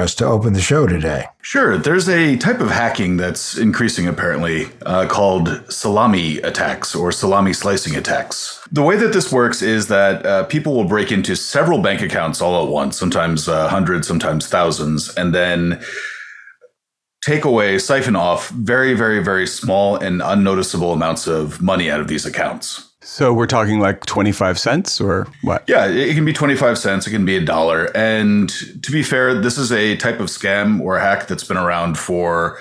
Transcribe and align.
us 0.00 0.14
to 0.16 0.24
open 0.24 0.52
the 0.52 0.60
show 0.60 0.86
today. 0.86 1.26
Sure. 1.42 1.76
There's 1.76 2.08
a 2.08 2.36
type 2.36 2.60
of 2.60 2.70
hacking 2.70 3.16
that's 3.16 3.56
increasing 3.56 4.06
apparently 4.06 4.66
uh, 4.86 5.06
called 5.06 5.62
salami 5.70 6.38
attacks 6.38 6.94
or 6.94 7.12
salami 7.12 7.52
slicing 7.52 7.96
attacks. 7.96 8.66
The 8.72 8.82
way 8.82 8.96
that 8.96 9.12
this 9.12 9.30
works 9.32 9.62
is 9.62 9.88
that 9.88 10.24
uh, 10.24 10.44
people 10.44 10.74
will 10.74 10.84
break 10.84 11.12
into 11.12 11.36
several 11.36 11.80
bank 11.80 12.00
accounts 12.00 12.40
all 12.40 12.64
at 12.64 12.70
once, 12.70 12.98
sometimes 12.98 13.48
uh, 13.48 13.68
hundreds, 13.68 14.08
sometimes 14.08 14.46
thousands, 14.46 15.14
and 15.16 15.34
then 15.34 15.82
take 17.24 17.44
away, 17.44 17.78
siphon 17.78 18.16
off 18.16 18.50
very, 18.50 18.94
very, 18.94 19.22
very 19.22 19.46
small 19.46 19.96
and 19.96 20.20
unnoticeable 20.22 20.92
amounts 20.92 21.26
of 21.26 21.62
money 21.62 21.90
out 21.90 22.00
of 22.00 22.08
these 22.08 22.26
accounts. 22.26 22.93
So 23.04 23.34
we're 23.34 23.46
talking 23.46 23.80
like 23.80 24.06
25 24.06 24.58
cents 24.58 25.00
or 25.00 25.26
what? 25.42 25.62
Yeah, 25.68 25.86
it 25.86 26.14
can 26.14 26.24
be 26.24 26.32
25 26.32 26.78
cents, 26.78 27.06
it 27.06 27.10
can 27.10 27.24
be 27.24 27.36
a 27.36 27.44
dollar. 27.44 27.94
And 27.96 28.48
to 28.48 28.90
be 28.90 29.02
fair, 29.02 29.40
this 29.40 29.58
is 29.58 29.70
a 29.70 29.96
type 29.96 30.20
of 30.20 30.26
scam 30.26 30.80
or 30.80 30.98
hack 30.98 31.26
that's 31.26 31.44
been 31.44 31.58
around 31.58 31.98
for 31.98 32.58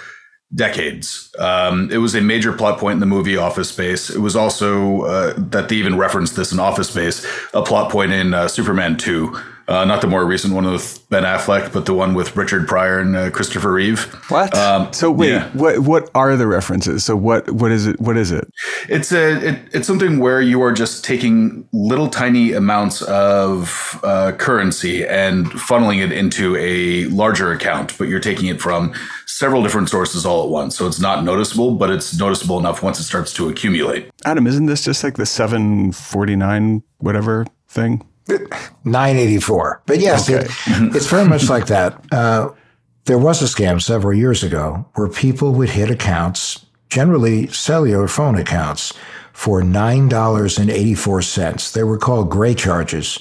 decades. 0.54 1.34
Um, 1.40 1.90
it 1.92 1.98
was 1.98 2.14
a 2.14 2.22
major 2.22 2.54
plot 2.54 2.78
point 2.78 2.96
in 2.96 3.00
the 3.00 3.06
movie 3.06 3.38
Office 3.38 3.70
Space. 3.70 4.10
It 4.10 4.20
was 4.20 4.36
also 4.36 5.02
uh, 5.04 5.34
that 5.38 5.70
they 5.70 5.78
even 5.78 5.98
referenced 5.98 6.36
this 6.36 6.52
in 6.52 6.60
Office 6.60 6.90
Space, 6.90 7.26
a 7.54 7.64
plot 7.64 7.92
point 7.92 8.12
in 8.12 8.34
uh, 8.34 8.48
Superman 8.48 8.98
2 8.98 9.36
uh, 9.68 9.86
not 9.86 10.02
the 10.02 10.08
more 10.08 10.26
recent 10.26 10.54
one 10.54 10.66
with 10.66 11.04
Ben 11.10 11.24
Affleck, 11.24 11.72
but 11.72 11.86
the 11.86 11.94
one 11.94 12.14
with 12.14 12.36
Richard 12.36 12.68
Pryor 12.68 13.00
and 13.00 13.16
uh, 13.16 13.30
Christopher 13.32 13.72
Reeve. 13.72 14.04
What? 14.30 14.56
Um, 14.58 14.92
so 14.92 15.12
wait, 15.12 15.30
yeah. 15.30 15.50
what 15.52 15.80
what 15.80 16.10
are 16.16 16.36
the 16.36 16.48
references? 16.48 17.04
So 17.06 17.16
what 17.16 17.50
what 17.52 17.72
is 17.72 17.88
it? 17.88 18.00
What 18.00 18.18
is 18.18 18.32
it? 18.32 18.50
It's 18.90 19.12
a 19.12 19.50
it, 19.50 19.60
it's 19.72 19.88
something 19.88 20.20
where 20.20 20.42
you 20.42 20.62
are 20.62 20.74
just 20.74 21.06
taking 21.06 21.68
little 21.72 22.10
tiny 22.10 22.52
amounts 22.54 23.02
of 23.04 24.00
uh, 24.04 24.34
currency 24.34 25.06
and 25.06 25.46
funneling 25.48 26.04
it 26.04 26.12
into 26.12 26.56
a 26.58 27.06
larger 27.06 27.52
account, 27.52 27.98
but 27.98 28.08
you're 28.10 28.20
taking 28.20 28.48
it 28.48 28.60
from 28.62 28.94
several 29.28 29.64
different 29.64 29.90
sources 29.90 30.26
all 30.26 30.44
at 30.44 30.50
once. 30.50 30.76
So 30.76 30.88
it's 30.88 31.00
not 31.00 31.24
noticeable, 31.24 31.76
but 31.76 31.90
it's 31.90 32.18
noticeable 32.18 32.60
enough 32.60 32.84
once 32.84 33.00
it 33.00 33.04
starts 33.04 33.34
to 33.34 33.50
accumulate. 33.50 34.10
Adam, 34.26 34.46
isn't 34.46 34.66
this 34.66 34.84
just 34.84 35.04
like 35.04 35.16
the 35.16 35.26
seven 35.26 35.92
forty 35.92 36.36
nine 36.36 36.84
whatever 36.98 37.46
thing? 37.68 38.06
984. 38.28 39.82
But 39.86 40.00
yes, 40.00 40.30
okay. 40.30 40.46
it, 40.46 40.52
it's 40.96 41.08
very 41.08 41.28
much 41.28 41.50
like 41.50 41.68
that. 41.68 42.04
Uh, 42.12 42.50
there 43.06 43.18
was 43.18 43.42
a 43.42 43.46
scam 43.46 43.82
several 43.82 44.18
years 44.18 44.44
ago 44.44 44.86
where 44.96 45.10
people 45.10 45.52
would 45.54 45.70
hit 45.70 45.90
accounts, 45.90 46.66
generally 46.90 47.48
cellular 47.48 48.08
phone 48.08 48.36
accounts, 48.36 48.94
for 49.34 49.62
$9.84. 49.62 51.74
They 51.74 51.84
were 51.84 51.98
called 51.98 52.30
gray 52.30 52.54
charges. 52.54 53.20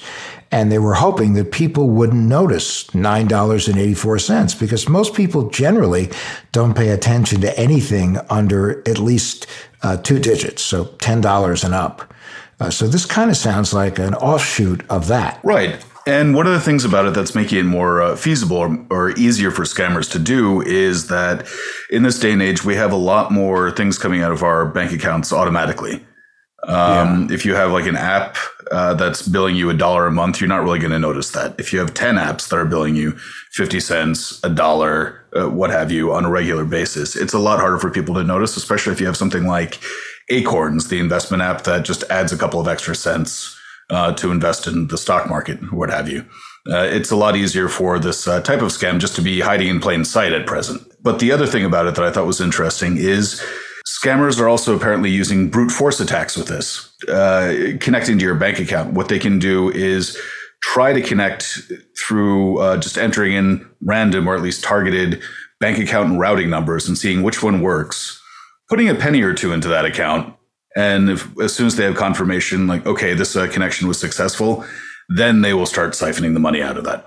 And 0.51 0.71
they 0.71 0.79
were 0.79 0.93
hoping 0.93 1.33
that 1.33 1.51
people 1.51 1.89
wouldn't 1.89 2.27
notice 2.27 2.83
$9.84 2.91 4.59
because 4.59 4.87
most 4.87 5.15
people 5.15 5.49
generally 5.49 6.11
don't 6.51 6.75
pay 6.75 6.89
attention 6.89 7.41
to 7.41 7.59
anything 7.59 8.19
under 8.29 8.87
at 8.87 8.99
least 8.99 9.47
uh, 9.81 9.97
two 9.97 10.19
digits, 10.19 10.61
so 10.61 10.85
$10 10.85 11.63
and 11.63 11.73
up. 11.73 12.13
Uh, 12.59 12.69
so 12.69 12.87
this 12.87 13.05
kind 13.05 13.29
of 13.29 13.37
sounds 13.37 13.73
like 13.73 13.99
an 13.99 14.13
offshoot 14.15 14.85
of 14.89 15.07
that. 15.07 15.39
Right. 15.43 15.83
And 16.05 16.35
one 16.35 16.47
of 16.47 16.53
the 16.53 16.59
things 16.59 16.83
about 16.83 17.05
it 17.05 17.13
that's 17.13 17.33
making 17.33 17.59
it 17.59 17.63
more 17.63 18.01
uh, 18.01 18.15
feasible 18.15 18.57
or, 18.57 18.85
or, 18.89 19.11
easier 19.11 19.51
for 19.51 19.63
scammers 19.63 20.11
to 20.11 20.19
do 20.19 20.61
is 20.61 21.07
that 21.07 21.47
in 21.89 22.03
this 22.03 22.19
day 22.19 22.33
and 22.33 22.41
age, 22.41 22.65
we 22.65 22.75
have 22.75 22.91
a 22.91 22.97
lot 22.97 23.31
more 23.31 23.71
things 23.71 23.97
coming 23.97 24.21
out 24.21 24.33
of 24.33 24.43
our 24.43 24.65
bank 24.65 24.91
accounts 24.91 25.31
automatically. 25.31 26.05
Um, 26.67 27.27
yeah. 27.29 27.35
If 27.35 27.45
you 27.45 27.55
have 27.55 27.71
like 27.71 27.87
an 27.87 27.95
app 27.95 28.37
uh, 28.71 28.93
that's 28.95 29.27
billing 29.27 29.55
you 29.55 29.69
a 29.69 29.73
dollar 29.73 30.07
a 30.07 30.11
month, 30.11 30.41
you're 30.41 30.47
not 30.47 30.63
really 30.63 30.79
going 30.79 30.91
to 30.91 30.99
notice 30.99 31.31
that. 31.31 31.57
If 31.57 31.71
you 31.71 31.79
have 31.79 31.93
10 31.93 32.15
apps 32.15 32.49
that 32.49 32.57
are 32.57 32.65
billing 32.65 32.95
you 32.95 33.11
50 33.51 33.79
cents, 33.79 34.39
a 34.43 34.49
dollar, 34.49 35.25
uh, 35.35 35.49
what 35.49 35.69
have 35.69 35.91
you, 35.91 36.13
on 36.13 36.25
a 36.25 36.29
regular 36.29 36.65
basis, 36.65 37.15
it's 37.15 37.33
a 37.33 37.39
lot 37.39 37.59
harder 37.59 37.77
for 37.77 37.89
people 37.89 38.15
to 38.15 38.23
notice, 38.23 38.57
especially 38.57 38.93
if 38.93 38.99
you 38.99 39.05
have 39.07 39.17
something 39.17 39.45
like 39.45 39.79
Acorns, 40.29 40.87
the 40.87 40.99
investment 40.99 41.43
app 41.43 41.63
that 41.63 41.85
just 41.85 42.03
adds 42.09 42.31
a 42.31 42.37
couple 42.37 42.59
of 42.59 42.67
extra 42.67 42.95
cents 42.95 43.57
uh, 43.89 44.13
to 44.13 44.31
invest 44.31 44.67
in 44.67 44.87
the 44.87 44.97
stock 44.97 45.29
market, 45.29 45.59
what 45.73 45.89
have 45.89 46.09
you. 46.09 46.25
Uh, 46.69 46.83
it's 46.83 47.11
a 47.11 47.15
lot 47.15 47.35
easier 47.35 47.67
for 47.67 47.99
this 47.99 48.27
uh, 48.27 48.41
type 48.41 48.61
of 48.61 48.69
scam 48.69 48.99
just 48.99 49.15
to 49.15 49.21
be 49.21 49.41
hiding 49.41 49.67
in 49.67 49.79
plain 49.79 50.05
sight 50.05 50.31
at 50.31 50.47
present. 50.47 50.81
But 51.01 51.19
the 51.19 51.31
other 51.31 51.45
thing 51.45 51.65
about 51.65 51.87
it 51.87 51.95
that 51.95 52.05
I 52.05 52.11
thought 52.11 52.25
was 52.25 52.39
interesting 52.39 52.95
is 52.97 53.43
scammers 53.85 54.39
are 54.39 54.47
also 54.47 54.75
apparently 54.75 55.09
using 55.09 55.49
brute 55.49 55.71
force 55.71 55.99
attacks 55.99 56.37
with 56.37 56.47
this, 56.47 56.89
uh, 57.09 57.73
connecting 57.81 58.17
to 58.17 58.23
your 58.23 58.35
bank 58.35 58.59
account. 58.59 58.93
What 58.93 59.09
they 59.09 59.19
can 59.19 59.39
do 59.39 59.69
is 59.71 60.17
try 60.61 60.93
to 60.93 61.01
connect 61.01 61.61
through 61.99 62.59
uh, 62.59 62.77
just 62.77 62.97
entering 62.97 63.33
in 63.33 63.69
random 63.81 64.29
or 64.29 64.35
at 64.35 64.41
least 64.41 64.63
targeted 64.63 65.21
bank 65.59 65.77
account 65.77 66.11
and 66.11 66.19
routing 66.19 66.49
numbers 66.49 66.87
and 66.87 66.97
seeing 66.97 67.23
which 67.23 67.43
one 67.43 67.61
works 67.61 68.21
putting 68.73 68.89
a 68.89 68.95
penny 68.95 69.21
or 69.21 69.35
two 69.35 69.53
into 69.53 69.67
that 69.67 69.85
account. 69.85 70.35
And 70.75 71.07
if, 71.07 71.39
as 71.39 71.53
soon 71.53 71.67
as 71.67 71.75
they 71.75 71.83
have 71.83 71.95
confirmation, 71.95 72.65
like, 72.65 72.83
okay, 72.87 73.13
this 73.13 73.35
uh, 73.35 73.47
connection 73.47 73.87
was 73.87 73.99
successful, 73.99 74.65
then 75.09 75.41
they 75.41 75.53
will 75.53 75.67
start 75.67 75.91
siphoning 75.91 76.33
the 76.33 76.39
money 76.39 76.59
out 76.59 76.75
of 76.75 76.83
that. 76.85 77.05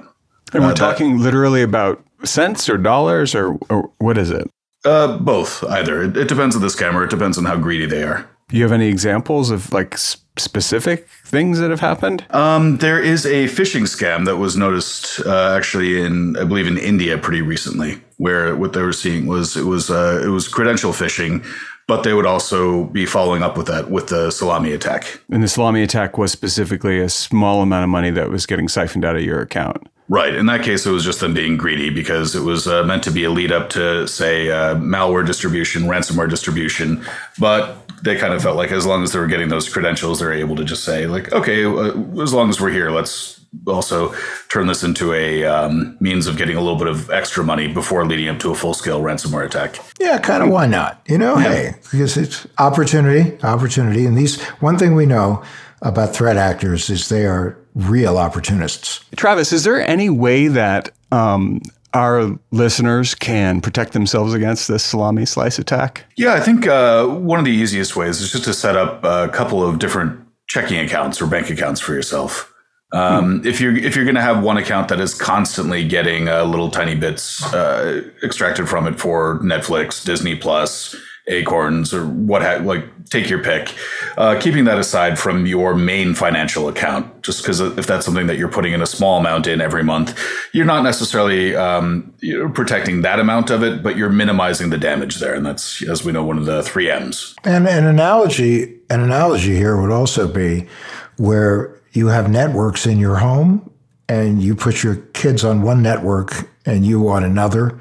And 0.53 0.63
we're 0.63 0.71
uh, 0.71 0.75
talking 0.75 1.17
that, 1.17 1.25
literally 1.25 1.63
about 1.63 2.05
cents 2.23 2.69
or 2.69 2.79
dollars 2.79 3.35
or, 3.35 3.59
or 3.69 3.91
what 3.99 4.17
is 4.17 4.31
it? 4.31 4.49
Uh, 4.85 5.19
both, 5.19 5.65
either. 5.65 6.05
It, 6.05 6.17
it, 6.17 6.29
depends 6.29 6.55
on 6.55 6.63
the 6.63 6.69
scammer. 6.69 7.05
It 7.05 7.11
depends 7.11 7.37
on 7.37 7.47
how 7.47 7.57
greedy 7.57 7.87
they 7.87 8.05
are. 8.05 8.31
Do 8.49 8.57
you 8.57 8.63
have 8.63 8.71
any 8.71 8.87
examples 8.87 9.51
of 9.51 9.73
like 9.73 9.99
specific 9.99 11.09
things 11.25 11.59
that 11.59 11.71
have 11.71 11.81
happened? 11.81 12.25
Um, 12.31 12.77
there 12.77 13.03
is 13.03 13.27
a 13.27 13.47
phishing 13.47 13.89
scam 13.89 14.25
that 14.27 14.37
was 14.37 14.57
noticed 14.57 15.19
uh, 15.27 15.57
actually 15.57 16.01
in, 16.01 16.37
I 16.37 16.45
believe, 16.45 16.69
in 16.69 16.79
India 16.79 17.19
pretty 17.19 17.43
recently, 17.43 18.01
where 18.19 18.57
what 18.57 18.73
they 18.73 18.83
were 18.83 18.93
seeing 18.93 19.27
was 19.27 19.57
it 19.57 19.65
was 19.65 19.91
uh, 19.91 20.21
it 20.25 20.29
was 20.29 20.49
credential 20.49 20.93
phishing, 20.93 21.45
but 21.87 22.03
they 22.03 22.15
would 22.15 22.27
also 22.27 22.85
be 22.85 23.07
following 23.07 23.43
up 23.43 23.57
with 23.57 23.67
that 23.67 23.91
with 23.91 24.09
the 24.09 24.31
salami 24.31 24.73
attack. 24.73 25.21
And 25.31 25.43
the 25.43 25.49
salami 25.49 25.83
attack 25.83 26.19
was 26.19 26.33
specifically 26.33 27.01
a 27.01 27.09
small 27.09 27.63
amount 27.63 27.85
of 27.85 27.91
money 27.91 28.11
that 28.11 28.31
was 28.31 28.47
getting 28.47 28.69
siphoned 28.69 29.05
out 29.05 29.17
of 29.17 29.23
your 29.23 29.41
account. 29.41 29.89
Right. 30.09 30.35
In 30.35 30.47
that 30.47 30.63
case, 30.63 30.87
it 30.87 30.91
was 30.93 31.05
just 31.05 31.19
them 31.19 31.35
being 31.35 31.57
greedy 31.57 31.91
because 31.91 32.37
it 32.37 32.43
was 32.43 32.69
uh, 32.69 32.85
meant 32.85 33.03
to 33.05 33.11
be 33.11 33.25
a 33.25 33.31
lead 33.31 33.51
up 33.51 33.71
to, 33.71 34.07
say, 34.07 34.51
uh, 34.51 34.77
malware 34.77 35.27
distribution, 35.27 35.83
ransomware 35.83 36.31
distribution. 36.31 37.05
But 37.41 37.77
they 38.05 38.17
kind 38.17 38.33
of 38.33 38.41
felt 38.41 38.57
like 38.57 38.71
as 38.71 38.87
long 38.87 39.03
as 39.03 39.13
they 39.13 39.19
were 39.19 39.27
getting 39.27 39.49
those 39.49 39.69
credentials, 39.69 40.21
they're 40.21 40.33
able 40.33 40.55
to 40.57 40.65
just 40.65 40.85
say, 40.85 41.09
like, 41.09 41.33
okay, 41.33 41.65
uh, 41.65 42.23
as 42.23 42.33
long 42.33 42.51
as 42.51 42.61
we're 42.61 42.71
here, 42.71 42.93
let's 42.93 43.41
also 43.67 44.15
turn 44.49 44.67
this 44.67 44.83
into 44.83 45.13
a 45.13 45.45
um, 45.45 45.97
means 46.01 46.27
of 46.27 46.37
getting 46.37 46.57
a 46.57 46.61
little 46.61 46.79
bit 46.79 46.89
of 46.89 47.11
extra 47.11 47.45
money 47.45 47.73
before 47.73 48.05
leading 48.07 48.29
up 48.29 48.39
to 48.41 48.51
a 48.51 48.55
full 48.55 48.75
scale 48.75 49.01
ransomware 49.01 49.45
attack. 49.45 49.79
Yeah, 50.01 50.19
kind 50.19 50.43
of. 50.43 50.51
Why 50.51 50.67
not? 50.67 51.01
You 51.07 51.19
know, 51.19 51.39
yeah. 51.39 51.49
hey, 51.49 51.75
because 51.91 52.17
it's 52.17 52.47
opportunity, 52.59 53.43
opportunity, 53.43 54.07
and 54.07 54.17
these. 54.17 54.41
One 54.61 54.79
thing 54.79 54.95
we 54.95 55.07
know 55.07 55.43
about 55.83 56.15
threat 56.15 56.37
actors 56.37 56.91
is 56.91 57.09
they 57.09 57.27
are 57.27 57.57
real 57.75 58.19
opportunists. 58.19 59.05
Travis, 59.17 59.53
is 59.53 59.65
there 59.65 59.81
any 59.81 60.09
way 60.09 60.49
that 60.49 60.91
um, 61.13 61.61
our 61.95 62.39
listeners 62.51 63.15
can 63.15 63.61
protect 63.61 63.93
themselves 63.93 64.35
against 64.35 64.69
this 64.69 64.85
salami 64.85 65.27
slice 65.27 65.59
attack? 65.59 66.05
Yeah, 66.17 66.35
I 66.35 66.41
think 66.41 66.67
uh, 66.67 67.07
one 67.07 67.39
of 67.39 67.45
the 67.45 67.53
easiest 67.53 67.97
ways 67.97 68.21
is 68.21 68.33
just 68.33 68.45
to 68.45 68.55
set 68.55 68.77
up 68.77 69.05
a 69.05 69.29
couple 69.29 69.63
of 69.63 69.79
different 69.79 70.21
checking 70.47 70.79
accounts 70.79 71.21
or 71.21 71.27
bank 71.27 71.51
accounts 71.51 71.81
for 71.81 71.95
yourself. 71.95 72.53
Um, 72.93 73.45
if 73.45 73.61
you're 73.61 73.77
if 73.77 73.97
you're 73.97 74.05
going 74.05 74.15
to 74.15 74.21
have 74.21 74.43
one 74.43 74.57
account 74.57 74.89
that 74.89 75.01
is 75.01 75.13
constantly 75.13 75.87
getting 75.87 76.29
uh, 76.29 76.45
little 76.45 76.71
tiny 76.71 76.95
bits 76.95 77.43
uh, 77.53 78.03
extracted 78.23 78.69
from 78.69 78.87
it 78.87 79.01
for 79.01 79.41
Netflix, 79.41 80.05
Disney 80.05 80.37
Plus, 80.37 80.95
Acorns, 81.27 81.93
or 81.93 82.07
what 82.07 82.43
ha- 82.43 82.63
like 82.63 82.85
take 83.11 83.29
your 83.29 83.43
pick, 83.43 83.75
uh, 84.17 84.39
keeping 84.41 84.65
that 84.65 84.79
aside 84.79 85.19
from 85.19 85.47
your 85.47 85.75
main 85.75 86.15
financial 86.15 86.69
account, 86.69 87.23
just 87.23 87.43
because 87.43 87.61
if 87.61 87.87
that's 87.87 88.05
something 88.05 88.29
that 88.29 88.39
you're 88.39 88.49
putting 88.49 88.73
in 88.73 88.81
a 88.81 88.87
small 88.87 89.19
amount 89.19 89.49
in 89.49 89.61
every 89.61 89.83
month, 89.83 90.19
you're 90.53 90.65
not 90.65 90.83
necessarily 90.83 91.57
um, 91.57 92.15
you're 92.21 92.49
protecting 92.49 93.03
that 93.03 93.19
amount 93.19 93.51
of 93.51 93.65
it, 93.65 93.83
but 93.83 93.97
you're 93.97 94.11
minimizing 94.11 94.71
the 94.71 94.79
damage 94.79 95.17
there, 95.17 95.35
and 95.35 95.45
that's 95.45 95.83
as 95.89 96.05
we 96.05 96.13
know 96.13 96.25
one 96.25 96.39
of 96.39 96.47
the 96.47 96.63
three 96.63 96.89
M's. 96.89 97.35
And 97.43 97.67
an 97.67 97.85
analogy, 97.85 98.79
an 98.91 99.01
analogy 99.01 99.57
here 99.57 99.81
would 99.81 99.91
also 99.91 100.29
be 100.29 100.69
where 101.17 101.76
you 101.97 102.09
have 102.09 102.31
networks 102.31 102.87
in 102.87 102.99
your 102.99 103.17
home 103.17 103.71
and 104.09 104.43
you 104.43 104.55
put 104.55 104.83
your 104.83 104.97
kids 105.15 105.45
on 105.45 105.63
one 105.63 105.83
network 105.83 106.49
and 106.65 106.85
you 106.85 107.09
on 107.09 107.25
another, 107.25 107.81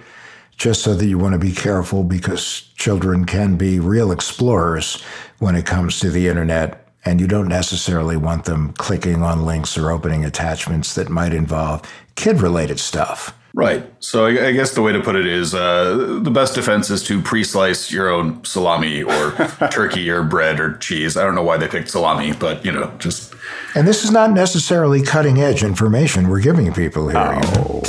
just 0.58 0.82
so 0.82 0.94
that 0.96 1.06
you 1.06 1.18
want 1.18 1.34
to 1.34 1.40
be 1.40 1.52
careful 1.52 2.04
because 2.04 2.62
children 2.76 3.26
can 3.26 3.58
be 3.58 3.80
real 3.80 4.12
explorers 4.12 5.02
when 5.40 5.56
it 5.56 5.66
comes 5.66 6.00
to 6.00 6.10
the 6.10 6.28
internet. 6.28 6.82
And 7.04 7.22
you 7.22 7.28
don't 7.28 7.48
necessarily 7.48 8.18
want 8.18 8.46
them 8.46 8.74
clicking 8.74 9.22
on 9.22 9.46
links 9.46 9.78
or 9.78 9.92
opening 9.92 10.26
attachments 10.26 10.96
that 10.96 11.10
might 11.10 11.34
involve 11.34 11.84
kid 12.16 12.42
related 12.42 12.80
stuff. 12.80 13.38
Right. 13.56 13.90
So 14.04 14.26
I, 14.26 14.48
I, 14.48 14.52
guess 14.52 14.74
the 14.74 14.82
way 14.82 14.92
to 14.92 15.00
put 15.00 15.16
it 15.16 15.26
is 15.26 15.56
uh, 15.56 16.20
the 16.22 16.30
best 16.30 16.56
defense 16.56 16.90
is 16.90 17.02
to 17.04 17.22
pre-slice 17.22 17.90
your 17.90 18.10
own 18.10 18.44
salami 18.44 19.02
or 19.02 19.32
turkey 19.72 20.10
or 20.10 20.24
bread 20.24 20.60
or 20.60 20.76
cheese. 20.78 21.16
I 21.16 21.24
don't 21.24 21.36
know 21.36 21.44
why 21.44 21.56
they 21.56 21.70
picked 21.70 21.90
salami, 21.90 22.34
but 22.34 22.66
you 22.66 22.72
know, 22.74 22.92
just. 23.00 23.34
And 23.74 23.88
this 23.88 24.04
is 24.04 24.12
not 24.12 24.32
necessarily 24.32 25.02
cutting 25.02 25.40
edge 25.40 25.64
information 25.64 26.28
we're 26.28 26.42
giving 26.42 26.74
people 26.74 27.08
here. 27.08 27.42
Oh. 27.56 27.82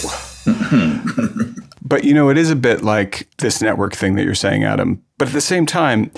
But 1.86 2.02
you 2.02 2.14
know, 2.14 2.30
it 2.30 2.36
is 2.36 2.50
a 2.50 2.56
bit 2.56 2.82
like 2.82 3.28
this 3.38 3.62
network 3.62 3.94
thing 3.94 4.16
that 4.16 4.24
you're 4.24 4.34
saying, 4.34 4.64
Adam. 4.64 5.04
But 5.18 5.28
at 5.28 5.34
the 5.34 5.40
same 5.40 5.66
time, 5.66 6.10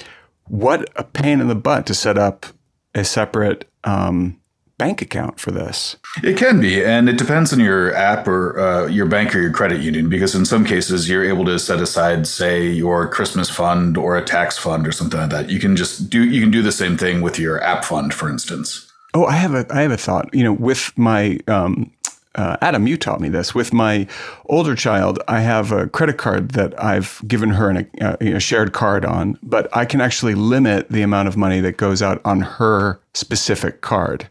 what 0.46 0.88
a 0.96 1.04
pain 1.04 1.40
in 1.40 1.48
the 1.48 1.54
butt 1.54 1.86
to 1.86 1.94
set 1.94 2.16
up 2.16 2.46
a 2.94 3.04
separate 3.04 3.70
um, 3.84 4.40
bank 4.78 5.02
account 5.02 5.38
for 5.38 5.50
this. 5.50 5.96
It 6.22 6.36
can 6.36 6.60
be, 6.60 6.82
and 6.82 7.08
it 7.08 7.18
depends 7.18 7.52
on 7.52 7.60
your 7.60 7.94
app 7.94 8.26
or 8.26 8.58
uh, 8.58 8.86
your 8.86 9.06
bank 9.06 9.34
or 9.34 9.40
your 9.40 9.52
credit 9.52 9.80
union. 9.80 10.08
Because 10.08 10.34
in 10.34 10.44
some 10.46 10.64
cases, 10.64 11.08
you're 11.08 11.24
able 11.24 11.44
to 11.44 11.58
set 11.58 11.80
aside, 11.80 12.26
say, 12.26 12.66
your 12.66 13.08
Christmas 13.08 13.50
fund 13.50 13.98
or 13.98 14.16
a 14.16 14.24
tax 14.24 14.56
fund 14.56 14.86
or 14.86 14.92
something 14.92 15.20
like 15.20 15.30
that. 15.30 15.50
You 15.50 15.58
can 15.58 15.76
just 15.76 16.08
do 16.08 16.24
you 16.24 16.40
can 16.40 16.50
do 16.50 16.62
the 16.62 16.72
same 16.72 16.96
thing 16.96 17.20
with 17.20 17.38
your 17.38 17.62
app 17.62 17.84
fund, 17.84 18.14
for 18.14 18.30
instance. 18.30 18.90
Oh, 19.14 19.24
I 19.24 19.32
have 19.32 19.54
a 19.54 19.66
I 19.70 19.82
have 19.82 19.90
a 19.90 19.96
thought. 19.96 20.32
You 20.32 20.44
know, 20.44 20.52
with 20.52 20.96
my 20.96 21.40
um, 21.48 21.90
uh, 22.36 22.56
Adam, 22.60 22.86
you 22.86 22.96
taught 22.96 23.20
me 23.20 23.28
this. 23.28 23.54
With 23.54 23.72
my 23.72 24.06
older 24.46 24.76
child, 24.76 25.18
I 25.26 25.40
have 25.40 25.72
a 25.72 25.88
credit 25.88 26.18
card 26.18 26.52
that 26.52 26.80
I've 26.82 27.20
given 27.26 27.50
her 27.50 27.70
an, 27.70 27.90
uh, 28.00 28.16
a 28.20 28.38
shared 28.38 28.72
card 28.72 29.04
on, 29.04 29.36
but 29.42 29.74
I 29.76 29.84
can 29.84 30.00
actually 30.00 30.36
limit 30.36 30.88
the 30.88 31.02
amount 31.02 31.26
of 31.26 31.36
money 31.36 31.60
that 31.60 31.78
goes 31.78 32.00
out 32.00 32.20
on 32.24 32.42
her 32.42 33.00
specific 33.12 33.80
card 33.80 34.28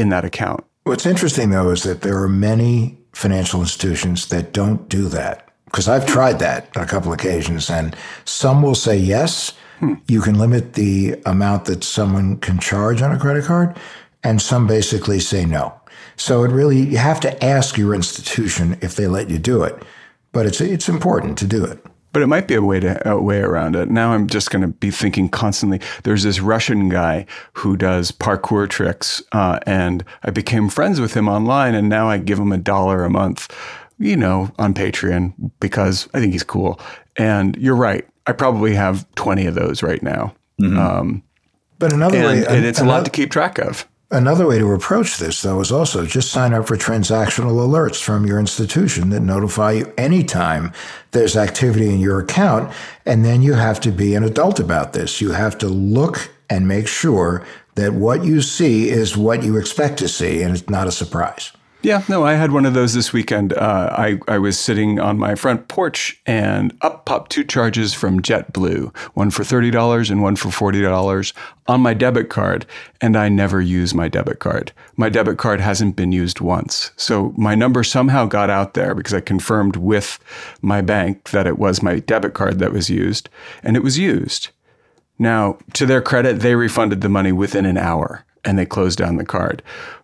in 0.00 0.08
that 0.08 0.24
account. 0.24 0.64
What's 0.84 1.06
interesting, 1.06 1.50
though, 1.50 1.70
is 1.70 1.82
that 1.84 2.00
there 2.00 2.20
are 2.22 2.28
many 2.28 2.98
financial 3.12 3.60
institutions 3.60 4.28
that 4.28 4.52
don't 4.52 4.88
do 4.88 5.08
that. 5.08 5.46
Because 5.66 5.88
I've 5.88 6.06
tried 6.06 6.40
that 6.40 6.76
on 6.76 6.82
a 6.82 6.86
couple 6.86 7.12
occasions, 7.12 7.70
and 7.70 7.94
some 8.24 8.62
will 8.62 8.74
say 8.74 8.96
yes, 8.96 9.52
hmm. 9.78 9.94
you 10.08 10.20
can 10.20 10.36
limit 10.36 10.72
the 10.72 11.20
amount 11.26 11.66
that 11.66 11.84
someone 11.84 12.38
can 12.38 12.58
charge 12.58 13.02
on 13.02 13.12
a 13.12 13.18
credit 13.18 13.44
card, 13.44 13.76
and 14.24 14.42
some 14.42 14.66
basically 14.66 15.20
say 15.20 15.44
no. 15.44 15.72
So 16.16 16.42
it 16.44 16.50
really 16.50 16.78
you 16.80 16.98
have 16.98 17.20
to 17.20 17.44
ask 17.44 17.78
your 17.78 17.94
institution 17.94 18.78
if 18.82 18.96
they 18.96 19.06
let 19.06 19.30
you 19.30 19.38
do 19.38 19.62
it, 19.62 19.80
but 20.32 20.44
it's 20.44 20.60
it's 20.60 20.88
important 20.88 21.38
to 21.38 21.46
do 21.46 21.64
it. 21.64 21.84
But 22.12 22.22
it 22.22 22.26
might 22.26 22.48
be 22.48 22.54
a 22.54 22.62
way 22.62 22.80
to 22.80 23.08
a 23.08 23.20
way 23.20 23.40
around 23.40 23.76
it. 23.76 23.88
Now 23.88 24.12
I'm 24.12 24.26
just 24.26 24.50
going 24.50 24.62
to 24.62 24.68
be 24.68 24.90
thinking 24.90 25.28
constantly. 25.28 25.80
There's 26.02 26.24
this 26.24 26.40
Russian 26.40 26.88
guy 26.88 27.26
who 27.52 27.76
does 27.76 28.10
parkour 28.10 28.68
tricks, 28.68 29.22
uh, 29.32 29.60
and 29.64 30.04
I 30.24 30.30
became 30.30 30.68
friends 30.68 31.00
with 31.00 31.14
him 31.14 31.28
online, 31.28 31.74
and 31.74 31.88
now 31.88 32.08
I 32.08 32.18
give 32.18 32.38
him 32.38 32.50
a 32.52 32.58
dollar 32.58 33.04
a 33.04 33.10
month, 33.10 33.54
you 33.98 34.16
know, 34.16 34.50
on 34.58 34.74
Patreon 34.74 35.52
because 35.60 36.08
I 36.12 36.20
think 36.20 36.32
he's 36.32 36.42
cool. 36.42 36.80
And 37.16 37.56
you're 37.56 37.76
right. 37.76 38.06
I 38.26 38.32
probably 38.32 38.74
have 38.74 39.06
20 39.14 39.46
of 39.46 39.54
those 39.54 39.82
right 39.82 40.02
now. 40.02 40.34
Mm-hmm. 40.60 40.78
Um, 40.78 41.22
but 41.78 41.92
another 41.92 42.18
and, 42.18 42.26
way, 42.26 42.46
and 42.46 42.64
it's 42.64 42.78
another, 42.78 42.94
a 42.94 42.98
lot 42.98 43.04
to 43.06 43.10
keep 43.10 43.30
track 43.30 43.58
of. 43.58 43.88
Another 44.12 44.44
way 44.44 44.58
to 44.58 44.72
approach 44.72 45.18
this, 45.18 45.40
though, 45.40 45.60
is 45.60 45.70
also 45.70 46.04
just 46.04 46.32
sign 46.32 46.52
up 46.52 46.66
for 46.66 46.76
transactional 46.76 47.64
alerts 47.64 48.02
from 48.02 48.26
your 48.26 48.40
institution 48.40 49.10
that 49.10 49.20
notify 49.20 49.70
you 49.72 49.92
anytime 49.96 50.72
there's 51.12 51.36
activity 51.36 51.88
in 51.88 52.00
your 52.00 52.18
account. 52.18 52.72
And 53.06 53.24
then 53.24 53.40
you 53.40 53.54
have 53.54 53.78
to 53.82 53.92
be 53.92 54.16
an 54.16 54.24
adult 54.24 54.58
about 54.58 54.94
this. 54.94 55.20
You 55.20 55.30
have 55.30 55.56
to 55.58 55.68
look 55.68 56.32
and 56.48 56.66
make 56.66 56.88
sure 56.88 57.46
that 57.76 57.94
what 57.94 58.24
you 58.24 58.42
see 58.42 58.88
is 58.88 59.16
what 59.16 59.44
you 59.44 59.56
expect 59.56 60.00
to 60.00 60.08
see 60.08 60.42
and 60.42 60.56
it's 60.56 60.68
not 60.68 60.88
a 60.88 60.92
surprise. 60.92 61.52
Yeah, 61.82 62.04
no, 62.10 62.24
I 62.24 62.34
had 62.34 62.52
one 62.52 62.66
of 62.66 62.74
those 62.74 62.92
this 62.92 63.10
weekend. 63.14 63.54
Uh, 63.54 63.94
I, 63.96 64.18
I 64.28 64.36
was 64.36 64.58
sitting 64.58 65.00
on 65.00 65.18
my 65.18 65.34
front 65.34 65.68
porch 65.68 66.20
and 66.26 66.76
up 66.82 67.06
popped 67.06 67.32
two 67.32 67.42
charges 67.42 67.94
from 67.94 68.20
JetBlue, 68.20 68.94
one 69.14 69.30
for 69.30 69.44
$30 69.44 70.10
and 70.10 70.22
one 70.22 70.36
for 70.36 70.48
$40 70.48 71.32
on 71.68 71.80
my 71.80 71.94
debit 71.94 72.28
card. 72.28 72.66
And 73.00 73.16
I 73.16 73.30
never 73.30 73.62
use 73.62 73.94
my 73.94 74.08
debit 74.08 74.40
card. 74.40 74.72
My 74.98 75.08
debit 75.08 75.38
card 75.38 75.62
hasn't 75.62 75.96
been 75.96 76.12
used 76.12 76.42
once. 76.42 76.92
So 76.96 77.32
my 77.38 77.54
number 77.54 77.82
somehow 77.82 78.26
got 78.26 78.50
out 78.50 78.74
there 78.74 78.94
because 78.94 79.14
I 79.14 79.20
confirmed 79.20 79.76
with 79.76 80.18
my 80.60 80.82
bank 80.82 81.30
that 81.30 81.46
it 81.46 81.58
was 81.58 81.82
my 81.82 82.00
debit 82.00 82.34
card 82.34 82.58
that 82.58 82.74
was 82.74 82.90
used, 82.90 83.30
and 83.62 83.74
it 83.74 83.82
was 83.82 83.96
used. 83.96 84.50
Now, 85.18 85.56
to 85.72 85.86
their 85.86 86.02
credit, 86.02 86.40
they 86.40 86.54
refunded 86.54 87.00
the 87.00 87.08
money 87.08 87.32
within 87.32 87.64
an 87.64 87.78
hour 87.78 88.26
and 88.44 88.58
they 88.58 88.66
closed 88.66 88.98
down 88.98 89.16
the 89.16 89.24
card 89.24 89.62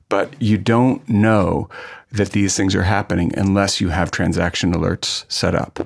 but 0.09 0.41
you 0.41 0.59
don't 0.59 1.07
know 1.09 1.69
that 2.13 2.31
these 2.31 2.57
things 2.57 2.75
are 2.75 2.83
happening 2.83 3.33
unless 3.37 3.81
you 3.81 3.89
have 3.89 4.11
transaction 4.11 4.73
alerts 4.73 5.25
set 5.31 5.55
up. 5.55 5.81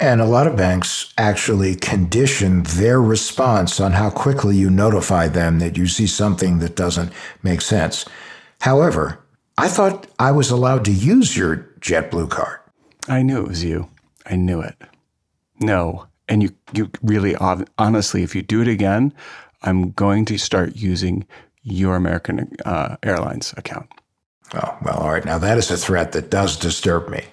And 0.00 0.20
a 0.20 0.26
lot 0.26 0.46
of 0.46 0.56
banks 0.56 1.12
actually 1.18 1.74
condition 1.74 2.62
their 2.62 3.02
response 3.02 3.80
on 3.80 3.92
how 3.92 4.10
quickly 4.10 4.56
you 4.56 4.70
notify 4.70 5.26
them 5.26 5.58
that 5.58 5.76
you 5.76 5.88
see 5.88 6.06
something 6.06 6.60
that 6.60 6.76
doesn't 6.76 7.12
make 7.42 7.60
sense. 7.60 8.04
However, 8.60 9.18
I 9.56 9.68
thought 9.68 10.06
I 10.18 10.30
was 10.30 10.50
allowed 10.50 10.84
to 10.84 10.92
use 10.92 11.36
your 11.36 11.68
JetBlue 11.80 12.30
card. 12.30 12.60
I 13.08 13.22
knew 13.22 13.40
it 13.40 13.48
was 13.48 13.64
you. 13.64 13.88
I 14.24 14.36
knew 14.36 14.60
it. 14.60 14.76
No. 15.60 16.06
And 16.28 16.44
you, 16.44 16.50
you 16.72 16.90
really, 17.02 17.34
honestly, 17.36 18.22
if 18.22 18.36
you 18.36 18.42
do 18.42 18.62
it 18.62 18.68
again, 18.68 19.12
I'm 19.62 19.90
going 19.90 20.24
to 20.26 20.38
start 20.38 20.76
using 20.76 21.26
your 21.70 21.96
American 21.96 22.50
uh, 22.64 22.96
Airlines 23.02 23.54
account. 23.56 23.88
Oh, 24.54 24.78
well, 24.82 24.98
all 24.98 25.12
right. 25.12 25.24
Now, 25.24 25.38
that 25.38 25.58
is 25.58 25.70
a 25.70 25.76
threat 25.76 26.12
that 26.12 26.30
does 26.30 26.56
disturb 26.56 27.08
me. 27.08 27.24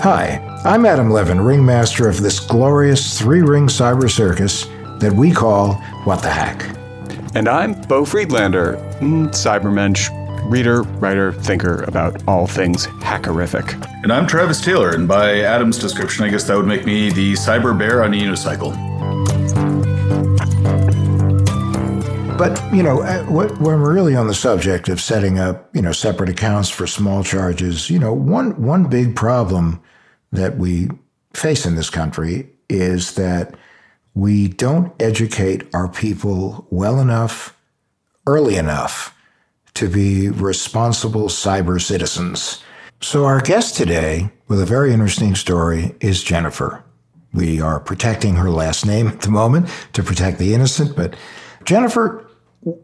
Hi, 0.00 0.38
I'm 0.64 0.86
Adam 0.86 1.10
Levin, 1.10 1.40
ringmaster 1.40 2.08
of 2.08 2.22
this 2.22 2.38
glorious 2.38 3.18
three 3.18 3.42
ring 3.42 3.66
cyber 3.66 4.08
circus 4.08 4.66
that 5.00 5.12
we 5.12 5.32
call 5.32 5.74
What 6.04 6.22
the 6.22 6.30
Hack. 6.30 6.76
And 7.34 7.48
I'm 7.48 7.74
Beau 7.82 8.04
Friedlander, 8.04 8.76
mm, 9.00 9.28
cybermensch, 9.30 10.08
reader, 10.48 10.82
writer, 10.82 11.32
thinker 11.32 11.82
about 11.82 12.22
all 12.28 12.46
things 12.46 12.86
hackerific. 12.86 13.74
And 14.04 14.12
I'm 14.12 14.28
Travis 14.28 14.64
Taylor, 14.64 14.90
and 14.90 15.08
by 15.08 15.40
Adam's 15.40 15.78
description, 15.78 16.24
I 16.24 16.30
guess 16.30 16.44
that 16.44 16.56
would 16.56 16.66
make 16.66 16.86
me 16.86 17.10
the 17.10 17.32
cyber 17.32 17.76
bear 17.76 18.04
on 18.04 18.14
a 18.14 18.16
unicycle. 18.16 18.87
But 22.38 22.62
you 22.72 22.84
know, 22.84 23.02
uh, 23.02 23.24
when 23.24 23.58
we're 23.60 23.92
really 23.92 24.14
on 24.14 24.28
the 24.28 24.34
subject 24.34 24.88
of 24.88 25.00
setting 25.00 25.40
up, 25.40 25.74
you 25.74 25.82
know, 25.82 25.90
separate 25.90 26.28
accounts 26.28 26.70
for 26.70 26.86
small 26.86 27.24
charges, 27.24 27.90
you 27.90 27.98
know, 27.98 28.12
one 28.12 28.62
one 28.62 28.84
big 28.84 29.16
problem 29.16 29.82
that 30.30 30.56
we 30.56 30.88
face 31.34 31.66
in 31.66 31.74
this 31.74 31.90
country 31.90 32.48
is 32.68 33.14
that 33.14 33.56
we 34.14 34.48
don't 34.48 34.92
educate 35.00 35.64
our 35.74 35.88
people 35.88 36.66
well 36.70 37.00
enough, 37.00 37.56
early 38.26 38.56
enough, 38.56 39.14
to 39.74 39.88
be 39.88 40.28
responsible 40.28 41.28
cyber 41.28 41.80
citizens. 41.80 42.62
So 43.00 43.24
our 43.24 43.40
guest 43.40 43.76
today, 43.76 44.30
with 44.48 44.60
a 44.60 44.66
very 44.66 44.92
interesting 44.92 45.34
story, 45.34 45.94
is 46.00 46.22
Jennifer. 46.22 46.84
We 47.38 47.60
are 47.60 47.78
protecting 47.78 48.34
her 48.34 48.50
last 48.50 48.84
name 48.84 49.06
at 49.06 49.20
the 49.20 49.30
moment 49.30 49.68
to 49.92 50.02
protect 50.02 50.38
the 50.38 50.54
innocent, 50.54 50.96
but 50.96 51.14
Jennifer 51.62 52.28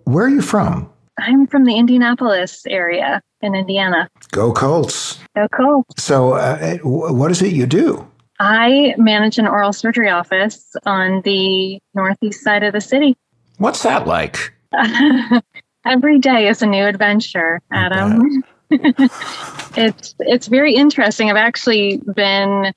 where 0.04 0.26
are 0.26 0.28
you 0.28 0.42
from? 0.42 0.88
I'm 1.18 1.48
from 1.48 1.64
the 1.64 1.76
Indianapolis 1.76 2.64
area 2.66 3.20
in 3.40 3.56
Indiana. 3.56 4.08
Go 4.30 4.52
Colts. 4.52 5.18
Go 5.34 5.48
Colts. 5.48 6.00
So, 6.00 6.34
uh, 6.34 6.76
what 6.84 7.32
is 7.32 7.42
it 7.42 7.52
you 7.52 7.66
do? 7.66 8.08
I 8.38 8.94
manage 8.96 9.38
an 9.38 9.48
oral 9.48 9.72
surgery 9.72 10.08
office 10.08 10.76
on 10.86 11.22
the 11.22 11.80
northeast 11.94 12.44
side 12.44 12.62
of 12.62 12.72
the 12.72 12.80
city. 12.80 13.16
What's 13.58 13.82
that 13.82 14.06
like? 14.06 14.54
Every 15.84 16.20
day 16.20 16.46
is 16.46 16.62
a 16.62 16.66
new 16.66 16.84
adventure, 16.84 17.60
Adam. 17.72 18.44
it's 18.70 20.14
it's 20.20 20.46
very 20.46 20.76
interesting. 20.76 21.28
I've 21.28 21.36
actually 21.36 22.00
been 22.14 22.72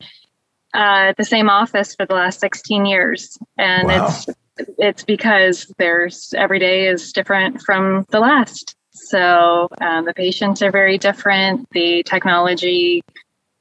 uh, 0.78 1.10
at 1.10 1.18
the 1.18 1.26
same 1.26 1.50
office 1.50 1.96
for 1.96 2.06
the 2.06 2.14
last 2.14 2.40
16 2.40 2.86
years, 2.86 3.38
and 3.58 3.88
Wow. 3.88 4.08
it's 4.08 4.28
it's 4.78 5.04
because 5.04 5.72
there's 5.78 6.34
every 6.36 6.60
day 6.60 6.88
is 6.88 7.12
different 7.12 7.62
from 7.62 8.06
the 8.10 8.20
last. 8.20 8.76
So 8.92 9.68
um, 9.82 10.06
the 10.06 10.14
patients 10.14 10.62
are 10.62 10.72
very 10.72 10.98
different. 10.98 11.68
The 11.72 12.04
technology 12.04 13.02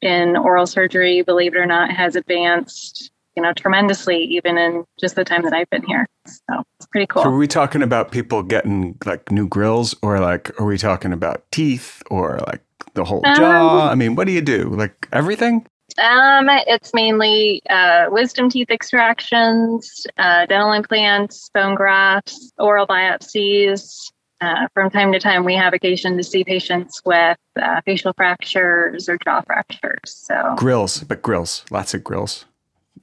in 0.02 0.36
oral 0.36 0.66
surgery, 0.66 1.22
believe 1.22 1.54
it 1.54 1.58
or 1.58 1.66
not, 1.66 1.90
has 1.90 2.16
advanced, 2.16 3.10
you 3.34 3.42
know, 3.42 3.52
tremendously, 3.52 4.22
even 4.24 4.56
in 4.58 4.84
just 4.98 5.16
the 5.16 5.24
time 5.24 5.42
that 5.42 5.52
I've 5.52 5.68
been 5.70 5.84
here. 5.84 6.06
So 6.26 6.62
it's 6.78 6.86
pretty 6.86 7.06
cool. 7.06 7.22
So 7.22 7.30
are 7.30 7.36
we 7.36 7.46
talking 7.46 7.82
about 7.82 8.10
people 8.10 8.42
getting 8.42 8.96
like 9.04 9.30
new 9.30 9.48
grills 9.48 9.94
or 10.02 10.20
like 10.20 10.58
are 10.60 10.66
we 10.66 10.78
talking 10.78 11.12
about 11.12 11.44
teeth 11.50 12.02
or 12.10 12.40
like 12.46 12.62
the 12.94 13.04
whole 13.04 13.24
Um, 13.24 13.34
jaw? 13.34 13.88
I 13.90 13.94
mean, 13.94 14.16
what 14.16 14.26
do 14.26 14.32
you 14.32 14.42
do? 14.42 14.70
Like 14.70 15.08
everything? 15.12 15.66
Um, 15.98 16.48
it's 16.48 16.92
mainly 16.92 17.62
uh, 17.68 18.06
wisdom 18.10 18.50
teeth 18.50 18.70
extractions, 18.70 20.06
uh, 20.18 20.46
dental 20.46 20.72
implants, 20.72 21.48
bone 21.54 21.74
grafts, 21.74 22.52
oral 22.58 22.86
biopsies. 22.86 24.12
Uh, 24.40 24.68
from 24.74 24.90
time 24.90 25.12
to 25.12 25.18
time, 25.18 25.44
we 25.44 25.54
have 25.54 25.72
occasion 25.72 26.16
to 26.18 26.22
see 26.22 26.44
patients 26.44 27.00
with 27.06 27.38
uh, 27.60 27.80
facial 27.86 28.12
fractures 28.12 29.08
or 29.08 29.16
jaw 29.24 29.40
fractures. 29.40 29.98
So, 30.04 30.54
Grills, 30.58 31.02
but 31.04 31.22
grills, 31.22 31.64
lots 31.70 31.94
of 31.94 32.04
grills. 32.04 32.44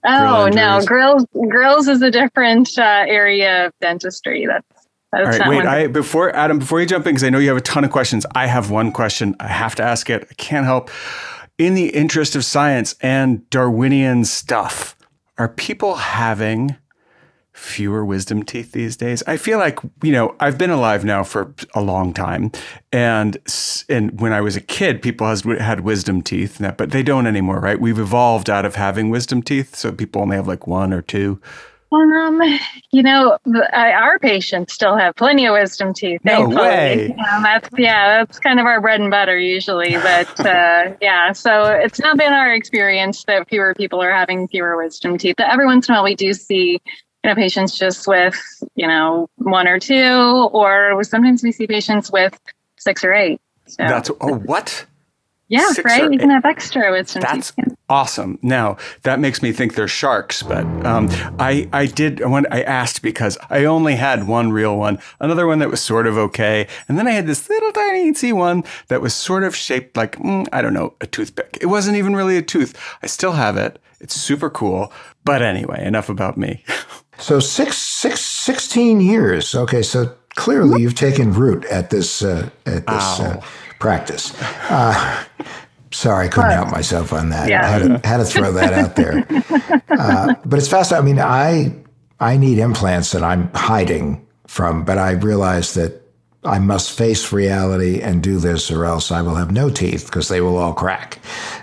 oh 0.06 0.50
no, 0.54 0.82
grills 0.86 1.26
grills 1.50 1.88
is 1.88 2.02
a 2.04 2.12
different 2.12 2.78
uh, 2.78 3.06
area 3.08 3.68
of 3.68 3.74
dentistry. 3.82 4.46
That's 4.46 4.88
that's 5.12 5.40
All 5.40 5.50
right, 5.50 5.50
wait. 5.50 5.66
I 5.66 5.88
before 5.88 6.36
Adam, 6.36 6.60
before 6.60 6.82
you 6.82 6.88
jump 6.88 7.06
in, 7.06 7.14
because 7.14 7.24
I 7.24 7.30
know 7.30 7.38
you 7.38 7.50
have 7.50 7.58
a 7.58 7.62
ton 7.62 7.84
of 7.84 7.92
questions. 7.92 8.26
I 8.34 8.48
have 8.48 8.72
one 8.72 8.92
question. 8.92 9.36
I 9.40 9.48
have 9.48 9.76
to 9.76 9.84
ask 9.84 10.10
it. 10.10 10.28
I 10.30 10.34
can't 10.36 10.66
help. 10.66 10.90
In 11.64 11.76
the 11.76 11.92
interest 11.92 12.36
of 12.36 12.44
science 12.44 12.94
and 13.00 13.50
Darwinian 13.50 14.26
stuff, 14.26 14.98
are 15.38 15.48
people 15.48 15.96
having 15.96 16.76
fewer 17.54 18.04
wisdom 18.04 18.44
teeth 18.44 18.74
these 18.74 18.98
days? 18.98 19.24
I 19.28 19.38
feel 19.38 19.60
like 19.60 19.80
you 20.04 20.12
know 20.12 20.36
I've 20.42 20.58
been 20.58 20.72
alive 20.72 21.06
now 21.06 21.24
for 21.24 21.56
a 21.74 21.82
long 21.82 22.14
time, 22.14 22.52
and 22.92 23.38
and 23.88 24.20
when 24.20 24.34
I 24.34 24.42
was 24.42 24.58
a 24.58 24.60
kid, 24.60 25.02
people 25.02 25.26
has 25.26 25.44
had 25.44 25.86
wisdom 25.86 26.22
teeth, 26.22 26.62
but 26.78 26.92
they 26.92 27.02
don't 27.02 27.28
anymore, 27.28 27.62
right? 27.62 27.80
We've 27.80 27.98
evolved 27.98 28.50
out 28.50 28.66
of 28.66 28.76
having 28.76 29.10
wisdom 29.10 29.42
teeth, 29.42 29.74
so 29.74 29.94
people 29.94 30.22
only 30.22 30.36
have 30.36 30.50
like 30.50 30.68
one 30.68 30.92
or 30.92 31.02
two. 31.02 31.40
Um, 31.94 32.42
you 32.92 33.04
know, 33.04 33.38
I, 33.72 33.92
our 33.92 34.18
patients 34.20 34.74
still 34.74 34.98
have 34.98 35.16
plenty 35.16 35.46
of 35.46 35.54
wisdom 35.54 35.94
teeth. 35.94 36.22
No 36.24 36.48
way. 36.50 37.16
Um, 37.34 37.44
that's 37.44 37.70
yeah, 37.78 38.18
that's 38.18 38.40
kind 38.40 38.60
of 38.60 38.66
our 38.66 38.82
bread 38.82 39.00
and 39.00 39.10
butter 39.10 39.38
usually. 39.38 39.96
But 40.04 40.46
uh, 40.46 40.96
yeah, 41.02 41.32
so 41.32 41.66
it's 41.66 42.00
not 42.00 42.18
been 42.18 42.34
our 42.34 42.54
experience 42.54 43.24
that 43.26 43.48
fewer 43.48 43.74
people 43.74 44.02
are 44.02 44.12
having 44.12 44.48
fewer 44.48 44.76
wisdom 44.76 45.18
teeth. 45.18 45.36
But 45.38 45.50
every 45.50 45.66
once 45.66 45.88
in 45.88 45.96
a 45.96 45.98
while, 45.98 46.04
we 46.04 46.16
do 46.16 46.34
see 46.34 46.82
you 47.24 47.30
know 47.30 47.36
patients 47.36 47.78
just 47.78 48.08
with 48.08 48.36
you 48.76 48.88
know 48.88 49.30
one 49.38 49.68
or 49.68 49.80
two, 49.80 50.50
or 50.52 51.02
sometimes 51.04 51.44
we 51.44 51.52
see 51.52 51.68
patients 51.68 52.12
with 52.12 52.38
six 52.78 53.04
or 53.04 53.14
eight. 53.14 53.40
So 53.68 53.84
That's 53.88 54.12
oh 54.22 54.36
what? 54.36 54.86
Yeah, 55.54 55.72
six 55.72 55.86
right. 55.86 56.04
or 56.04 56.12
You 56.12 56.20
can 56.20 56.30
have 56.30 56.46
extra 56.46 56.92
wisdom 56.92 57.22
That's 57.22 57.52
teeth. 57.52 57.76
awesome. 57.90 58.40
Now 58.42 58.78
that 59.04 59.20
makes 59.20 59.42
me 59.42 59.52
think 59.52 59.76
they're 59.76 59.88
sharks, 59.88 60.44
but 60.44 60.66
um, 60.86 61.10
I 61.40 61.68
I 61.74 61.86
did 61.88 62.20
when 62.30 62.46
I 62.52 62.62
asked 62.62 63.02
because 63.02 63.38
I 63.50 63.66
only 63.66 63.96
had 63.96 64.28
one 64.28 64.52
real 64.52 64.78
one, 64.78 65.00
another 65.20 65.48
one 65.48 65.60
that 65.60 65.70
was 65.70 65.82
sort 65.82 66.08
of 66.08 66.18
okay, 66.18 66.68
and 66.88 66.98
then 66.98 67.08
I 67.08 67.12
had 67.12 67.28
this 67.28 67.50
little 67.50 67.72
tiny 67.72 68.12
teensy 68.14 68.34
one 68.34 68.64
that 68.88 69.02
was 69.02 69.14
sort 69.14 69.44
of 69.44 69.56
shaped 69.56 69.98
like 69.98 70.18
mm, 70.18 70.48
I 70.52 70.62
don't 70.62 70.74
know 70.74 70.94
a 71.02 71.08
toothpick. 71.08 71.58
It 71.62 71.68
wasn't 71.68 71.98
even 71.98 72.16
really 72.16 72.38
a 72.38 72.42
tooth. 72.42 72.78
I 73.02 73.08
still 73.08 73.34
have 73.34 73.58
it. 73.58 73.80
It's 74.00 74.16
super 74.16 74.50
cool. 74.50 74.92
But 75.24 75.42
anyway, 75.42 75.84
enough 75.86 76.10
about 76.10 76.38
me. 76.38 76.64
So 77.20 77.40
six, 77.40 77.78
six, 77.78 78.22
16 78.22 79.00
years. 79.00 79.54
Okay, 79.54 79.84
so 79.84 80.14
clearly 80.36 80.82
you've 80.82 80.96
taken 80.96 81.34
root 81.34 81.66
at 81.66 81.90
this 81.90 82.24
uh, 82.24 82.50
at 82.66 82.88
this 82.88 83.20
uh, 83.20 83.42
practice. 83.80 84.34
Uh, 84.70 85.24
sorry, 85.92 86.26
I 86.28 86.30
couldn't 86.30 86.52
help 86.52 86.72
myself 86.72 87.14
on 87.14 87.30
that. 87.30 87.50
Yeah. 87.50 87.66
I 87.66 87.70
had 87.70 87.82
to, 88.04 88.08
had 88.08 88.18
to 88.18 88.26
throw 88.26 88.52
that 88.54 88.74
out 88.74 88.96
there. 88.96 89.28
Uh, 89.94 90.34
but 90.44 90.58
it's 90.58 90.68
fascinating. 90.68 91.04
I 91.04 91.06
mean, 91.06 91.20
I 91.20 92.32
I 92.34 92.38
need 92.38 92.58
implants 92.58 93.12
that 93.12 93.22
I'm 93.22 93.52
hiding 93.54 94.26
from, 94.48 94.84
but 94.86 94.98
I 94.98 95.12
realize 95.12 95.76
that 95.76 96.02
I 96.44 96.58
must 96.58 96.98
face 96.98 97.32
reality 97.32 98.02
and 98.02 98.24
do 98.24 98.40
this, 98.40 98.72
or 98.72 98.86
else 98.86 99.12
I 99.12 99.22
will 99.22 99.36
have 99.36 99.52
no 99.52 99.70
teeth 99.70 100.06
because 100.06 100.30
they 100.30 100.42
will 100.42 100.58
all 100.58 100.74
crack. 100.74 101.20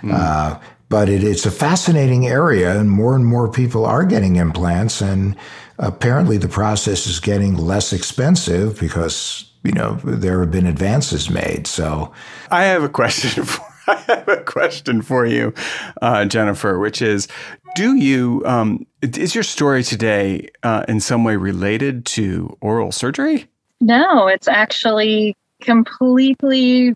Uh, 0.09 0.59
but 0.87 1.09
it, 1.09 1.23
it's 1.23 1.45
a 1.45 1.51
fascinating 1.51 2.25
area, 2.27 2.79
and 2.79 2.89
more 2.89 3.15
and 3.15 3.25
more 3.25 3.49
people 3.51 3.85
are 3.85 4.05
getting 4.05 4.37
implants, 4.37 5.01
and 5.01 5.35
apparently 5.81 6.37
the 6.37 6.47
process 6.47 7.07
is 7.07 7.19
getting 7.19 7.57
less 7.57 7.91
expensive 7.91 8.79
because 8.79 9.51
you 9.63 9.73
know 9.73 9.95
there 10.03 10.39
have 10.39 10.51
been 10.51 10.67
advances 10.67 11.29
made. 11.29 11.67
So 11.67 12.13
I 12.49 12.63
have 12.63 12.83
a 12.83 12.89
question 12.89 13.43
for 13.45 13.65
I 13.87 13.95
have 14.07 14.27
a 14.27 14.43
question 14.43 15.01
for 15.01 15.25
you, 15.25 15.53
uh, 16.01 16.25
Jennifer, 16.25 16.79
which 16.79 17.01
is: 17.01 17.27
Do 17.75 17.95
you 17.95 18.43
um, 18.45 18.85
is 19.01 19.35
your 19.35 19.43
story 19.43 19.83
today 19.83 20.49
uh, 20.63 20.85
in 20.87 20.99
some 20.99 21.23
way 21.23 21.35
related 21.35 22.05
to 22.05 22.55
oral 22.61 22.91
surgery? 22.91 23.47
No, 23.81 24.27
it's 24.27 24.47
actually 24.47 25.35
completely. 25.61 26.95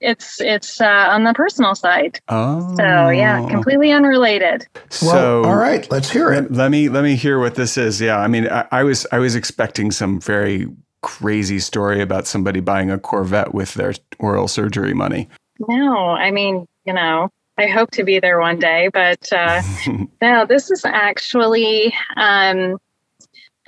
It's 0.00 0.40
it's 0.40 0.80
uh, 0.80 1.08
on 1.10 1.24
the 1.24 1.34
personal 1.34 1.74
side. 1.74 2.20
Oh, 2.28 2.74
So 2.76 3.10
yeah, 3.10 3.46
completely 3.48 3.92
unrelated. 3.92 4.66
well, 5.02 5.10
So 5.10 5.44
all 5.44 5.56
right, 5.56 5.90
let's 5.90 6.10
hear 6.10 6.32
it. 6.32 6.50
Let, 6.50 6.52
let 6.52 6.70
me 6.70 6.88
let 6.88 7.04
me 7.04 7.16
hear 7.16 7.38
what 7.38 7.54
this 7.54 7.76
is. 7.76 8.00
Yeah, 8.00 8.18
I 8.18 8.26
mean, 8.26 8.48
I, 8.48 8.66
I 8.72 8.82
was 8.82 9.06
I 9.12 9.18
was 9.18 9.34
expecting 9.34 9.90
some 9.90 10.20
very 10.20 10.66
crazy 11.02 11.58
story 11.58 12.00
about 12.00 12.26
somebody 12.26 12.60
buying 12.60 12.90
a 12.90 12.98
Corvette 12.98 13.54
with 13.54 13.74
their 13.74 13.94
oral 14.18 14.48
surgery 14.48 14.94
money. 14.94 15.28
No, 15.68 16.10
I 16.10 16.30
mean, 16.30 16.66
you 16.84 16.92
know, 16.92 17.28
I 17.58 17.66
hope 17.66 17.90
to 17.92 18.04
be 18.04 18.20
there 18.20 18.40
one 18.40 18.58
day, 18.58 18.88
but 18.92 19.30
uh, 19.32 19.62
no, 20.22 20.46
this 20.46 20.70
is 20.70 20.84
actually 20.86 21.94
um, 22.16 22.78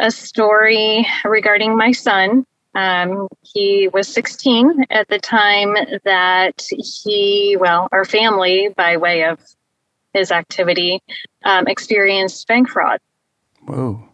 a 0.00 0.10
story 0.10 1.06
regarding 1.24 1.76
my 1.76 1.92
son. 1.92 2.46
Um, 2.74 3.28
he 3.42 3.88
was 3.92 4.08
16 4.08 4.86
at 4.90 5.08
the 5.08 5.18
time 5.18 5.74
that 6.04 6.62
he, 6.70 7.56
well, 7.58 7.88
our 7.92 8.04
family, 8.04 8.70
by 8.74 8.96
way 8.96 9.24
of 9.24 9.38
his 10.14 10.30
activity, 10.30 11.00
um, 11.44 11.66
experienced 11.66 12.46
bank 12.48 12.68
fraud. 12.68 13.00
Whoa. 13.66 14.08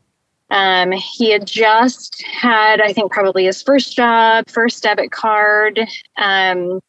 Um, 0.50 0.92
he 0.92 1.30
had 1.30 1.46
just 1.46 2.22
had, 2.22 2.80
I 2.80 2.92
think, 2.92 3.12
probably 3.12 3.44
his 3.44 3.62
first 3.62 3.94
job, 3.94 4.48
first 4.48 4.82
debit 4.82 5.10
card. 5.10 5.78
Um, 6.16 6.80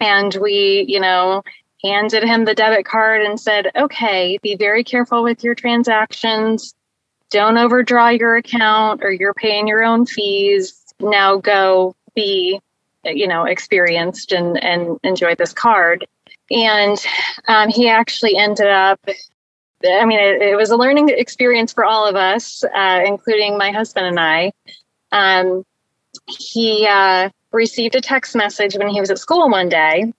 and 0.00 0.36
we, 0.40 0.84
you 0.86 1.00
know, 1.00 1.42
handed 1.82 2.22
him 2.22 2.44
the 2.44 2.54
debit 2.54 2.84
card 2.84 3.22
and 3.22 3.40
said, 3.40 3.70
okay, 3.76 4.38
be 4.42 4.56
very 4.56 4.84
careful 4.84 5.22
with 5.22 5.42
your 5.42 5.54
transactions. 5.54 6.74
Don't 7.30 7.58
overdraw 7.58 8.08
your 8.08 8.36
account 8.36 9.02
or 9.02 9.12
you're 9.12 9.34
paying 9.34 9.68
your 9.68 9.82
own 9.82 10.06
fees. 10.06 10.87
Now 11.00 11.36
go 11.36 11.94
be, 12.14 12.60
you 13.04 13.28
know, 13.28 13.44
experienced 13.44 14.32
and, 14.32 14.62
and 14.62 14.98
enjoy 15.02 15.34
this 15.34 15.52
card. 15.52 16.06
And 16.50 16.98
um, 17.46 17.68
he 17.68 17.88
actually 17.88 18.36
ended 18.36 18.68
up 18.68 19.00
I 19.84 20.04
mean, 20.04 20.18
it, 20.18 20.42
it 20.42 20.56
was 20.56 20.70
a 20.70 20.76
learning 20.76 21.08
experience 21.10 21.72
for 21.72 21.84
all 21.84 22.06
of 22.06 22.16
us, 22.16 22.64
uh, 22.64 23.00
including 23.04 23.56
my 23.56 23.70
husband 23.70 24.06
and 24.06 24.18
I. 24.18 24.52
Um, 25.12 25.64
he 26.26 26.86
uh, 26.88 27.30
received 27.52 27.94
a 27.94 28.00
text 28.00 28.34
message 28.34 28.76
when 28.76 28.88
he 28.88 29.00
was 29.00 29.10
at 29.10 29.18
school 29.18 29.48
one 29.48 29.68
day, 29.68 30.12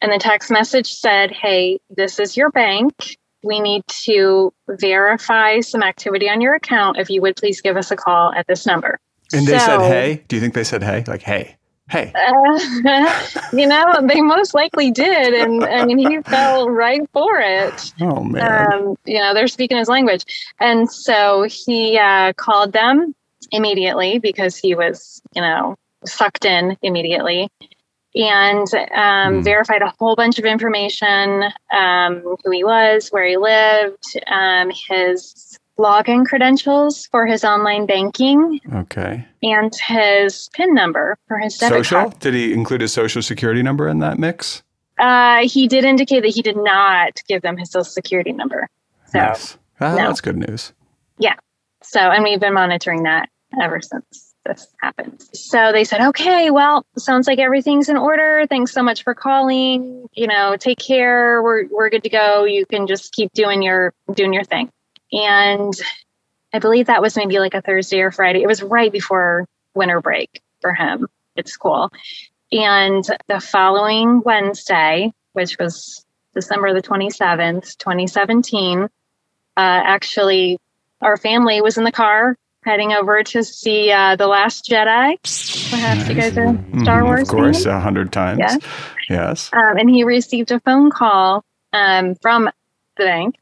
and 0.00 0.12
the 0.12 0.18
text 0.18 0.50
message 0.50 0.94
said, 0.94 1.30
Hey, 1.30 1.80
this 1.90 2.18
is 2.18 2.36
your 2.36 2.50
bank. 2.50 3.18
We 3.42 3.60
need 3.60 3.82
to 4.04 4.54
verify 4.68 5.60
some 5.60 5.82
activity 5.82 6.30
on 6.30 6.40
your 6.40 6.54
account. 6.54 6.98
If 6.98 7.10
you 7.10 7.20
would 7.20 7.36
please 7.36 7.60
give 7.60 7.76
us 7.76 7.90
a 7.90 7.96
call 7.96 8.32
at 8.32 8.46
this 8.46 8.64
number. 8.64 8.98
And 9.38 9.46
they 9.46 9.58
said, 9.58 9.80
"Hey." 9.82 10.24
Do 10.28 10.36
you 10.36 10.40
think 10.40 10.54
they 10.54 10.64
said, 10.64 10.82
"Hey"? 10.82 11.04
Like, 11.06 11.22
"Hey, 11.22 11.56
hey." 11.88 12.12
Uh, 12.14 13.22
you 13.52 13.66
know, 13.66 13.84
they 14.06 14.20
most 14.20 14.54
likely 14.54 14.90
did. 14.90 15.34
And 15.34 15.64
I 15.64 15.84
mean, 15.84 15.98
he 15.98 16.20
fell 16.22 16.68
right 16.70 17.02
for 17.12 17.38
it. 17.40 17.92
Oh 18.00 18.22
man. 18.24 18.72
um, 18.72 18.96
you 19.04 19.18
know, 19.18 19.34
they're 19.34 19.48
speaking 19.48 19.76
his 19.76 19.88
language. 19.88 20.24
And 20.60 20.90
so 20.90 21.46
he 21.48 21.98
uh, 21.98 22.32
called 22.34 22.72
them 22.72 23.14
immediately 23.52 24.18
because 24.18 24.56
he 24.56 24.74
was, 24.74 25.20
you 25.34 25.42
know, 25.42 25.76
sucked 26.06 26.44
in 26.44 26.76
immediately 26.82 27.48
and 28.14 28.66
um, 28.94 29.36
Hmm. 29.38 29.42
verified 29.42 29.82
a 29.82 29.92
whole 29.98 30.14
bunch 30.16 30.38
of 30.38 30.44
information 30.44 31.44
um, 31.72 32.20
who 32.44 32.50
he 32.52 32.62
was, 32.62 33.08
where 33.08 33.26
he 33.26 33.36
lived, 33.36 34.04
um, 34.28 34.70
his 34.88 35.58
login 35.78 36.24
credentials 36.26 37.06
for 37.06 37.26
his 37.26 37.44
online 37.44 37.86
banking 37.86 38.60
Okay. 38.72 39.24
and 39.42 39.72
his 39.86 40.48
PIN 40.54 40.74
number 40.74 41.16
for 41.28 41.38
his 41.38 41.56
debit 41.58 41.78
Social? 41.86 42.00
card. 42.10 42.18
Did 42.20 42.34
he 42.34 42.52
include 42.52 42.80
his 42.80 42.92
social 42.92 43.22
security 43.22 43.62
number 43.62 43.88
in 43.88 43.98
that 43.98 44.18
mix? 44.18 44.62
Uh, 44.98 45.46
he 45.48 45.66
did 45.66 45.84
indicate 45.84 46.20
that 46.22 46.28
he 46.34 46.42
did 46.42 46.56
not 46.56 47.20
give 47.28 47.42
them 47.42 47.56
his 47.56 47.70
social 47.70 47.84
security 47.90 48.32
number. 48.32 48.68
So, 49.06 49.18
Nice. 49.18 49.58
Ah, 49.80 49.94
no. 49.96 50.06
That's 50.06 50.20
good 50.20 50.36
news. 50.36 50.72
Yeah. 51.18 51.34
So, 51.82 51.98
and 52.00 52.22
we've 52.22 52.38
been 52.40 52.54
monitoring 52.54 53.02
that 53.02 53.28
ever 53.60 53.80
since 53.82 54.34
this 54.46 54.68
happened. 54.80 55.20
So 55.32 55.72
they 55.72 55.84
said, 55.84 56.00
okay, 56.00 56.50
well, 56.50 56.84
sounds 56.96 57.26
like 57.26 57.38
everything's 57.38 57.88
in 57.88 57.96
order. 57.96 58.44
Thanks 58.48 58.72
so 58.72 58.82
much 58.82 59.02
for 59.02 59.14
calling. 59.14 60.06
You 60.12 60.26
know, 60.28 60.56
take 60.56 60.78
care. 60.78 61.42
We're 61.42 61.66
we're 61.68 61.90
good 61.90 62.02
to 62.04 62.08
go. 62.10 62.44
You 62.44 62.64
can 62.66 62.86
just 62.86 63.12
keep 63.12 63.32
doing 63.32 63.62
your 63.62 63.92
doing 64.14 64.32
your 64.32 64.44
thing. 64.44 64.70
And 65.14 65.72
I 66.52 66.58
believe 66.58 66.86
that 66.86 67.00
was 67.02 67.16
maybe 67.16 67.38
like 67.38 67.54
a 67.54 67.62
Thursday 67.62 68.00
or 68.00 68.10
Friday. 68.10 68.42
It 68.42 68.48
was 68.48 68.62
right 68.62 68.90
before 68.92 69.46
winter 69.74 70.00
break 70.00 70.42
for 70.60 70.74
him 70.74 71.08
at 71.36 71.48
school. 71.48 71.90
And 72.52 73.04
the 73.28 73.40
following 73.40 74.22
Wednesday, 74.24 75.12
which 75.32 75.56
was 75.58 76.04
December 76.34 76.74
the 76.74 76.82
27th, 76.82 77.76
2017, 77.78 78.82
uh, 78.82 78.86
actually, 79.56 80.58
our 81.00 81.16
family 81.16 81.60
was 81.60 81.78
in 81.78 81.84
the 81.84 81.92
car 81.92 82.36
heading 82.64 82.92
over 82.92 83.22
to 83.22 83.44
see 83.44 83.92
uh, 83.92 84.16
The 84.16 84.26
Last 84.26 84.66
Jedi. 84.66 85.16
Perhaps 85.70 86.08
you 86.08 86.14
guys 86.14 86.36
are 86.38 86.54
Star 86.82 87.02
Mhm, 87.02 87.04
Wars 87.04 87.22
Of 87.22 87.28
course, 87.28 87.66
a 87.66 87.78
hundred 87.78 88.12
times. 88.12 88.40
Yeah. 88.40 88.56
Yes. 89.08 89.50
Um, 89.52 89.76
and 89.76 89.90
he 89.90 90.02
received 90.02 90.50
a 90.50 90.60
phone 90.60 90.90
call 90.90 91.44
um, 91.72 92.14
from 92.16 92.50
the 92.96 93.04
bank 93.04 93.36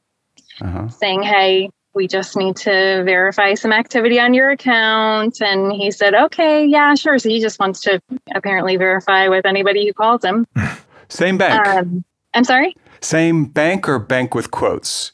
Uh-huh. 0.61 0.89
saying, 0.89 1.23
Hey, 1.23 1.71
we 1.95 2.07
just 2.09 2.37
need 2.37 2.57
to 2.57 3.03
verify 3.05 3.55
some 3.55 3.73
activity 3.73 4.19
on 4.19 4.35
your 4.35 4.51
account. 4.51 5.41
And 5.43 5.73
he 5.73 5.91
said, 5.91 6.15
Okay, 6.15 6.65
yeah, 6.65 6.95
sure. 6.95 7.19
So 7.19 7.29
he 7.29 7.41
just 7.41 7.59
wants 7.59 7.81
to 7.81 8.01
apparently 8.35 8.77
verify 8.77 9.29
with 9.29 9.45
anybody 9.47 9.87
who 9.87 9.93
calls 9.93 10.25
him. 10.25 10.47
Same 11.09 11.37
bank. 11.39 11.67
Um, 11.67 12.05
I'm 12.35 12.45
sorry? 12.45 12.75
Same 13.01 13.45
bank 13.45 13.89
or 13.89 13.99
bank 13.99 14.35
with 14.35 14.51
quotes? 14.51 15.13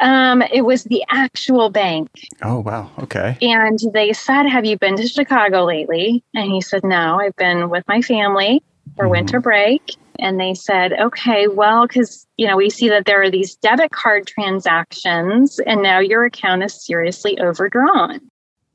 Um, 0.00 0.42
it 0.42 0.62
was 0.62 0.84
the 0.84 1.04
actual 1.10 1.70
bank. 1.70 2.08
Oh, 2.42 2.60
wow. 2.60 2.90
Okay. 2.98 3.36
And 3.42 3.78
they 3.92 4.12
said, 4.12 4.44
Have 4.46 4.64
you 4.64 4.78
been 4.78 4.96
to 4.96 5.06
Chicago 5.06 5.64
lately? 5.64 6.22
And 6.34 6.50
he 6.50 6.60
said, 6.60 6.84
No, 6.84 7.20
I've 7.20 7.36
been 7.36 7.70
with 7.70 7.84
my 7.86 8.00
family 8.02 8.62
for 8.96 9.06
Mhm. 9.06 9.10
winter 9.10 9.40
break. 9.40 9.82
And 10.24 10.40
they 10.40 10.54
said, 10.54 10.94
Okay, 10.94 11.48
well, 11.48 11.86
because, 11.86 12.26
you 12.38 12.46
know, 12.48 12.56
we 12.56 12.70
see 12.70 12.88
that 12.88 13.04
there 13.04 13.20
are 13.22 13.30
these 13.30 13.56
debit 13.56 13.90
card 13.90 14.26
transactions, 14.26 15.60
and 15.66 15.82
now 15.82 15.98
your 15.98 16.24
account 16.24 16.62
is 16.62 16.72
seriously 16.86 17.38
overdrawn. 17.40 18.20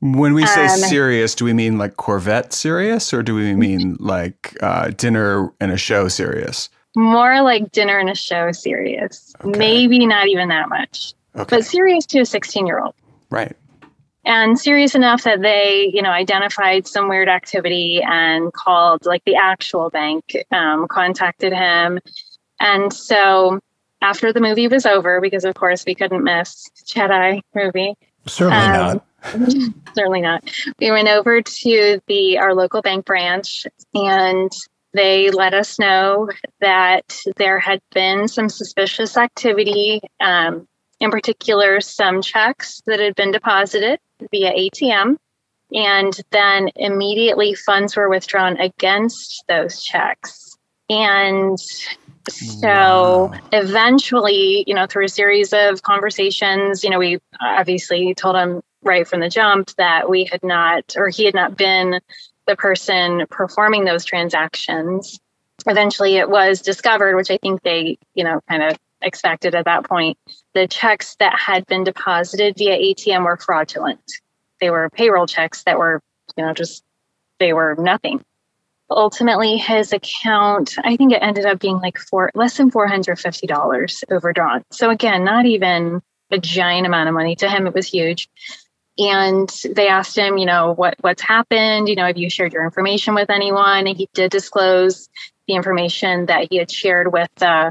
When 0.00 0.32
we 0.32 0.46
say 0.46 0.64
Um, 0.66 0.78
serious, 0.78 1.34
do 1.34 1.44
we 1.44 1.52
mean 1.52 1.76
like 1.76 1.96
Corvette 1.96 2.52
serious 2.52 3.12
or 3.12 3.22
do 3.24 3.34
we 3.34 3.54
mean 3.54 3.96
like 3.98 4.56
uh, 4.62 4.90
dinner 4.90 5.52
and 5.60 5.72
a 5.72 5.76
show 5.76 6.06
serious? 6.08 6.70
More 6.96 7.42
like 7.42 7.72
dinner 7.72 7.98
and 7.98 8.08
a 8.08 8.14
show 8.14 8.52
serious. 8.52 9.34
Okay. 9.44 9.58
Maybe 9.58 10.06
not 10.06 10.28
even 10.28 10.48
that 10.48 10.68
much, 10.68 11.14
Okay. 11.36 11.56
but 11.56 11.64
serious 11.64 12.06
to 12.06 12.20
a 12.20 12.24
16 12.24 12.66
year 12.66 12.78
old. 12.80 12.94
right. 13.30 13.56
And 14.24 14.58
serious 14.58 14.94
enough 14.94 15.22
that 15.24 15.40
they 15.42 15.90
you 15.92 16.02
know 16.02 16.10
identified 16.10 16.86
some 16.86 17.08
weird 17.08 17.28
activity 17.28 18.02
and 18.02 18.52
called 18.52 19.04
like 19.06 19.24
the 19.24 19.36
actual 19.36 19.90
bank 19.90 20.36
um, 20.52 20.86
contacted 20.88 21.52
him. 21.52 21.98
And 22.60 22.92
so 22.92 23.60
after 24.02 24.32
the 24.32 24.40
movie 24.40 24.68
was 24.68 24.86
over 24.86 25.20
because 25.20 25.44
of 25.44 25.54
course 25.54 25.84
we 25.86 25.94
couldn't 25.94 26.24
miss 26.24 26.68
jedi 26.84 27.40
movie. 27.54 27.94
Certainly 28.26 28.56
Um, 28.58 28.72
not. 28.72 29.06
certainly 29.94 30.20
not. 30.20 30.44
We 30.78 30.90
went 30.90 31.08
over 31.08 31.42
to 31.42 32.00
the 32.06 32.38
our 32.38 32.54
local 32.54 32.82
bank 32.82 33.04
branch 33.06 33.66
and 33.94 34.50
they 34.92 35.30
let 35.30 35.54
us 35.54 35.78
know 35.78 36.28
that 36.60 37.16
there 37.36 37.58
had 37.60 37.80
been 37.94 38.26
some 38.28 38.48
suspicious 38.48 39.16
activity 39.16 40.00
um, 40.20 40.66
in 41.00 41.10
particular 41.10 41.80
some 41.80 42.20
checks 42.22 42.82
that 42.86 42.98
had 43.00 43.14
been 43.14 43.30
deposited 43.30 43.98
via 44.30 44.52
atm 44.52 45.16
and 45.72 46.20
then 46.30 46.70
immediately 46.76 47.54
funds 47.54 47.96
were 47.96 48.08
withdrawn 48.08 48.56
against 48.58 49.44
those 49.48 49.82
checks 49.82 50.56
and 50.88 51.58
so 52.28 53.30
Wow. 53.32 53.32
eventually 53.52 54.64
you 54.66 54.74
know 54.74 54.86
through 54.86 55.06
a 55.06 55.08
series 55.08 55.52
of 55.52 55.82
conversations 55.82 56.84
you 56.84 56.90
know 56.90 56.98
we 56.98 57.18
obviously 57.40 58.14
told 58.14 58.36
him 58.36 58.60
right 58.82 59.06
from 59.06 59.20
the 59.20 59.28
jump 59.28 59.70
that 59.76 60.08
we 60.08 60.24
had 60.24 60.42
not 60.42 60.94
or 60.96 61.08
he 61.08 61.24
had 61.24 61.34
not 61.34 61.56
been 61.56 62.00
the 62.46 62.56
person 62.56 63.26
performing 63.30 63.84
those 63.84 64.04
transactions 64.04 65.18
eventually 65.66 66.16
it 66.16 66.28
was 66.28 66.60
discovered 66.62 67.16
which 67.16 67.30
i 67.30 67.38
think 67.38 67.62
they 67.62 67.98
you 68.14 68.24
know 68.24 68.40
kind 68.48 68.62
of 68.62 68.76
expected 69.02 69.54
at 69.54 69.64
that 69.64 69.84
point. 69.84 70.18
The 70.54 70.66
checks 70.66 71.16
that 71.20 71.38
had 71.38 71.66
been 71.66 71.84
deposited 71.84 72.56
via 72.56 72.76
atm 72.78 73.24
were 73.24 73.36
fraudulent. 73.36 74.00
They 74.60 74.70
were 74.70 74.90
payroll 74.90 75.26
checks 75.26 75.62
that 75.64 75.78
were 75.78 76.00
you 76.36 76.44
know 76.44 76.52
just 76.52 76.82
they 77.38 77.52
were 77.52 77.76
nothing. 77.78 78.24
Ultimately 78.90 79.56
his 79.56 79.92
account 79.92 80.76
i 80.84 80.96
think 80.96 81.12
it 81.12 81.22
ended 81.22 81.46
up 81.46 81.60
being 81.60 81.78
like 81.78 81.98
four 81.98 82.30
less 82.34 82.56
than 82.56 82.70
$450 82.70 84.04
overdrawn. 84.10 84.64
So 84.70 84.90
again 84.90 85.24
not 85.24 85.46
even 85.46 86.02
a 86.30 86.38
giant 86.38 86.86
amount 86.86 87.08
of 87.08 87.14
money. 87.14 87.36
To 87.36 87.48
him 87.48 87.66
it 87.66 87.74
was 87.74 87.86
huge. 87.86 88.28
And 88.98 89.48
they 89.74 89.88
asked 89.88 90.18
him 90.18 90.38
you 90.38 90.46
know 90.46 90.74
what 90.74 90.96
what's 91.00 91.22
happened? 91.22 91.88
You 91.88 91.96
know 91.96 92.06
have 92.06 92.18
you 92.18 92.28
shared 92.28 92.52
your 92.52 92.64
information 92.64 93.14
with 93.14 93.30
anyone? 93.30 93.86
And 93.86 93.96
he 93.96 94.08
did 94.12 94.30
disclose 94.30 95.08
the 95.46 95.54
information 95.54 96.26
that 96.26 96.48
he 96.50 96.58
had 96.58 96.70
shared 96.70 97.12
with 97.12 97.30
uh, 97.42 97.70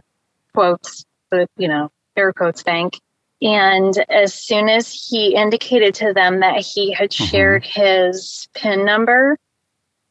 quotes 0.54 1.06
the 1.32 1.48
you 1.58 1.68
know 1.68 1.92
air 2.15 2.34
quotes 2.34 2.63
bank 2.63 3.00
and 3.42 3.98
as 4.10 4.34
soon 4.34 4.68
as 4.68 4.92
he 4.92 5.36
indicated 5.36 5.96
to 5.96 6.13
them 6.13 6.42
that 6.42 6.60
he 6.65 6.92
had 6.92 7.12
Mhm. 7.12 7.30
shared 7.30 7.65
his 7.65 8.48
pin 8.54 8.84
number 8.86 9.38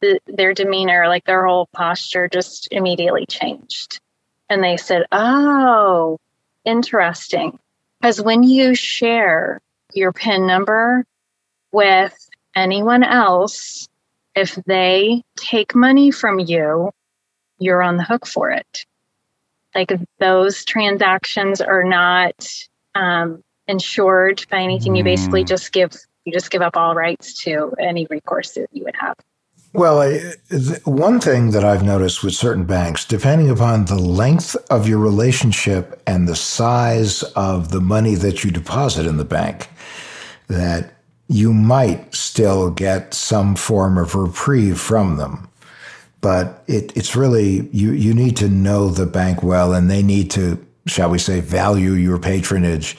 the, 0.00 0.20
their 0.26 0.54
demeanor 0.54 1.08
like 1.08 1.24
their 1.24 1.46
whole 1.46 1.68
posture 1.72 2.28
just 2.28 2.68
immediately 2.70 3.26
changed 3.26 4.00
and 4.48 4.62
they 4.62 4.76
said 4.76 5.04
oh 5.12 6.18
interesting 6.64 7.58
because 8.00 8.20
when 8.22 8.42
you 8.42 8.74
share 8.74 9.60
your 9.92 10.12
PIN 10.12 10.46
number 10.46 11.04
with 11.72 12.14
anyone 12.54 13.02
else, 13.02 13.88
if 14.34 14.54
they 14.66 15.22
take 15.36 15.74
money 15.74 16.10
from 16.10 16.38
you, 16.38 16.90
you're 17.58 17.82
on 17.82 17.96
the 17.96 18.04
hook 18.04 18.26
for 18.26 18.50
it. 18.50 18.84
Like 19.74 19.92
those 20.18 20.64
transactions 20.64 21.60
are 21.60 21.84
not 21.84 22.48
um, 22.94 23.42
insured 23.66 24.44
by 24.50 24.58
anything. 24.58 24.96
You 24.96 25.04
basically 25.04 25.44
Mm. 25.44 25.48
just 25.48 25.72
give 25.72 25.92
you 26.24 26.32
just 26.32 26.50
give 26.50 26.62
up 26.62 26.76
all 26.76 26.94
rights 26.94 27.42
to 27.44 27.72
any 27.78 28.06
recourse 28.10 28.52
that 28.52 28.68
you 28.72 28.84
would 28.84 28.96
have. 28.96 29.16
Well, 29.72 30.00
I, 30.00 30.32
th- 30.50 30.84
one 30.84 31.20
thing 31.20 31.50
that 31.50 31.64
I've 31.64 31.82
noticed 31.84 32.24
with 32.24 32.34
certain 32.34 32.64
banks, 32.64 33.04
depending 33.04 33.50
upon 33.50 33.84
the 33.84 33.98
length 33.98 34.56
of 34.70 34.88
your 34.88 34.98
relationship 34.98 36.02
and 36.06 36.26
the 36.26 36.36
size 36.36 37.22
of 37.34 37.70
the 37.70 37.80
money 37.80 38.14
that 38.14 38.44
you 38.44 38.50
deposit 38.50 39.06
in 39.06 39.18
the 39.18 39.24
bank, 39.24 39.68
that 40.48 40.94
you 41.28 41.52
might 41.52 42.14
still 42.14 42.70
get 42.70 43.12
some 43.12 43.54
form 43.54 43.98
of 43.98 44.14
reprieve 44.14 44.80
from 44.80 45.16
them. 45.18 45.48
But 46.20 46.64
it, 46.66 46.96
it's 46.96 47.14
really, 47.14 47.68
you, 47.72 47.92
you 47.92 48.12
need 48.14 48.36
to 48.38 48.48
know 48.48 48.88
the 48.88 49.06
bank 49.06 49.42
well, 49.42 49.72
and 49.72 49.88
they 49.90 50.02
need 50.02 50.30
to, 50.32 50.64
shall 50.86 51.10
we 51.10 51.18
say, 51.18 51.40
value 51.40 51.92
your 51.92 52.18
patronage. 52.18 52.96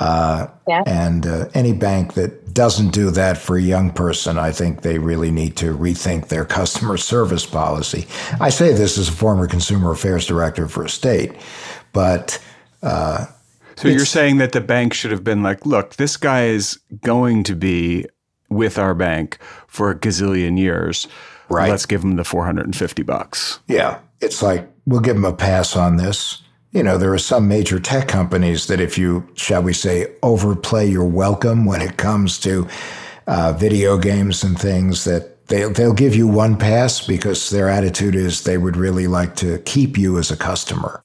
Uh, 0.00 0.48
Yeah. 0.66 0.82
and 0.86 1.26
uh, 1.26 1.46
any 1.54 1.72
bank 1.72 2.14
that 2.14 2.52
doesn't 2.54 2.90
do 2.90 3.10
that 3.10 3.36
for 3.38 3.56
a 3.56 3.62
young 3.62 3.90
person, 3.92 4.38
I 4.38 4.50
think 4.50 4.80
they 4.80 4.98
really 4.98 5.30
need 5.30 5.56
to 5.58 5.76
rethink 5.76 6.28
their 6.28 6.44
customer 6.44 6.96
service 6.96 7.46
policy. 7.46 8.06
I 8.40 8.50
say 8.50 8.72
this 8.72 8.98
as 8.98 9.08
a 9.08 9.12
former 9.12 9.46
consumer 9.46 9.92
affairs 9.92 10.26
director 10.26 10.66
for 10.68 10.84
a 10.84 10.88
state, 10.88 11.32
but 11.92 12.40
uh, 12.82 13.26
So 13.76 13.88
you're 13.88 14.06
saying 14.06 14.38
that 14.38 14.52
the 14.52 14.60
bank 14.60 14.94
should 14.94 15.10
have 15.12 15.22
been 15.22 15.42
like, 15.42 15.64
look, 15.66 15.96
this 15.96 16.16
guy 16.16 16.46
is 16.46 16.78
going 17.02 17.44
to 17.44 17.54
be 17.54 18.06
with 18.48 18.78
our 18.78 18.94
bank 18.94 19.38
for 19.68 19.90
a 19.90 19.94
gazillion 19.94 20.58
years. 20.58 21.06
Right. 21.48 21.70
Let's 21.70 21.86
give 21.86 22.00
them 22.00 22.16
the 22.16 22.24
450 22.24 23.02
bucks. 23.02 23.60
yeah, 23.68 23.98
it's 24.20 24.42
like 24.42 24.68
we'll 24.86 25.00
give 25.00 25.16
them 25.16 25.24
a 25.24 25.32
pass 25.32 25.76
on 25.76 25.96
this. 25.96 26.42
You 26.72 26.82
know, 26.82 26.98
there 26.98 27.12
are 27.12 27.18
some 27.18 27.46
major 27.46 27.78
tech 27.78 28.08
companies 28.08 28.66
that 28.66 28.80
if 28.80 28.98
you, 28.98 29.28
shall 29.34 29.62
we 29.62 29.72
say, 29.72 30.08
overplay 30.22 30.86
your 30.86 31.04
welcome 31.04 31.66
when 31.66 31.80
it 31.80 31.96
comes 31.98 32.38
to 32.40 32.66
uh, 33.28 33.52
video 33.52 33.96
games 33.96 34.42
and 34.42 34.58
things, 34.58 35.04
that 35.04 35.46
they, 35.46 35.64
they'll 35.68 35.92
give 35.92 36.16
you 36.16 36.26
one 36.26 36.56
pass 36.56 37.06
because 37.06 37.50
their 37.50 37.68
attitude 37.68 38.14
is 38.16 38.42
they 38.42 38.58
would 38.58 38.76
really 38.76 39.06
like 39.06 39.36
to 39.36 39.58
keep 39.60 39.96
you 39.96 40.18
as 40.18 40.30
a 40.32 40.36
customer. 40.36 41.04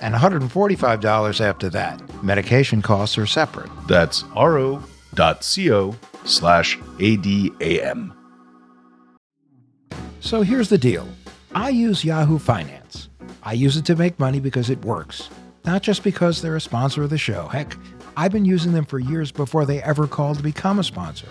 and 0.00 0.14
$145 0.14 1.40
after 1.40 1.68
that. 1.70 2.22
Medication 2.22 2.82
costs 2.82 3.18
are 3.18 3.26
separate. 3.26 3.70
That's 3.86 4.24
ro.co 4.36 5.96
slash 6.24 6.78
ADAM. 6.98 8.12
So 10.20 10.42
here's 10.42 10.68
the 10.68 10.78
deal 10.78 11.06
I 11.54 11.68
use 11.68 12.04
Yahoo 12.04 12.38
Finance. 12.38 13.08
I 13.42 13.52
use 13.52 13.76
it 13.76 13.84
to 13.86 13.96
make 13.96 14.18
money 14.18 14.40
because 14.40 14.70
it 14.70 14.84
works, 14.84 15.30
not 15.64 15.82
just 15.82 16.02
because 16.02 16.42
they're 16.42 16.56
a 16.56 16.60
sponsor 16.60 17.04
of 17.04 17.10
the 17.10 17.18
show. 17.18 17.46
Heck, 17.46 17.76
I've 18.16 18.32
been 18.32 18.44
using 18.44 18.72
them 18.72 18.84
for 18.84 18.98
years 18.98 19.30
before 19.30 19.64
they 19.64 19.82
ever 19.82 20.06
called 20.06 20.38
to 20.38 20.42
become 20.42 20.80
a 20.80 20.84
sponsor. 20.84 21.28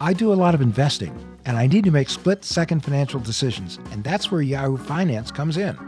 I 0.00 0.12
do 0.12 0.32
a 0.32 0.34
lot 0.34 0.54
of 0.54 0.60
investing, 0.60 1.16
and 1.46 1.56
I 1.56 1.66
need 1.66 1.84
to 1.84 1.90
make 1.90 2.10
split 2.10 2.44
second 2.44 2.84
financial 2.84 3.20
decisions, 3.20 3.78
and 3.90 4.04
that's 4.04 4.30
where 4.30 4.42
Yahoo 4.42 4.76
Finance 4.76 5.30
comes 5.30 5.56
in. 5.56 5.78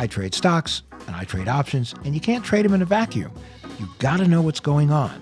I 0.00 0.06
trade 0.06 0.32
stocks 0.32 0.82
and 1.06 1.14
I 1.14 1.24
trade 1.24 1.46
options, 1.46 1.94
and 2.06 2.14
you 2.14 2.22
can't 2.22 2.42
trade 2.42 2.64
them 2.64 2.72
in 2.72 2.80
a 2.80 2.86
vacuum. 2.86 3.30
You've 3.78 3.98
gotta 3.98 4.26
know 4.26 4.40
what's 4.40 4.58
going 4.58 4.90
on. 4.90 5.12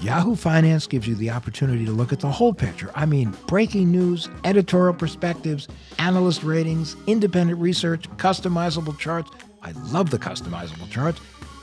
Yahoo 0.00 0.34
Finance 0.34 0.86
gives 0.86 1.06
you 1.06 1.14
the 1.14 1.28
opportunity 1.28 1.84
to 1.84 1.92
look 1.92 2.10
at 2.10 2.20
the 2.20 2.30
whole 2.30 2.54
picture. 2.54 2.90
I 2.94 3.04
mean, 3.04 3.36
breaking 3.46 3.92
news, 3.92 4.30
editorial 4.44 4.94
perspectives, 4.94 5.68
analyst 5.98 6.42
ratings, 6.42 6.96
independent 7.06 7.60
research, 7.60 8.08
customizable 8.16 8.98
charts. 8.98 9.30
I 9.60 9.72
love 9.92 10.08
the 10.08 10.18
customizable 10.18 10.90
charts. 10.90 11.20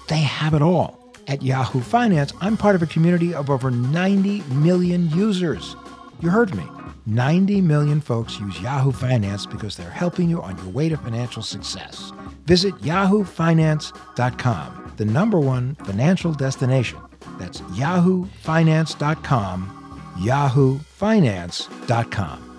They 0.07 0.17
have 0.21 0.53
it 0.53 0.61
all. 0.61 0.99
At 1.27 1.41
Yahoo 1.41 1.81
Finance, 1.81 2.31
I'm 2.41 2.57
part 2.57 2.75
of 2.75 2.83
a 2.83 2.87
community 2.87 3.33
of 3.33 3.49
over 3.49 3.71
90 3.71 4.41
million 4.53 5.09
users. 5.09 5.75
You 6.19 6.29
heard 6.29 6.53
me. 6.53 6.67
90 7.07 7.61
million 7.61 7.99
folks 7.99 8.39
use 8.39 8.61
Yahoo 8.61 8.91
Finance 8.91 9.47
because 9.47 9.75
they're 9.75 9.89
helping 9.89 10.29
you 10.29 10.43
on 10.43 10.55
your 10.57 10.67
way 10.67 10.89
to 10.89 10.97
financial 10.97 11.41
success. 11.41 12.11
Visit 12.45 12.75
yahoofinance.com, 12.75 14.93
the 14.97 15.05
number 15.05 15.39
one 15.39 15.75
financial 15.75 16.33
destination. 16.33 16.99
That's 17.39 17.61
yahoofinance.com, 17.61 20.13
yahoofinance.com. 20.19 22.51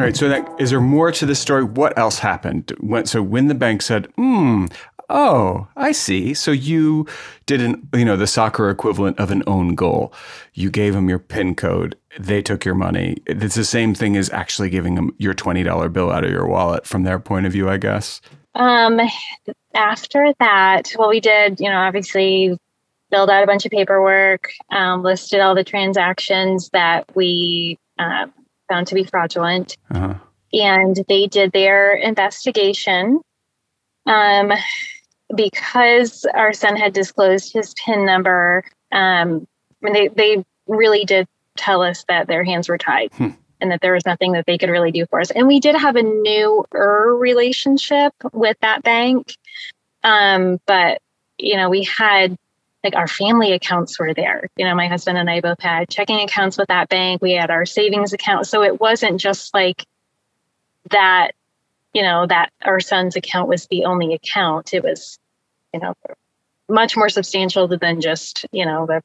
All 0.00 0.06
right. 0.06 0.16
So, 0.16 0.30
that, 0.30 0.48
is 0.58 0.70
there 0.70 0.80
more 0.80 1.12
to 1.12 1.26
this 1.26 1.40
story? 1.40 1.62
What 1.62 1.98
else 1.98 2.20
happened? 2.20 2.72
When, 2.80 3.04
so, 3.04 3.22
when 3.22 3.48
the 3.48 3.54
bank 3.54 3.82
said, 3.82 4.06
"Hmm, 4.16 4.64
oh, 5.10 5.68
I 5.76 5.92
see," 5.92 6.32
so 6.32 6.50
you 6.50 7.06
did 7.46 7.60
an, 7.60 7.86
you 7.92 8.04
know, 8.04 8.16
the 8.16 8.26
soccer 8.26 8.70
equivalent 8.70 9.18
of 9.18 9.30
an 9.30 9.42
own 9.46 9.74
goal. 9.74 10.12
You 10.54 10.70
gave 10.70 10.94
them 10.94 11.08
your 11.08 11.18
PIN 11.18 11.54
code. 11.54 11.96
They 12.18 12.40
took 12.40 12.64
your 12.64 12.74
money. 12.74 13.18
It's 13.26 13.54
the 13.54 13.64
same 13.64 13.94
thing 13.94 14.16
as 14.16 14.30
actually 14.30 14.70
giving 14.70 14.94
them 14.94 15.14
your 15.18 15.34
twenty 15.34 15.62
dollar 15.62 15.88
bill 15.88 16.10
out 16.10 16.24
of 16.24 16.30
your 16.30 16.46
wallet 16.46 16.86
from 16.86 17.02
their 17.02 17.18
point 17.18 17.46
of 17.46 17.52
view, 17.52 17.68
I 17.68 17.76
guess. 17.76 18.20
Um, 18.54 19.00
after 19.74 20.32
that, 20.40 20.92
well, 20.98 21.08
we 21.08 21.20
did, 21.20 21.60
you 21.60 21.68
know, 21.68 21.78
obviously 21.78 22.58
filled 23.10 23.30
out 23.30 23.42
a 23.42 23.46
bunch 23.46 23.64
of 23.64 23.70
paperwork, 23.70 24.50
um, 24.70 25.02
listed 25.02 25.40
all 25.40 25.54
the 25.54 25.64
transactions 25.64 26.70
that 26.72 27.04
we 27.14 27.78
uh, 27.98 28.26
found 28.68 28.86
to 28.88 28.94
be 28.94 29.04
fraudulent. 29.04 29.76
Uh-huh. 29.90 30.14
And 30.52 31.04
they 31.08 31.26
did 31.26 31.52
their 31.52 31.94
investigation. 31.94 33.20
Um, 34.06 34.52
because 35.34 36.24
our 36.34 36.52
son 36.52 36.76
had 36.76 36.92
disclosed 36.92 37.52
his 37.52 37.74
PIN 37.74 38.04
number, 38.06 38.64
um, 38.92 39.46
they, 39.80 40.08
they 40.08 40.44
really 40.66 41.04
did 41.04 41.26
tell 41.56 41.82
us 41.82 42.04
that 42.08 42.26
their 42.26 42.44
hands 42.44 42.68
were 42.68 42.78
tied. 42.78 43.12
Hmm. 43.12 43.30
And 43.62 43.70
that 43.72 43.82
there 43.82 43.92
was 43.92 44.06
nothing 44.06 44.32
that 44.32 44.46
they 44.46 44.56
could 44.56 44.70
really 44.70 44.90
do 44.90 45.04
for 45.10 45.20
us. 45.20 45.30
And 45.30 45.46
we 45.46 45.60
did 45.60 45.76
have 45.76 45.94
a 45.94 46.02
newer 46.02 47.14
relationship 47.18 48.14
with 48.32 48.56
that 48.62 48.82
bank. 48.82 49.34
Um, 50.02 50.58
but, 50.64 51.02
you 51.36 51.58
know, 51.58 51.68
we 51.68 51.84
had 51.84 52.38
like 52.82 52.96
our 52.96 53.06
family 53.06 53.52
accounts 53.52 53.98
were 53.98 54.14
there. 54.14 54.48
You 54.56 54.64
know, 54.64 54.74
my 54.74 54.86
husband 54.86 55.18
and 55.18 55.28
I 55.28 55.42
both 55.42 55.60
had 55.60 55.90
checking 55.90 56.20
accounts 56.20 56.56
with 56.56 56.68
that 56.68 56.88
bank. 56.88 57.20
We 57.20 57.32
had 57.32 57.50
our 57.50 57.66
savings 57.66 58.14
account. 58.14 58.46
So 58.46 58.62
it 58.62 58.80
wasn't 58.80 59.20
just 59.20 59.52
like 59.52 59.84
that, 60.90 61.32
you 61.92 62.02
know, 62.02 62.26
that 62.26 62.50
our 62.62 62.80
son's 62.80 63.16
account 63.16 63.48
was 63.48 63.66
the 63.66 63.84
only 63.84 64.14
account. 64.14 64.74
It 64.74 64.82
was, 64.82 65.18
you 65.72 65.80
know, 65.80 65.94
much 66.68 66.96
more 66.96 67.08
substantial 67.08 67.68
than 67.68 68.00
just, 68.00 68.46
you 68.52 68.64
know, 68.64 68.86
the 68.86 69.02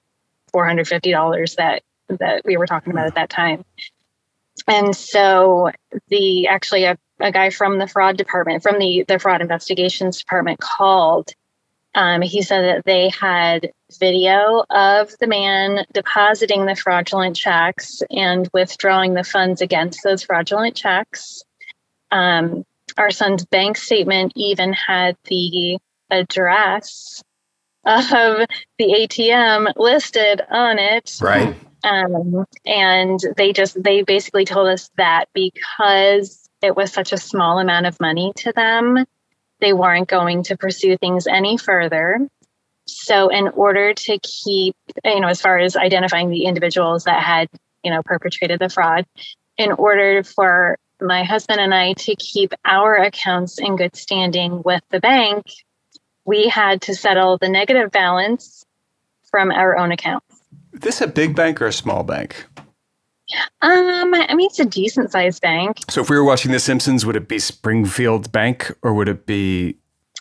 $450 0.54 1.56
that 1.56 1.84
that 2.08 2.44
we 2.46 2.56
were 2.56 2.68
talking 2.68 2.94
about 2.94 3.08
at 3.08 3.16
that 3.16 3.30
time. 3.30 3.66
And 4.68 4.96
so 4.96 5.72
the 6.10 6.48
actually 6.48 6.84
a, 6.86 6.98
a 7.20 7.32
guy 7.32 7.50
from 7.50 7.80
the 7.80 7.88
fraud 7.88 8.18
department, 8.18 8.64
from 8.64 8.80
the 8.80 9.06
the 9.08 9.20
fraud 9.20 9.42
investigations 9.42 10.20
department 10.20 10.60
called 10.60 11.32
um, 11.96 12.22
he 12.22 12.42
said 12.42 12.62
that 12.64 12.86
they 12.86 13.10
had 13.10 13.72
video 14.00 14.66
of 14.70 15.18
the 15.20 15.28
man 15.28 15.86
depositing 15.94 16.66
the 16.66 16.76
fraudulent 16.76 17.38
checks 17.38 18.02
and 18.12 18.50
withdrawing 18.54 19.14
the 19.14 19.24
funds 19.24 19.62
against 19.62 20.04
those 20.04 20.22
fraudulent 20.22 20.76
checks. 20.76 21.42
Um, 22.12 22.66
our 22.98 23.12
son's 23.12 23.46
bank 23.46 23.78
statement 23.78 24.34
even 24.36 24.74
had 24.74 25.18
the 25.26 25.78
address 26.10 27.24
of 27.86 28.48
the 28.80 29.08
ATM 29.08 29.74
listed 29.76 30.42
on 30.50 30.80
it. 30.80 31.18
Right. 31.22 31.56
Um, 31.84 32.46
and 32.66 33.20
they 33.38 33.54
just, 33.54 33.82
they 33.82 34.02
basically 34.02 34.46
told 34.46 34.68
us 34.68 34.90
that 34.98 35.26
because 35.34 36.50
it 36.62 36.76
was 36.76 36.92
such 36.92 37.14
a 37.14 37.18
small 37.18 37.60
amount 37.60 37.86
of 37.86 38.00
money 38.00 38.34
to 38.38 38.52
them, 38.54 39.06
they 39.60 39.74
weren't 39.74 40.10
going 40.10 40.44
to 40.44 40.58
pursue 40.58 40.98
things 40.98 41.28
any 41.28 41.58
further. 41.58 42.28
So, 42.88 43.30
in 43.30 43.48
order 43.50 43.94
to 43.94 44.20
keep, 44.20 44.76
you 45.04 45.20
know, 45.20 45.28
as 45.28 45.42
far 45.42 45.58
as 45.58 45.76
identifying 45.76 46.30
the 46.30 46.46
individuals 46.46 47.06
that 47.06 47.22
had, 47.24 47.50
you 47.84 47.92
know, 47.92 48.04
perpetrated 48.04 48.60
the 48.60 48.70
fraud, 48.70 49.06
in 49.58 49.72
order 49.72 50.24
for 50.24 50.78
my 51.02 51.24
husband 51.24 51.60
and 51.60 51.74
I 51.74 51.94
to 51.94 52.16
keep 52.16 52.54
our 52.64 52.96
accounts 52.96 53.60
in 53.60 53.76
good 53.76 53.96
standing 53.96 54.62
with 54.64 54.82
the 54.90 55.00
bank, 55.00 55.46
we 56.26 56.48
had 56.48 56.82
to 56.84 56.96
settle 56.96 57.38
the 57.38 57.50
negative 57.50 57.92
balance 57.92 58.66
from 59.30 59.52
our 59.52 59.78
own 59.78 59.92
accounts. 59.92 60.42
Is 60.74 60.80
this 60.82 61.02
a 61.02 61.08
big 61.08 61.36
bank 61.36 61.62
or 61.62 61.68
a 61.68 61.74
small 61.74 62.04
bank? 62.04 62.46
Um, 63.62 64.14
I 64.14 64.36
mean, 64.36 64.48
it's 64.48 64.60
a 64.60 64.66
decent 64.66 65.12
sized 65.12 65.42
bank. 65.42 65.78
So 65.90 66.02
if 66.02 66.10
we 66.10 66.16
were 66.16 66.24
watching 66.24 66.52
The 66.52 66.60
Simpsons, 66.60 67.06
would 67.06 67.16
it 67.16 67.28
be 67.28 67.40
Springfield 67.40 68.32
Bank 68.32 68.72
or 68.82 68.94
would 68.94 69.10
it 69.10 69.26
be? 69.26 69.78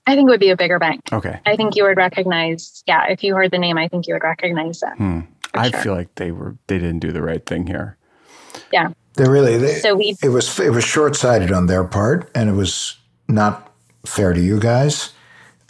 I 0.07 0.15
think 0.15 0.29
it 0.29 0.33
would 0.33 0.41
be 0.41 0.51
a 0.51 0.57
bigger 0.57 0.79
bank. 0.79 1.13
Okay. 1.13 1.41
I 1.47 1.57
think 1.57 1.77
you 1.77 1.85
would 1.85 1.97
recognize. 1.97 2.83
Yeah, 2.87 3.07
if 3.09 3.23
you 3.23 3.35
heard 3.35 3.51
the 3.51 3.59
name, 3.59 3.79
I 3.79 3.89
think 3.89 4.07
you 4.07 4.15
would 4.15 4.23
recognize 4.23 4.81
that. 4.81 4.97
Hmm. 4.97 5.21
I 5.55 5.71
sure. 5.71 5.81
feel 5.81 5.95
like 5.95 6.15
they 6.17 6.31
were 6.31 6.57
they 6.67 6.79
didn't 6.79 6.99
do 7.01 7.13
the 7.13 7.23
right 7.23 7.45
thing 7.45 7.67
here. 7.67 7.97
Yeah. 8.73 8.91
They 9.17 9.29
really 9.29 9.57
they, 9.59 9.75
So 9.75 9.95
we- 9.95 10.17
it 10.23 10.29
was 10.31 10.59
it 10.59 10.71
was 10.71 10.85
short 10.85 11.17
sighted 11.17 11.53
on 11.53 11.67
their 11.67 11.85
part, 11.85 12.31
and 12.35 12.49
it 12.49 12.55
was 12.55 12.97
not 13.29 13.73
fair 14.07 14.33
to 14.33 14.41
you 14.41 14.59
guys. 14.59 15.11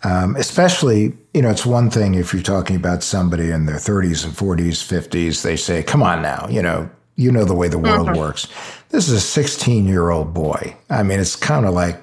Um, 0.02 0.36
especially, 0.36 1.14
you 1.32 1.40
know, 1.40 1.48
it's 1.50 1.64
one 1.64 1.88
thing 1.88 2.14
if 2.14 2.34
you're 2.34 2.42
talking 2.42 2.76
about 2.76 3.02
somebody 3.02 3.50
in 3.50 3.64
their 3.64 3.76
30s 3.78 4.22
and 4.24 4.34
40s, 4.34 4.82
50s. 4.82 5.42
They 5.42 5.56
say, 5.56 5.82
"Come 5.82 6.02
on 6.02 6.20
now," 6.20 6.46
you 6.50 6.60
know, 6.60 6.90
you 7.16 7.32
know 7.32 7.44
the 7.44 7.54
way 7.54 7.68
the 7.68 7.78
world 7.78 8.14
works. 8.16 8.46
This 8.90 9.08
is 9.08 9.14
a 9.14 9.20
16 9.20 9.86
year 9.86 10.10
old 10.10 10.34
boy. 10.34 10.76
I 10.90 11.02
mean, 11.02 11.20
it's 11.20 11.36
kind 11.36 11.64
of 11.64 11.72
like 11.74 12.00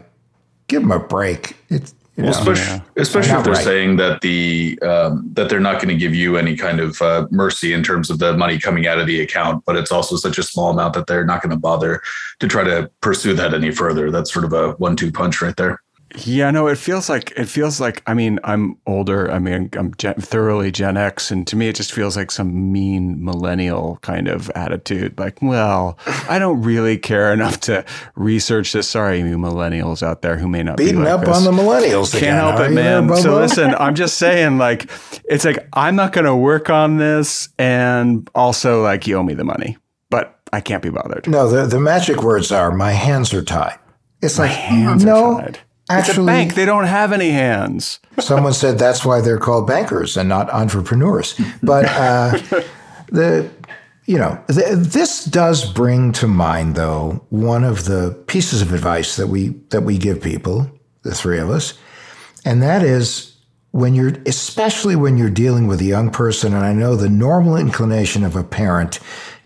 give 0.68 0.82
him 0.84 0.92
a 0.92 1.00
break. 1.00 1.56
It's 1.70 1.94
well, 2.18 2.30
especially, 2.30 2.64
Yeah. 2.64 2.80
especially 2.98 3.38
if 3.38 3.44
they're 3.44 3.54
right. 3.54 3.64
saying 3.64 3.96
that 3.98 4.22
the 4.22 4.78
um, 4.82 5.30
that 5.34 5.50
they're 5.50 5.60
not 5.60 5.82
going 5.82 5.90
to 5.90 5.96
give 5.96 6.14
you 6.14 6.38
any 6.38 6.56
kind 6.56 6.80
of 6.80 7.02
uh, 7.02 7.28
mercy 7.32 7.74
in 7.74 7.84
terms 7.84 8.10
of 8.10 8.20
the 8.20 8.36
money 8.36 8.60
coming 8.60 8.86
out 8.88 9.00
of 9.00 9.08
the 9.08 9.22
account, 9.22 9.64
but 9.66 9.76
it's 9.76 9.92
also 9.92 10.16
such 10.16 10.38
a 10.38 10.44
small 10.44 10.72
amount 10.72 10.94
that 10.94 11.08
they're 11.08 11.26
not 11.26 11.42
going 11.42 11.52
to 11.52 11.58
bother 11.58 12.02
to 12.40 12.48
try 12.48 12.64
to 12.64 12.90
pursue 13.02 13.34
that 13.36 13.54
any 13.54 13.72
further. 13.72 14.12
That's 14.12 14.32
sort 14.32 14.46
of 14.46 14.54
a 14.54 14.72
one-two 14.74 15.12
punch 15.12 15.42
right 15.42 15.56
there. 15.56 15.82
Yeah, 16.16 16.52
no, 16.52 16.68
it 16.68 16.78
feels 16.78 17.10
like 17.10 17.32
it 17.38 17.46
feels 17.46 17.80
like. 17.80 18.04
I 18.06 18.14
mean, 18.14 18.40
I'm 18.44 18.78
older. 18.86 19.32
I 19.32 19.40
mean, 19.40 19.70
I'm 19.78 19.94
gen, 19.96 20.16
thoroughly 20.16 20.72
Gen 20.72 20.98
X, 20.98 21.32
and 21.32 21.48
to 21.48 21.56
me, 21.56 21.70
it 21.70 21.76
just 21.76 21.94
feels 21.94 22.18
like 22.18 22.32
some 22.32 22.72
mean 22.72 23.24
millennial 23.24 23.98
kind 24.02 24.28
of 24.28 24.50
attitude. 24.52 25.18
Like, 25.18 25.42
well, 25.42 25.98
I 26.28 26.38
don't 26.38 26.62
really 26.62 26.98
care 26.98 27.32
enough 27.32 27.62
to 27.62 27.86
research 28.16 28.74
this. 28.74 28.90
Sorry, 28.90 29.20
you 29.20 29.38
millennials 29.38 30.04
out 30.04 30.22
there 30.22 30.38
who 30.38 30.48
may 30.50 30.64
not 30.64 30.78
Beating 30.78 30.96
be 30.96 31.04
like 31.04 31.14
up 31.14 31.26
this. 31.26 31.38
on 31.38 31.44
the 31.44 31.52
millennials. 31.52 32.12
Can't 32.12 32.24
again, 32.24 32.36
help 32.36 32.56
it, 32.56 32.76
there, 32.76 33.02
man. 33.02 33.18
so 33.18 33.38
listen, 33.38 33.74
I'm 33.76 33.96
just 33.96 34.18
saying, 34.18 34.58
like, 34.58 34.90
it's 35.26 35.46
like 35.46 35.68
I'm 35.74 35.96
not 35.96 36.12
going 36.12 36.26
to 36.26 36.36
work 36.36 36.70
on 36.70 36.98
this, 36.98 37.50
and 37.58 38.30
also 38.36 38.84
like 38.84 39.08
you 39.08 39.16
owe 39.16 39.24
me 39.24 39.34
the 39.34 39.46
money, 39.46 39.78
but 40.10 40.40
I 40.52 40.60
can't 40.60 40.84
be 40.84 40.90
bothered. 40.90 41.28
No, 41.28 41.50
the, 41.50 41.66
the 41.68 41.80
magic 41.80 42.22
words 42.22 42.52
are 42.52 42.72
my 42.72 42.92
hands 42.92 43.34
are 43.34 43.44
tied. 43.44 43.78
It's 44.22 44.38
like 44.38 44.52
hands 44.52 45.04
are 45.04 45.08
no, 45.08 45.40
tied. 45.40 45.60
Actually, 45.92 46.12
it's 46.12 46.18
a 46.18 46.26
bank; 46.26 46.56
they 46.56 46.66
don't 46.66 46.86
have 46.86 47.12
any 47.12 47.30
hands. 47.32 48.00
someone 48.20 48.54
said 48.54 48.78
that's 48.78 49.06
why 49.06 49.22
they're 49.22 49.38
called 49.38 49.68
bankers 49.68 50.18
and 50.18 50.28
not 50.28 50.50
entrepreneurs. 50.50 51.40
But 51.62 51.86
uh, 51.86 52.38
the 53.12 53.50
you 54.06 54.18
know 54.18 54.44
th- 54.48 54.78
this 54.78 55.26
does 55.26 55.72
bring 55.72 56.12
to 56.14 56.28
mind 56.28 56.76
though 56.76 57.26
one 57.30 57.64
of 57.64 57.86
the 57.86 58.18
pieces 58.28 58.62
of 58.62 58.74
advice 58.74 59.16
that 59.16 59.28
we 59.28 59.50
that 59.70 59.82
we 59.82 59.98
give 59.98 60.22
people, 60.22 60.70
the 61.04 61.14
three 61.14 61.40
of 61.40 61.50
us, 61.50 61.74
and 62.46 62.62
that 62.62 62.84
is 62.84 63.32
when 63.72 63.96
you're 63.96 64.14
especially 64.26 64.96
when 64.96 65.18
you're 65.18 65.30
dealing 65.30 65.68
with 65.68 65.80
a 65.82 65.86
young 65.86 66.10
person 66.10 66.54
and 66.54 66.66
I 66.66 66.74
know 66.74 66.96
the 66.96 67.10
normal 67.10 67.56
inclination 67.56 68.24
of 68.24 68.36
a 68.36 68.44
parent 68.44 69.00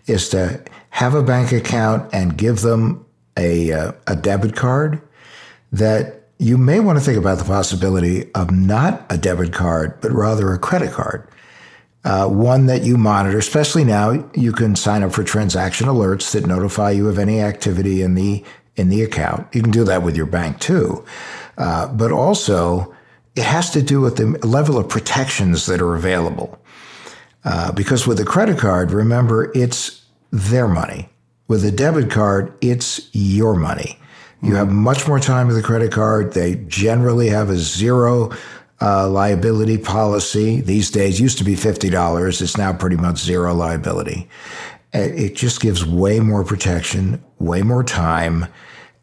is 0.06 0.28
to 0.30 0.60
have 0.90 1.14
a 1.14 1.22
bank 1.22 1.52
account 1.52 2.12
and 2.12 2.36
give 2.36 2.60
them 2.62 3.04
a 3.36 3.72
uh, 3.72 3.92
a 4.06 4.16
debit 4.16 4.56
card 4.56 5.00
that 5.72 6.25
you 6.38 6.58
may 6.58 6.80
want 6.80 6.98
to 6.98 7.04
think 7.04 7.16
about 7.16 7.38
the 7.38 7.44
possibility 7.44 8.32
of 8.34 8.50
not 8.50 9.06
a 9.10 9.16
debit 9.16 9.52
card, 9.52 10.00
but 10.00 10.12
rather 10.12 10.52
a 10.52 10.58
credit 10.58 10.92
card. 10.92 11.28
Uh, 12.04 12.28
one 12.28 12.66
that 12.66 12.82
you 12.82 12.96
monitor, 12.96 13.38
especially 13.38 13.84
now, 13.84 14.28
you 14.34 14.52
can 14.52 14.76
sign 14.76 15.02
up 15.02 15.12
for 15.12 15.24
transaction 15.24 15.88
alerts 15.88 16.30
that 16.32 16.46
notify 16.46 16.90
you 16.90 17.08
of 17.08 17.18
any 17.18 17.40
activity 17.40 18.02
in 18.02 18.14
the 18.14 18.44
in 18.76 18.90
the 18.90 19.02
account. 19.02 19.46
You 19.54 19.62
can 19.62 19.72
do 19.72 19.84
that 19.84 20.02
with 20.02 20.16
your 20.16 20.26
bank 20.26 20.60
too, 20.60 21.04
uh, 21.56 21.88
but 21.88 22.12
also 22.12 22.94
it 23.34 23.42
has 23.42 23.70
to 23.70 23.82
do 23.82 24.00
with 24.00 24.16
the 24.16 24.46
level 24.46 24.78
of 24.78 24.88
protections 24.88 25.66
that 25.66 25.80
are 25.80 25.94
available. 25.94 26.58
Uh, 27.44 27.72
because 27.72 28.06
with 28.06 28.20
a 28.20 28.24
credit 28.24 28.58
card, 28.58 28.90
remember 28.90 29.50
it's 29.54 30.04
their 30.30 30.68
money. 30.68 31.08
With 31.48 31.64
a 31.64 31.70
debit 31.70 32.10
card, 32.10 32.52
it's 32.60 33.08
your 33.12 33.54
money. 33.54 33.98
You 34.42 34.54
have 34.54 34.70
much 34.70 35.08
more 35.08 35.18
time 35.18 35.46
with 35.48 35.56
a 35.56 35.62
credit 35.62 35.92
card. 35.92 36.32
They 36.32 36.56
generally 36.66 37.28
have 37.28 37.50
a 37.50 37.56
zero 37.56 38.32
uh, 38.80 39.08
liability 39.08 39.78
policy. 39.78 40.60
These 40.60 40.90
days 40.90 41.20
used 41.20 41.38
to 41.38 41.44
be 41.44 41.54
$50. 41.54 42.42
It's 42.42 42.56
now 42.56 42.72
pretty 42.72 42.96
much 42.96 43.18
zero 43.18 43.54
liability. 43.54 44.28
Uh, 44.94 44.98
It 44.98 45.36
just 45.36 45.60
gives 45.60 45.84
way 45.86 46.20
more 46.20 46.44
protection, 46.44 47.24
way 47.38 47.62
more 47.62 47.82
time. 47.82 48.46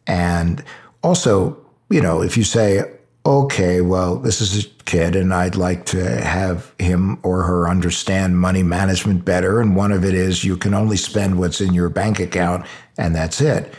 And 0.06 0.62
also, 1.02 1.58
you 1.90 2.00
know, 2.00 2.22
if 2.22 2.36
you 2.36 2.44
say, 2.44 2.90
okay, 3.26 3.80
well, 3.80 4.16
this 4.16 4.40
is 4.40 4.64
a 4.64 4.68
kid 4.84 5.16
and 5.16 5.32
I'd 5.32 5.56
like 5.56 5.86
to 5.86 6.20
have 6.20 6.72
him 6.78 7.18
or 7.22 7.42
her 7.42 7.68
understand 7.68 8.38
money 8.38 8.62
management 8.62 9.24
better. 9.24 9.60
And 9.60 9.74
one 9.74 9.92
of 9.92 10.04
it 10.04 10.14
is 10.14 10.44
you 10.44 10.56
can 10.56 10.74
only 10.74 10.96
spend 10.96 11.38
what's 11.38 11.60
in 11.60 11.72
your 11.74 11.88
bank 11.88 12.20
account 12.20 12.66
and 12.98 13.14
that's 13.14 13.40
it. 13.40 13.74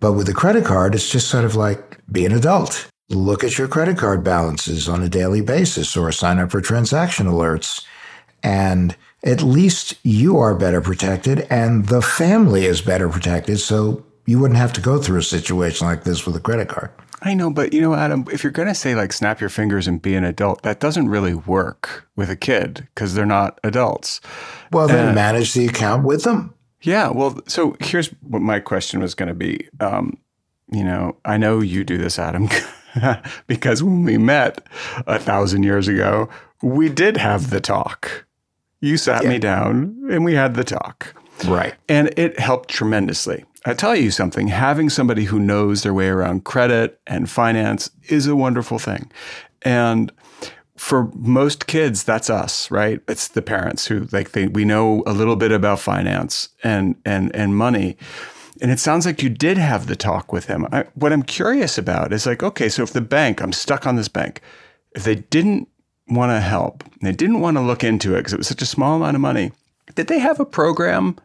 But 0.00 0.14
with 0.14 0.28
a 0.28 0.34
credit 0.34 0.64
card, 0.64 0.94
it's 0.94 1.10
just 1.10 1.28
sort 1.28 1.44
of 1.44 1.54
like 1.54 1.98
be 2.10 2.24
an 2.26 2.32
adult. 2.32 2.88
Look 3.10 3.44
at 3.44 3.58
your 3.58 3.68
credit 3.68 3.98
card 3.98 4.24
balances 4.24 4.88
on 4.88 5.02
a 5.02 5.08
daily 5.08 5.40
basis 5.40 5.96
or 5.96 6.10
sign 6.12 6.38
up 6.38 6.50
for 6.50 6.60
transaction 6.60 7.26
alerts. 7.26 7.84
And 8.42 8.96
at 9.22 9.42
least 9.42 9.94
you 10.02 10.38
are 10.38 10.54
better 10.54 10.80
protected 10.80 11.46
and 11.50 11.86
the 11.86 12.00
family 12.00 12.64
is 12.64 12.80
better 12.80 13.08
protected. 13.08 13.60
So 13.60 14.04
you 14.26 14.38
wouldn't 14.38 14.58
have 14.58 14.72
to 14.74 14.80
go 14.80 14.98
through 14.98 15.18
a 15.18 15.22
situation 15.22 15.86
like 15.86 16.04
this 16.04 16.24
with 16.24 16.36
a 16.36 16.40
credit 16.40 16.68
card. 16.68 16.90
I 17.22 17.34
know, 17.34 17.50
but 17.50 17.74
you 17.74 17.82
know, 17.82 17.94
Adam, 17.94 18.24
if 18.32 18.42
you're 18.42 18.50
going 18.50 18.68
to 18.68 18.74
say 18.74 18.94
like 18.94 19.12
snap 19.12 19.40
your 19.40 19.50
fingers 19.50 19.86
and 19.86 20.00
be 20.00 20.14
an 20.14 20.24
adult, 20.24 20.62
that 20.62 20.80
doesn't 20.80 21.10
really 21.10 21.34
work 21.34 22.08
with 22.16 22.30
a 22.30 22.36
kid 22.36 22.88
because 22.94 23.14
they're 23.14 23.26
not 23.26 23.60
adults. 23.62 24.22
Well, 24.72 24.88
then 24.88 25.10
Uh, 25.10 25.12
manage 25.12 25.52
the 25.52 25.66
account 25.66 26.04
with 26.04 26.22
them. 26.24 26.54
Yeah. 26.82 27.08
Well, 27.08 27.40
so 27.46 27.76
here's 27.80 28.08
what 28.22 28.42
my 28.42 28.60
question 28.60 29.00
was 29.00 29.14
going 29.14 29.28
to 29.28 29.34
be. 29.34 29.68
Um, 29.80 30.18
you 30.72 30.84
know, 30.84 31.16
I 31.24 31.36
know 31.36 31.60
you 31.60 31.84
do 31.84 31.98
this, 31.98 32.18
Adam, 32.18 32.48
because 33.46 33.82
when 33.82 34.04
we 34.04 34.18
met 34.18 34.66
a 35.06 35.18
thousand 35.18 35.64
years 35.64 35.88
ago, 35.88 36.28
we 36.62 36.88
did 36.88 37.16
have 37.16 37.50
the 37.50 37.60
talk. 37.60 38.26
You 38.80 38.96
sat 38.96 39.24
me 39.24 39.38
down 39.38 40.06
and 40.10 40.24
we 40.24 40.34
had 40.34 40.54
the 40.54 40.64
talk. 40.64 41.14
Right. 41.46 41.74
And 41.88 42.12
it 42.18 42.38
helped 42.38 42.70
tremendously. 42.70 43.44
I 43.66 43.74
tell 43.74 43.94
you 43.94 44.10
something, 44.10 44.48
having 44.48 44.88
somebody 44.88 45.24
who 45.24 45.38
knows 45.38 45.82
their 45.82 45.92
way 45.92 46.08
around 46.08 46.44
credit 46.44 46.98
and 47.06 47.28
finance 47.28 47.90
is 48.08 48.26
a 48.26 48.34
wonderful 48.34 48.78
thing. 48.78 49.10
And 49.62 50.10
for 50.80 51.10
most 51.14 51.66
kids, 51.66 52.04
that's 52.04 52.30
us, 52.30 52.70
right? 52.70 53.02
It's 53.06 53.28
the 53.28 53.42
parents 53.42 53.86
who 53.86 54.08
like 54.12 54.32
they 54.32 54.48
we 54.48 54.64
know 54.64 55.02
a 55.06 55.12
little 55.12 55.36
bit 55.36 55.52
about 55.52 55.78
finance 55.78 56.48
and 56.64 56.96
and 57.04 57.36
and 57.36 57.54
money. 57.54 57.98
And 58.62 58.70
it 58.70 58.80
sounds 58.80 59.04
like 59.04 59.22
you 59.22 59.28
did 59.28 59.58
have 59.58 59.86
the 59.86 59.94
talk 59.94 60.32
with 60.32 60.46
him. 60.46 60.66
I, 60.72 60.84
what 60.94 61.12
I'm 61.12 61.22
curious 61.22 61.76
about 61.76 62.14
is 62.14 62.24
like, 62.24 62.42
okay, 62.42 62.70
so 62.70 62.82
if 62.82 62.94
the 62.94 63.02
bank, 63.02 63.42
I'm 63.42 63.52
stuck 63.52 63.86
on 63.86 63.96
this 63.96 64.08
bank, 64.08 64.40
if 64.92 65.04
they 65.04 65.16
didn't 65.16 65.68
want 66.08 66.30
to 66.30 66.40
help, 66.40 66.82
they 67.02 67.12
didn't 67.12 67.40
want 67.40 67.58
to 67.58 67.62
look 67.62 67.84
into 67.84 68.14
it 68.14 68.20
because 68.20 68.32
it 68.32 68.38
was 68.38 68.48
such 68.48 68.62
a 68.62 68.66
small 68.66 68.96
amount 68.96 69.16
of 69.16 69.20
money, 69.20 69.52
did 69.94 70.06
they 70.06 70.18
have 70.18 70.40
a 70.40 70.46
program 70.46 71.16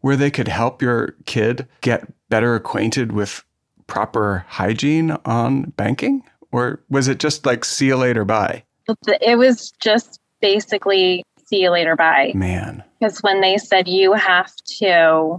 where 0.00 0.16
they 0.16 0.30
could 0.30 0.48
help 0.48 0.80
your 0.80 1.16
kid 1.26 1.68
get 1.82 2.10
better 2.30 2.54
acquainted 2.54 3.12
with 3.12 3.44
proper 3.86 4.46
hygiene 4.48 5.12
on 5.26 5.64
banking? 5.76 6.24
Or 6.50 6.82
was 6.88 7.08
it 7.08 7.18
just 7.18 7.44
like 7.44 7.64
see 7.64 7.88
you 7.88 7.96
later, 7.96 8.24
bye? 8.24 8.64
It 9.06 9.38
was 9.38 9.72
just 9.80 10.20
basically 10.40 11.24
see 11.52 11.62
you 11.62 11.70
later, 11.70 11.96
bye. 11.96 12.32
Man. 12.34 12.82
Because 12.98 13.18
when 13.20 13.42
they 13.42 13.58
said 13.58 13.86
you 13.86 14.14
have 14.14 14.54
to, 14.78 15.38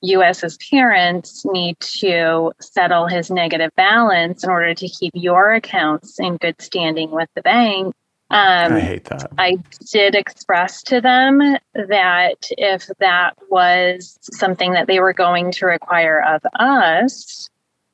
you 0.00 0.22
as 0.22 0.40
his 0.40 0.56
parents 0.70 1.44
need 1.44 1.80
to 1.80 2.52
settle 2.60 3.08
his 3.08 3.28
negative 3.30 3.72
balance 3.76 4.44
in 4.44 4.50
order 4.50 4.72
to 4.74 4.88
keep 4.88 5.12
your 5.14 5.52
accounts 5.54 6.20
in 6.20 6.36
good 6.36 6.60
standing 6.60 7.10
with 7.10 7.28
the 7.34 7.42
bank. 7.42 7.94
Um, 8.30 8.74
I 8.74 8.80
hate 8.80 9.04
that. 9.06 9.32
I 9.38 9.56
did 9.90 10.14
express 10.14 10.82
to 10.84 11.00
them 11.00 11.38
that 11.74 12.36
if 12.50 12.86
that 13.00 13.32
was 13.50 14.18
something 14.22 14.72
that 14.72 14.86
they 14.86 15.00
were 15.00 15.14
going 15.14 15.50
to 15.52 15.66
require 15.66 16.22
of 16.22 16.42
us, 16.54 17.48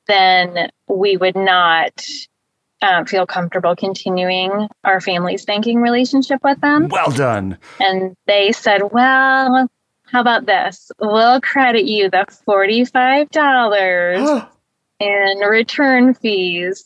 then 0.07 0.71
we 0.89 1.17
would 1.17 1.37
not 1.37 2.05
uh, 2.85 3.05
feel 3.05 3.27
comfortable 3.27 3.75
continuing 3.75 4.69
our 4.85 5.01
family's 5.01 5.47
banking 5.47 5.81
relationship 5.81 6.41
with 6.45 6.61
them. 6.61 6.89
Well 6.89 7.11
done. 7.11 7.57
And 7.81 8.15
they 8.27 8.53
said, 8.53 8.93
well, 8.93 9.69
how 10.05 10.21
about 10.21 10.45
this? 10.45 10.93
We'll 11.01 11.41
credit 11.41 11.87
you 11.87 12.11
the 12.11 12.27
$45 12.47 14.49
in 15.01 15.39
return 15.39 16.13
fees, 16.15 16.85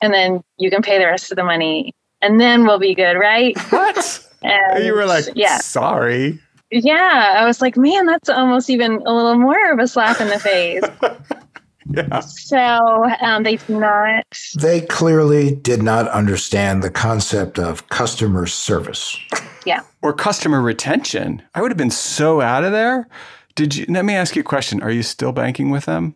and 0.00 0.12
then 0.12 0.42
you 0.58 0.70
can 0.70 0.80
pay 0.80 0.98
the 0.98 1.04
rest 1.04 1.30
of 1.30 1.36
the 1.36 1.44
money, 1.44 1.94
and 2.22 2.40
then 2.40 2.64
we'll 2.64 2.78
be 2.78 2.94
good, 2.94 3.14
right? 3.14 3.54
What? 3.70 4.22
And 4.42 4.84
you 4.84 4.94
were 4.94 5.06
like, 5.06 5.24
yeah, 5.34 5.58
sorry. 5.58 6.38
yeah. 6.70 7.34
I 7.38 7.46
was 7.46 7.60
like, 7.60 7.76
man, 7.76 8.06
that's 8.06 8.28
almost 8.28 8.70
even 8.70 9.02
a 9.04 9.12
little 9.12 9.38
more 9.38 9.72
of 9.72 9.80
a 9.80 9.88
slap 9.88 10.20
in 10.20 10.28
the 10.28 10.38
face. 10.38 10.84
Yeah. 11.90 12.20
so 12.20 13.04
um, 13.20 13.42
they 13.42 13.56
did 13.56 13.78
not. 13.78 14.24
They 14.58 14.80
clearly 14.82 15.54
did 15.54 15.82
not 15.82 16.08
understand 16.08 16.82
the 16.82 16.90
concept 16.90 17.58
of 17.58 17.88
customer 17.88 18.46
service. 18.46 19.18
Yeah. 19.64 19.82
Or 20.02 20.12
customer 20.12 20.60
retention. 20.60 21.42
I 21.54 21.62
would 21.62 21.70
have 21.70 21.78
been 21.78 21.90
so 21.90 22.40
out 22.40 22.64
of 22.64 22.72
there. 22.72 23.08
Did 23.54 23.74
you 23.74 23.86
let 23.88 24.04
me 24.04 24.14
ask 24.14 24.36
you 24.36 24.40
a 24.40 24.44
question? 24.44 24.82
Are 24.82 24.90
you 24.90 25.02
still 25.02 25.32
banking 25.32 25.70
with 25.70 25.86
them? 25.86 26.14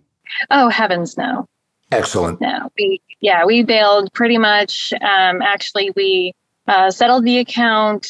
Oh 0.51 0.69
heavens, 0.69 1.17
no. 1.17 1.47
Excellent. 1.93 2.41
No, 2.41 2.71
we 2.79 3.01
yeah, 3.21 3.45
we 3.45 3.63
bailed 3.63 4.13
pretty 4.13 4.39
much. 4.39 4.93
Um, 5.01 5.43
actually, 5.43 5.91
we 5.97 6.33
uh, 6.69 6.91
settled 6.91 7.25
the 7.25 7.39
account 7.39 8.09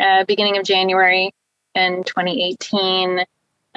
uh, 0.00 0.24
beginning 0.24 0.56
of 0.56 0.64
January 0.64 1.32
in 1.74 2.04
2018. 2.04 3.24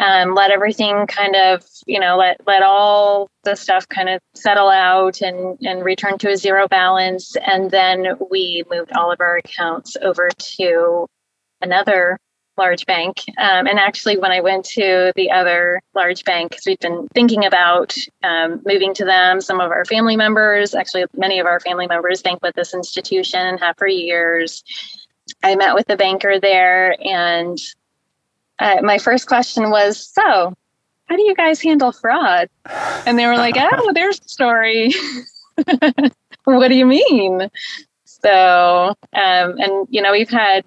Um, 0.01 0.33
let 0.33 0.51
everything 0.51 1.05
kind 1.07 1.35
of, 1.35 1.63
you 1.85 1.99
know, 1.99 2.17
let 2.17 2.37
let 2.47 2.63
all 2.63 3.29
the 3.43 3.55
stuff 3.55 3.87
kind 3.87 4.09
of 4.09 4.19
settle 4.33 4.69
out 4.69 5.21
and 5.21 5.57
and 5.61 5.85
return 5.85 6.17
to 6.19 6.29
a 6.29 6.37
zero 6.37 6.67
balance. 6.67 7.35
And 7.45 7.69
then 7.69 8.17
we 8.29 8.63
moved 8.69 8.91
all 8.93 9.11
of 9.11 9.21
our 9.21 9.37
accounts 9.37 9.95
over 10.01 10.29
to 10.57 11.05
another 11.61 12.17
large 12.57 12.85
bank. 12.85 13.19
Um, 13.37 13.67
and 13.67 13.79
actually, 13.79 14.17
when 14.17 14.31
I 14.31 14.41
went 14.41 14.65
to 14.65 15.13
the 15.15 15.31
other 15.31 15.81
large 15.93 16.23
bank, 16.25 16.51
because 16.51 16.65
we've 16.65 16.79
been 16.79 17.07
thinking 17.13 17.45
about 17.45 17.95
um, 18.23 18.61
moving 18.65 18.93
to 18.95 19.05
them, 19.05 19.39
some 19.39 19.61
of 19.61 19.71
our 19.71 19.85
family 19.85 20.17
members, 20.17 20.73
actually, 20.73 21.05
many 21.15 21.39
of 21.39 21.45
our 21.45 21.59
family 21.59 21.87
members 21.87 22.21
bank 22.21 22.39
with 22.41 22.55
this 22.55 22.73
institution 22.73 23.39
and 23.39 23.59
have 23.59 23.77
for 23.77 23.87
years. 23.87 24.63
I 25.43 25.55
met 25.55 25.75
with 25.75 25.87
the 25.87 25.95
banker 25.95 26.39
there, 26.39 26.95
and 27.01 27.57
uh, 28.61 28.81
my 28.81 28.97
first 28.97 29.27
question 29.27 29.69
was 29.69 30.07
So, 30.13 30.53
how 31.05 31.15
do 31.15 31.23
you 31.23 31.35
guys 31.35 31.61
handle 31.61 31.91
fraud? 31.91 32.47
And 33.05 33.17
they 33.17 33.25
were 33.25 33.35
like, 33.35 33.55
Oh, 33.59 33.91
there's 33.93 34.21
a 34.21 34.29
story. 34.29 34.93
what 36.45 36.67
do 36.69 36.75
you 36.75 36.85
mean? 36.85 37.49
So, 38.05 38.95
um, 39.13 39.57
and 39.57 39.87
you 39.89 40.01
know, 40.01 40.11
we've 40.11 40.29
had 40.29 40.63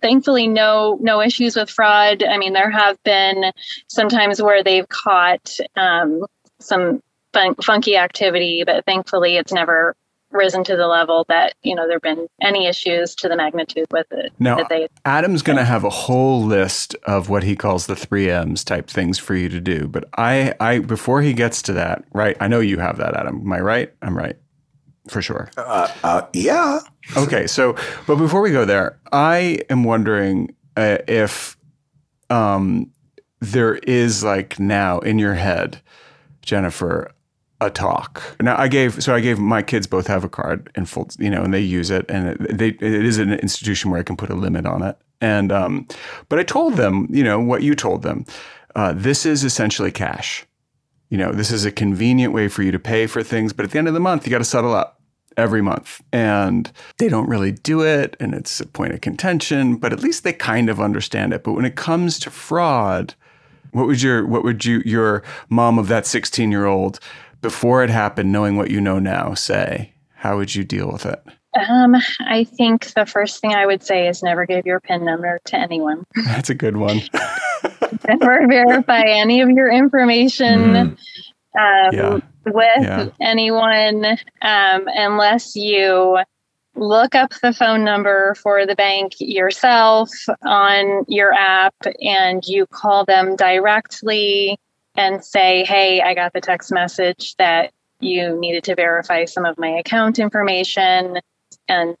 thankfully 0.00 0.46
no 0.46 0.96
no 1.00 1.20
issues 1.20 1.56
with 1.56 1.68
fraud 1.68 2.22
i 2.22 2.38
mean 2.38 2.52
there 2.52 2.70
have 2.70 3.02
been 3.02 3.50
sometimes 3.88 4.40
where 4.40 4.62
they've 4.62 4.88
caught 4.88 5.56
um, 5.74 6.24
some 6.60 7.02
fun- 7.32 7.56
funky 7.56 7.96
activity 7.96 8.62
but 8.64 8.84
thankfully 8.84 9.36
it's 9.36 9.52
never 9.52 9.96
risen 10.32 10.64
to 10.64 10.76
the 10.76 10.86
level 10.86 11.24
that 11.28 11.54
you 11.62 11.74
know 11.74 11.86
there 11.86 11.96
have 11.96 12.02
been 12.02 12.26
any 12.40 12.66
issues 12.66 13.14
to 13.14 13.28
the 13.28 13.36
magnitude 13.36 13.86
with 13.90 14.06
it 14.12 14.32
now 14.38 14.62
they, 14.68 14.88
adam's 15.04 15.42
going 15.42 15.58
to 15.58 15.64
have 15.64 15.84
a 15.84 15.90
whole 15.90 16.42
list 16.42 16.94
of 17.04 17.28
what 17.28 17.42
he 17.42 17.54
calls 17.54 17.86
the 17.86 17.96
three 17.96 18.30
m's 18.30 18.64
type 18.64 18.88
things 18.88 19.18
for 19.18 19.34
you 19.34 19.48
to 19.48 19.60
do 19.60 19.86
but 19.86 20.04
i 20.16 20.54
i 20.60 20.78
before 20.78 21.22
he 21.22 21.32
gets 21.32 21.62
to 21.62 21.72
that 21.72 22.04
right 22.12 22.36
i 22.40 22.48
know 22.48 22.60
you 22.60 22.78
have 22.78 22.96
that 22.98 23.14
adam. 23.14 23.40
Am 23.40 23.52
i 23.52 23.60
right? 23.60 23.92
I'm 24.02 24.16
right. 24.16 24.36
For 25.08 25.20
sure. 25.20 25.50
Uh, 25.56 25.88
uh, 26.04 26.22
yeah. 26.32 26.80
Okay, 27.16 27.46
so 27.46 27.74
but 28.06 28.16
before 28.16 28.40
we 28.40 28.52
go 28.52 28.64
there, 28.64 29.00
I 29.10 29.60
am 29.68 29.82
wondering 29.82 30.54
uh, 30.76 30.98
if 31.08 31.56
um, 32.30 32.90
there 33.40 33.76
is 33.76 34.22
like 34.22 34.60
now 34.60 35.00
in 35.00 35.18
your 35.18 35.34
head, 35.34 35.82
Jennifer, 36.42 37.10
a 37.66 37.70
talk. 37.70 38.22
Now 38.40 38.58
I 38.58 38.68
gave 38.68 39.02
so 39.02 39.14
I 39.14 39.20
gave 39.20 39.38
my 39.38 39.62
kids 39.62 39.86
both 39.86 40.06
have 40.06 40.24
a 40.24 40.28
card 40.28 40.70
in 40.74 40.86
full, 40.86 41.08
you 41.18 41.30
know, 41.30 41.42
and 41.42 41.52
they 41.52 41.60
use 41.60 41.90
it, 41.90 42.06
and 42.08 42.36
they 42.38 42.68
it 42.68 42.82
is 42.82 43.18
an 43.18 43.32
institution 43.34 43.90
where 43.90 44.00
I 44.00 44.02
can 44.02 44.16
put 44.16 44.30
a 44.30 44.34
limit 44.34 44.66
on 44.66 44.82
it. 44.82 44.96
And 45.20 45.52
um, 45.52 45.86
but 46.28 46.38
I 46.38 46.42
told 46.42 46.74
them, 46.74 47.06
you 47.10 47.24
know, 47.24 47.40
what 47.40 47.62
you 47.62 47.74
told 47.74 48.02
them. 48.02 48.24
Uh, 48.74 48.94
this 48.94 49.26
is 49.26 49.44
essentially 49.44 49.92
cash. 49.92 50.46
You 51.10 51.18
know, 51.18 51.32
this 51.32 51.50
is 51.50 51.66
a 51.66 51.70
convenient 51.70 52.32
way 52.32 52.48
for 52.48 52.62
you 52.62 52.72
to 52.72 52.78
pay 52.78 53.06
for 53.06 53.22
things, 53.22 53.52
but 53.52 53.66
at 53.66 53.70
the 53.72 53.78
end 53.78 53.86
of 53.86 53.92
the 53.92 54.00
month, 54.00 54.26
you 54.26 54.30
got 54.30 54.38
to 54.38 54.44
settle 54.44 54.72
up 54.72 55.02
every 55.36 55.62
month 55.62 56.02
and 56.12 56.72
they 56.98 57.08
don't 57.08 57.28
really 57.28 57.52
do 57.52 57.80
it 57.82 58.16
and 58.20 58.34
it's 58.34 58.60
a 58.60 58.66
point 58.66 58.92
of 58.92 59.00
contention 59.00 59.76
but 59.76 59.92
at 59.92 60.00
least 60.00 60.24
they 60.24 60.32
kind 60.32 60.68
of 60.68 60.80
understand 60.80 61.32
it 61.32 61.42
but 61.42 61.52
when 61.52 61.64
it 61.64 61.74
comes 61.74 62.18
to 62.18 62.30
fraud 62.30 63.14
what 63.72 63.86
would 63.86 64.02
your 64.02 64.26
what 64.26 64.44
would 64.44 64.64
you 64.64 64.82
your 64.84 65.22
mom 65.48 65.78
of 65.78 65.88
that 65.88 66.06
16 66.06 66.50
year 66.50 66.66
old 66.66 67.00
before 67.42 67.84
it 67.84 67.90
happened 67.90 68.32
knowing 68.32 68.56
what 68.56 68.70
you 68.70 68.80
know 68.80 68.98
now 68.98 69.34
say 69.34 69.92
how 70.14 70.36
would 70.36 70.54
you 70.54 70.64
deal 70.64 70.90
with 70.90 71.04
it 71.04 71.22
um, 71.68 71.94
I 72.20 72.44
think 72.44 72.94
the 72.94 73.04
first 73.04 73.42
thing 73.42 73.52
I 73.52 73.66
would 73.66 73.82
say 73.82 74.08
is 74.08 74.22
never 74.22 74.46
give 74.46 74.64
your 74.64 74.80
PIN 74.80 75.04
number 75.04 75.38
to 75.44 75.58
anyone. 75.58 76.06
That's 76.24 76.48
a 76.48 76.54
good 76.54 76.78
one. 76.78 77.02
never 78.08 78.46
verify 78.48 79.02
any 79.02 79.42
of 79.42 79.50
your 79.50 79.70
information. 79.70 80.58
Mm. 80.58 80.96
Um, 81.54 81.92
yeah 81.92 82.20
with 82.46 82.66
yeah. 82.80 83.08
anyone 83.20 84.04
um, 84.42 84.84
unless 84.86 85.54
you 85.56 86.18
look 86.74 87.14
up 87.14 87.32
the 87.42 87.52
phone 87.52 87.84
number 87.84 88.34
for 88.36 88.66
the 88.66 88.74
bank 88.74 89.12
yourself 89.18 90.10
on 90.42 91.04
your 91.06 91.32
app 91.32 91.74
and 92.00 92.42
you 92.46 92.66
call 92.66 93.04
them 93.04 93.36
directly 93.36 94.58
and 94.94 95.24
say, 95.24 95.64
Hey, 95.64 96.00
I 96.00 96.14
got 96.14 96.32
the 96.32 96.40
text 96.40 96.72
message 96.72 97.34
that 97.36 97.72
you 98.00 98.38
needed 98.38 98.64
to 98.64 98.74
verify 98.74 99.24
some 99.24 99.44
of 99.44 99.58
my 99.58 99.68
account 99.68 100.18
information 100.18 101.18
and 101.68 101.96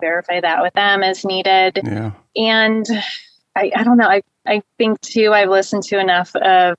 verify 0.00 0.40
that 0.40 0.62
with 0.62 0.74
them 0.74 1.02
as 1.02 1.24
needed. 1.24 1.80
Yeah. 1.82 2.12
And 2.36 2.86
I, 3.56 3.72
I 3.74 3.82
don't 3.82 3.96
know. 3.96 4.08
I, 4.08 4.22
I 4.46 4.62
think 4.78 5.00
too, 5.00 5.32
I've 5.32 5.48
listened 5.48 5.82
to 5.84 5.98
enough 5.98 6.34
of 6.36 6.76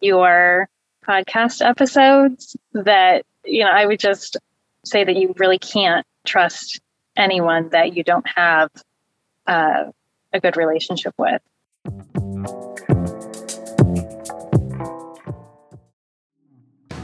your 0.00 0.68
podcast 1.06 1.64
episodes 1.64 2.56
that, 2.72 3.24
you 3.44 3.64
know, 3.64 3.70
I 3.70 3.86
would 3.86 3.98
just 4.00 4.36
say 4.84 5.04
that 5.04 5.16
you 5.16 5.34
really 5.38 5.58
can't 5.58 6.06
trust 6.24 6.80
anyone 7.16 7.70
that 7.70 7.96
you 7.96 8.04
don't 8.04 8.26
have 8.28 8.70
uh, 9.46 9.84
a 10.32 10.40
good 10.40 10.56
relationship 10.56 11.14
with. 11.18 11.42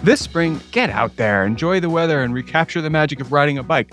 This 0.09 0.23
spring, 0.23 0.59
get 0.71 0.89
out 0.89 1.17
there, 1.17 1.45
enjoy 1.45 1.81
the 1.81 1.91
weather, 1.91 2.23
and 2.23 2.33
recapture 2.33 2.81
the 2.81 2.89
magic 2.89 3.21
of 3.21 3.31
riding 3.31 3.59
a 3.59 3.63
bike 3.63 3.93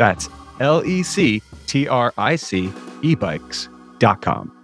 That's 0.00 0.30
L 0.60 0.82
E 0.86 1.02
C 1.02 1.42
T 1.66 1.86
R 1.86 2.14
I 2.16 2.36
C 2.36 2.68
ebikes.com. 3.02 4.56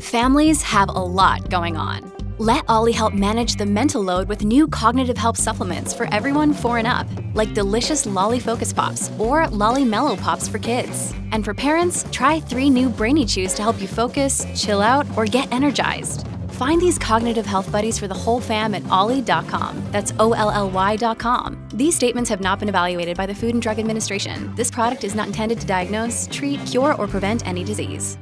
Families 0.00 0.62
have 0.62 0.88
a 0.88 0.92
lot 0.92 1.50
going 1.50 1.76
on. 1.76 2.12
Let 2.38 2.64
OLLY 2.68 2.92
help 2.92 3.14
manage 3.14 3.54
the 3.56 3.66
mental 3.66 4.02
load 4.02 4.28
with 4.28 4.44
new 4.44 4.66
cognitive 4.68 5.16
help 5.16 5.36
supplements 5.36 5.94
for 5.94 6.06
everyone 6.12 6.52
four 6.52 6.78
and 6.78 6.86
up, 6.86 7.08
like 7.34 7.54
delicious 7.54 8.06
OLLY 8.06 8.38
Focus 8.40 8.72
Pops 8.72 9.10
or 9.18 9.44
OLLY 9.50 9.84
Mellow 9.84 10.16
Pops 10.16 10.48
for 10.48 10.58
kids. 10.58 11.12
And 11.32 11.44
for 11.44 11.54
parents, 11.54 12.06
try 12.12 12.38
three 12.38 12.70
new 12.70 12.88
Brainy 12.88 13.24
Chews 13.24 13.54
to 13.54 13.62
help 13.62 13.80
you 13.80 13.88
focus, 13.88 14.46
chill 14.54 14.80
out, 14.80 15.06
or 15.16 15.26
get 15.26 15.50
energized. 15.52 16.26
Find 16.54 16.80
these 16.80 17.00
cognitive 17.00 17.44
health 17.44 17.72
buddies 17.72 17.98
for 17.98 18.06
the 18.06 18.14
whole 18.14 18.40
fam 18.40 18.74
at 18.74 18.88
olly.com. 18.88 19.82
That's 19.90 20.12
O 20.20 20.34
L 20.34 20.52
L 20.52 20.70
Y.com. 20.70 21.68
These 21.74 21.96
statements 21.96 22.30
have 22.30 22.40
not 22.40 22.60
been 22.60 22.68
evaluated 22.68 23.16
by 23.16 23.26
the 23.26 23.34
Food 23.34 23.54
and 23.54 23.62
Drug 23.62 23.80
Administration. 23.80 24.54
This 24.54 24.70
product 24.70 25.02
is 25.02 25.16
not 25.16 25.26
intended 25.26 25.60
to 25.60 25.66
diagnose, 25.66 26.28
treat, 26.30 26.64
cure, 26.64 26.94
or 26.94 27.08
prevent 27.08 27.44
any 27.44 27.64
disease. 27.64 28.18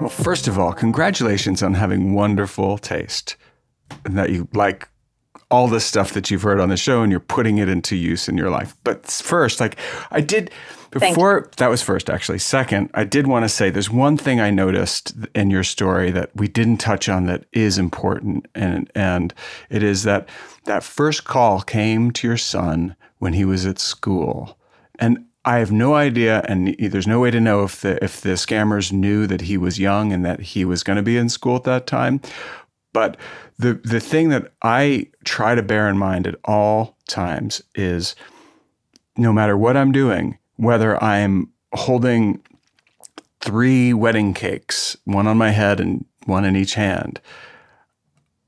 Well, 0.00 0.08
first 0.08 0.46
of 0.46 0.56
all, 0.56 0.72
congratulations 0.72 1.60
on 1.64 1.74
having 1.74 2.14
wonderful 2.14 2.78
taste 2.78 3.36
and 4.04 4.16
that 4.16 4.30
you 4.30 4.46
like 4.54 4.88
all 5.50 5.66
the 5.66 5.80
stuff 5.80 6.12
that 6.12 6.30
you've 6.30 6.42
heard 6.42 6.60
on 6.60 6.68
the 6.68 6.76
show 6.76 7.02
and 7.02 7.10
you're 7.10 7.18
putting 7.18 7.58
it 7.58 7.68
into 7.68 7.96
use 7.96 8.28
in 8.28 8.36
your 8.36 8.50
life. 8.50 8.76
But 8.84 9.06
first, 9.06 9.58
like 9.58 9.76
I 10.12 10.20
did 10.20 10.52
before 10.90 11.50
that 11.56 11.68
was 11.68 11.82
first 11.82 12.08
actually. 12.10 12.38
Second, 12.38 12.90
I 12.94 13.04
did 13.04 13.26
want 13.26 13.44
to 13.44 13.48
say 13.48 13.70
there's 13.70 13.90
one 13.90 14.16
thing 14.16 14.40
I 14.40 14.50
noticed 14.50 15.14
in 15.34 15.50
your 15.50 15.64
story 15.64 16.10
that 16.10 16.30
we 16.34 16.48
didn't 16.48 16.78
touch 16.78 17.08
on 17.08 17.26
that 17.26 17.44
is 17.52 17.78
important 17.78 18.46
and 18.54 18.90
and 18.94 19.34
it 19.70 19.82
is 19.82 20.02
that 20.04 20.28
that 20.64 20.82
first 20.82 21.24
call 21.24 21.60
came 21.60 22.10
to 22.12 22.26
your 22.26 22.36
son 22.36 22.96
when 23.18 23.32
he 23.32 23.44
was 23.44 23.66
at 23.66 23.78
school. 23.78 24.58
And 24.98 25.26
I 25.44 25.58
have 25.58 25.70
no 25.70 25.94
idea, 25.94 26.44
and 26.48 26.74
there's 26.78 27.06
no 27.06 27.20
way 27.20 27.30
to 27.30 27.40
know 27.40 27.62
if 27.62 27.80
the 27.80 28.02
if 28.02 28.20
the 28.20 28.30
scammers 28.30 28.92
knew 28.92 29.28
that 29.28 29.42
he 29.42 29.56
was 29.56 29.78
young 29.78 30.12
and 30.12 30.24
that 30.24 30.40
he 30.40 30.64
was 30.64 30.82
going 30.82 30.96
to 30.96 31.02
be 31.02 31.16
in 31.16 31.28
school 31.28 31.56
at 31.56 31.64
that 31.64 31.86
time. 31.86 32.20
But 32.92 33.16
the 33.56 33.74
the 33.74 34.00
thing 34.00 34.30
that 34.30 34.52
I 34.62 35.08
try 35.24 35.54
to 35.54 35.62
bear 35.62 35.88
in 35.88 35.98
mind 35.98 36.26
at 36.26 36.34
all 36.44 36.96
times 37.08 37.62
is, 37.76 38.16
no 39.16 39.32
matter 39.32 39.56
what 39.56 39.76
I'm 39.76 39.92
doing, 39.92 40.38
whether 40.56 41.02
I'm 41.02 41.50
holding 41.72 42.42
three 43.40 43.92
wedding 43.92 44.34
cakes, 44.34 44.96
one 45.04 45.26
on 45.26 45.38
my 45.38 45.50
head 45.50 45.80
and 45.80 46.04
one 46.24 46.44
in 46.44 46.56
each 46.56 46.74
hand, 46.74 47.20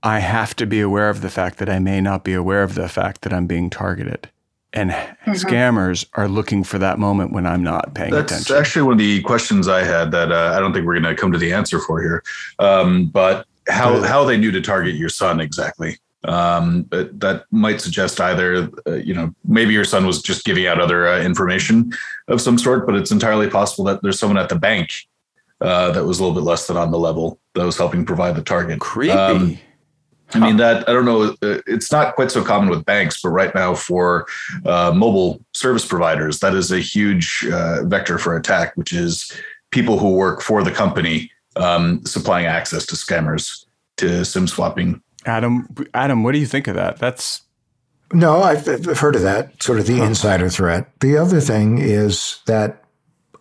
I 0.03 0.21
have 0.21 0.55
to 0.57 0.67
be 0.67 0.81
aware 0.81 1.11
of 1.11 1.21
the 1.21 1.31
fact 1.31 1.59
that 1.59 1.69
I 1.69 1.79
may 1.79 2.01
not 2.01 2.25
be 2.25 2.35
aware 2.35 2.63
of 2.63 2.75
the 2.75 2.89
fact 2.89 3.23
that 3.23 3.33
I'm 3.33 3.47
being 3.47 3.71
targeted. 3.71 4.29
And 4.73 4.91
mm-hmm. 4.91 5.33
scammers 5.33 6.07
are 6.15 6.29
looking 6.29 6.63
for 6.63 6.79
that 6.79 6.99
moment 6.99 7.33
when 7.33 7.47
I'm 7.47 7.63
not 7.63 7.95
paying 7.95 8.11
That's 8.11 8.33
attention. 8.33 8.55
That's 8.55 8.67
actually 8.67 8.83
one 8.83 8.93
of 8.93 8.99
the 8.99 9.23
questions 9.23 9.67
I 9.67 9.83
had 9.83 10.11
that 10.13 10.31
uh, 10.31 10.53
I 10.55 10.61
don't 10.61 10.73
think 10.73 10.87
we're 10.87 11.01
going 11.01 11.15
to 11.15 11.21
come 11.21 11.33
to 11.33 11.39
the 11.39 11.53
answer 11.53 11.81
for 11.81 12.03
here. 12.03 12.23
Um, 12.59 13.07
but 13.07 13.47
how 13.69 14.03
how 14.03 14.25
they 14.25 14.37
knew 14.37 14.51
to 14.51 14.61
target 14.61 14.95
your 14.95 15.09
son 15.09 15.41
exactly? 15.41 15.99
Um, 16.25 16.83
but 16.83 17.21
that 17.21 17.45
might 17.53 17.81
suggest 17.81 18.21
either 18.21 18.69
uh, 18.87 18.95
you 18.95 19.14
know 19.14 19.33
maybe 19.45 19.73
your 19.73 19.85
son 19.85 20.05
was 20.05 20.21
just 20.21 20.45
giving 20.45 20.66
out 20.66 20.81
other 20.81 21.07
uh, 21.07 21.21
information 21.21 21.93
of 22.27 22.41
some 22.41 22.59
sort, 22.59 22.87
but 22.87 22.97
it's 22.97 23.12
entirely 23.12 23.49
possible 23.49 23.85
that 23.85 24.03
there's 24.03 24.19
someone 24.19 24.39
at 24.39 24.49
the 24.49 24.57
bank 24.57 24.93
uh, 25.61 25.93
that 25.93 26.05
was 26.05 26.19
a 26.19 26.23
little 26.23 26.35
bit 26.35 26.45
less 26.45 26.66
than 26.66 26.77
on 26.77 26.91
the 26.91 26.99
level 26.99 27.39
that 27.55 27.64
was 27.64 27.77
helping 27.77 28.05
provide 28.05 28.35
the 28.35 28.43
target. 28.43 28.81
Creepy. 28.81 29.12
Um, 29.12 29.59
I 30.35 30.41
mean 30.41 30.57
that 30.59 30.89
I 30.89 30.93
don't 30.93 31.05
know. 31.05 31.37
Uh, 31.43 31.61
it's 31.66 31.91
not 31.91 32.14
quite 32.14 32.31
so 32.31 32.45
common 32.45 32.69
with 32.69 32.85
banks, 32.85 33.23
but 33.23 33.31
right 33.31 33.55
now 33.55 33.75
for 33.75 34.27
uh, 34.66 34.93
mobile 34.95 35.43
service 35.55 35.87
providers, 35.87 36.41
that 36.41 36.55
is 36.55 36.71
a 36.71 36.81
huge 36.81 37.47
uh, 37.51 37.85
vector 37.85 38.19
for 38.19 38.37
attack, 38.37 38.77
which 38.77 38.93
is 38.93 39.33
people 39.71 39.99
who 39.99 40.14
work 40.14 40.43
for 40.43 40.62
the 40.62 40.71
company 40.71 41.31
um, 41.57 42.05
supplying 42.05 42.47
access 42.47 42.85
to 42.87 42.95
scammers 42.95 43.64
to 43.97 44.25
SIM 44.25 44.47
swapping. 44.47 45.03
Adam, 45.29 45.68
Adam, 45.95 46.22
what 46.22 46.33
do 46.33 46.39
you 46.39 46.47
think 46.47 46.66
of 46.66 46.74
that? 46.74 46.99
That's 46.99 47.43
no, 48.12 48.43
I've, 48.43 48.66
I've 48.68 48.99
heard 48.99 49.16
of 49.16 49.22
that 49.22 49.62
sort 49.62 49.79
of 49.79 49.87
the 49.87 50.03
insider 50.03 50.49
threat. 50.49 50.91
The 51.01 51.18
other 51.18 51.41
thing 51.41 51.79
is 51.79 52.41
that 52.47 52.83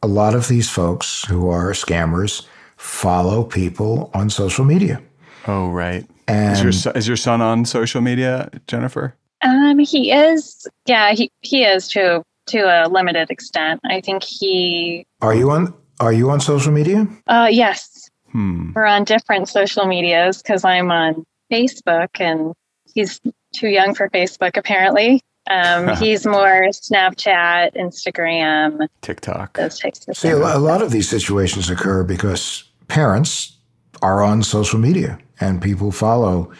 a 0.03 0.07
lot 0.07 0.35
of 0.35 0.47
these 0.49 0.69
folks 0.69 1.23
who 1.25 1.49
are 1.49 1.71
scammers 1.71 2.45
follow 2.75 3.43
people 3.43 4.11
on 4.13 4.29
social 4.29 4.65
media. 4.65 5.01
Oh, 5.47 5.69
right. 5.69 6.05
And 6.27 6.67
is 6.67 6.85
your, 6.85 6.93
is 6.97 7.07
your 7.07 7.17
son 7.17 7.41
on 7.41 7.63
social 7.63 8.01
media, 8.01 8.49
Jennifer? 8.67 9.15
Um, 9.41 9.79
he 9.79 10.11
is. 10.11 10.67
Yeah, 10.85 11.13
he 11.13 11.31
he 11.41 11.63
is 11.63 11.87
to 11.89 12.23
to 12.47 12.59
a 12.59 12.89
limited 12.89 13.29
extent. 13.29 13.79
I 13.85 14.01
think 14.01 14.23
he. 14.23 15.05
Are 15.21 15.33
you 15.33 15.51
on? 15.51 15.73
Are 16.01 16.11
you 16.11 16.29
on 16.29 16.41
social 16.41 16.73
media? 16.73 17.07
Uh, 17.27 17.47
yes. 17.49 18.09
Hmm. 18.31 18.71
We're 18.75 18.85
on 18.85 19.05
different 19.05 19.47
social 19.47 19.85
medias 19.85 20.41
because 20.41 20.65
I'm 20.65 20.91
on 20.91 21.25
Facebook 21.51 22.19
and 22.19 22.53
he's 22.93 23.19
too 23.55 23.67
young 23.67 23.95
for 23.95 24.09
Facebook 24.09 24.57
apparently. 24.57 25.21
Um, 25.49 25.95
he's 25.97 26.25
more 26.25 26.67
Snapchat, 26.69 27.75
Instagram, 27.75 28.87
TikTok. 29.01 29.53
Those 29.57 29.79
types 29.79 30.07
of 30.07 30.17
See, 30.17 30.29
things. 30.29 30.41
a 30.41 30.59
lot 30.59 30.81
of 30.81 30.91
these 30.91 31.09
situations 31.09 31.69
occur 31.69 32.03
because 32.03 32.63
parents 32.87 33.57
are 34.01 34.21
on 34.21 34.43
social 34.43 34.79
media 34.79 35.17
and 35.39 35.61
people 35.61 35.91
follow 35.91 36.51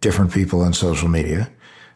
different 0.00 0.32
people 0.32 0.62
on 0.62 0.72
social 0.72 1.08
media. 1.08 1.50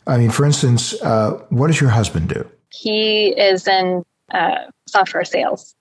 I 0.07 0.19
mean, 0.19 0.31
for 0.31 0.45
instance, 0.45 1.01
uh, 1.03 1.45
what 1.51 1.69
does 1.69 1.81
your 1.81 1.91
husband 1.91 2.29
do? 2.29 2.49
He 2.71 3.29
is 3.29 3.69
in 3.69 4.03
uh, 4.33 4.65
software 4.89 5.25
sales. 5.25 5.75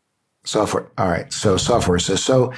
Software. 0.43 0.87
All 0.97 1.07
right. 1.07 1.31
So 1.31 1.57
software 1.57 1.99
says 1.99 2.23
so. 2.23 2.53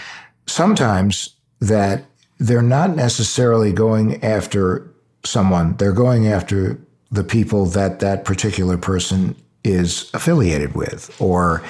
Sometimes 0.47 1.35
that 1.61 2.03
they're 2.39 2.61
not 2.61 2.95
necessarily 2.95 3.71
going 3.71 4.23
after 4.23 4.91
someone; 5.23 5.75
they're 5.77 5.93
going 5.93 6.27
after 6.27 6.79
the 7.11 7.23
people 7.23 7.65
that 7.67 7.99
that 7.99 8.25
particular 8.25 8.77
person 8.77 9.35
is 9.63 10.09
affiliated 10.13 10.75
with, 10.75 11.15
or 11.21 11.63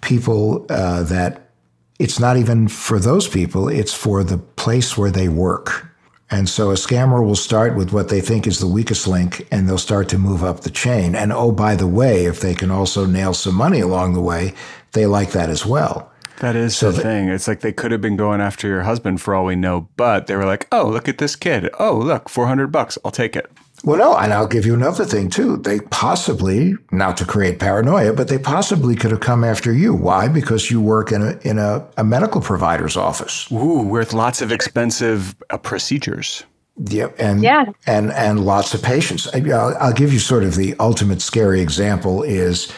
people 0.00 0.66
uh, 0.68 1.02
that 1.04 1.50
it's 1.98 2.18
not 2.18 2.36
even 2.36 2.66
for 2.66 2.98
those 2.98 3.28
people, 3.28 3.68
it's 3.68 3.92
for 3.92 4.24
the 4.24 4.38
place 4.38 4.96
where 4.96 5.10
they 5.10 5.28
work. 5.28 5.86
And 6.30 6.48
so 6.48 6.70
a 6.70 6.74
scammer 6.74 7.24
will 7.24 7.36
start 7.36 7.76
with 7.76 7.92
what 7.92 8.08
they 8.08 8.20
think 8.20 8.46
is 8.46 8.60
the 8.60 8.66
weakest 8.66 9.06
link 9.06 9.46
and 9.50 9.68
they'll 9.68 9.78
start 9.78 10.08
to 10.10 10.18
move 10.18 10.44
up 10.44 10.60
the 10.60 10.70
chain. 10.70 11.14
And 11.14 11.32
oh, 11.32 11.50
by 11.50 11.74
the 11.74 11.88
way, 11.88 12.24
if 12.24 12.40
they 12.40 12.54
can 12.54 12.70
also 12.70 13.04
nail 13.04 13.34
some 13.34 13.56
money 13.56 13.80
along 13.80 14.14
the 14.14 14.20
way, 14.20 14.54
they 14.92 15.06
like 15.06 15.32
that 15.32 15.50
as 15.50 15.66
well. 15.66 16.10
That 16.40 16.56
is 16.56 16.76
so 16.76 16.90
the 16.90 16.96
that, 16.96 17.02
thing. 17.02 17.28
It's 17.28 17.46
like 17.46 17.60
they 17.60 17.72
could 17.72 17.92
have 17.92 18.00
been 18.00 18.16
going 18.16 18.40
after 18.40 18.66
your 18.66 18.82
husband 18.82 19.20
for 19.20 19.34
all 19.34 19.44
we 19.44 19.56
know, 19.56 19.88
but 19.96 20.26
they 20.26 20.36
were 20.36 20.46
like, 20.46 20.66
"Oh, 20.72 20.88
look 20.88 21.08
at 21.08 21.18
this 21.18 21.36
kid. 21.36 21.70
Oh, 21.78 21.96
look, 21.96 22.28
400 22.28 22.68
bucks. 22.68 22.98
I'll 23.04 23.10
take 23.10 23.36
it." 23.36 23.50
Well, 23.84 23.98
no, 23.98 24.16
and 24.16 24.32
I'll 24.32 24.46
give 24.46 24.66
you 24.66 24.74
another 24.74 25.04
thing 25.04 25.30
too. 25.30 25.58
They 25.58 25.80
possibly, 25.80 26.76
not 26.92 27.16
to 27.18 27.24
create 27.24 27.58
paranoia, 27.58 28.12
but 28.12 28.28
they 28.28 28.38
possibly 28.38 28.94
could 28.94 29.10
have 29.10 29.20
come 29.20 29.44
after 29.44 29.72
you. 29.72 29.94
Why? 29.94 30.28
Because 30.28 30.70
you 30.70 30.80
work 30.80 31.12
in 31.12 31.22
a 31.22 31.38
in 31.42 31.58
a, 31.58 31.86
a 31.98 32.04
medical 32.04 32.40
provider's 32.40 32.96
office. 32.96 33.50
Ooh, 33.52 33.82
with 33.82 34.12
lots 34.14 34.40
of 34.40 34.50
expensive 34.50 35.34
uh, 35.50 35.58
procedures. 35.58 36.44
Yep, 36.86 37.16
and 37.18 37.42
yeah. 37.42 37.66
and 37.86 38.12
and 38.12 38.46
lots 38.46 38.72
of 38.72 38.82
patients. 38.82 39.28
I'll, 39.34 39.76
I'll 39.78 39.92
give 39.92 40.12
you 40.12 40.18
sort 40.18 40.44
of 40.44 40.56
the 40.56 40.74
ultimate 40.80 41.20
scary 41.20 41.60
example 41.60 42.22
is 42.22 42.72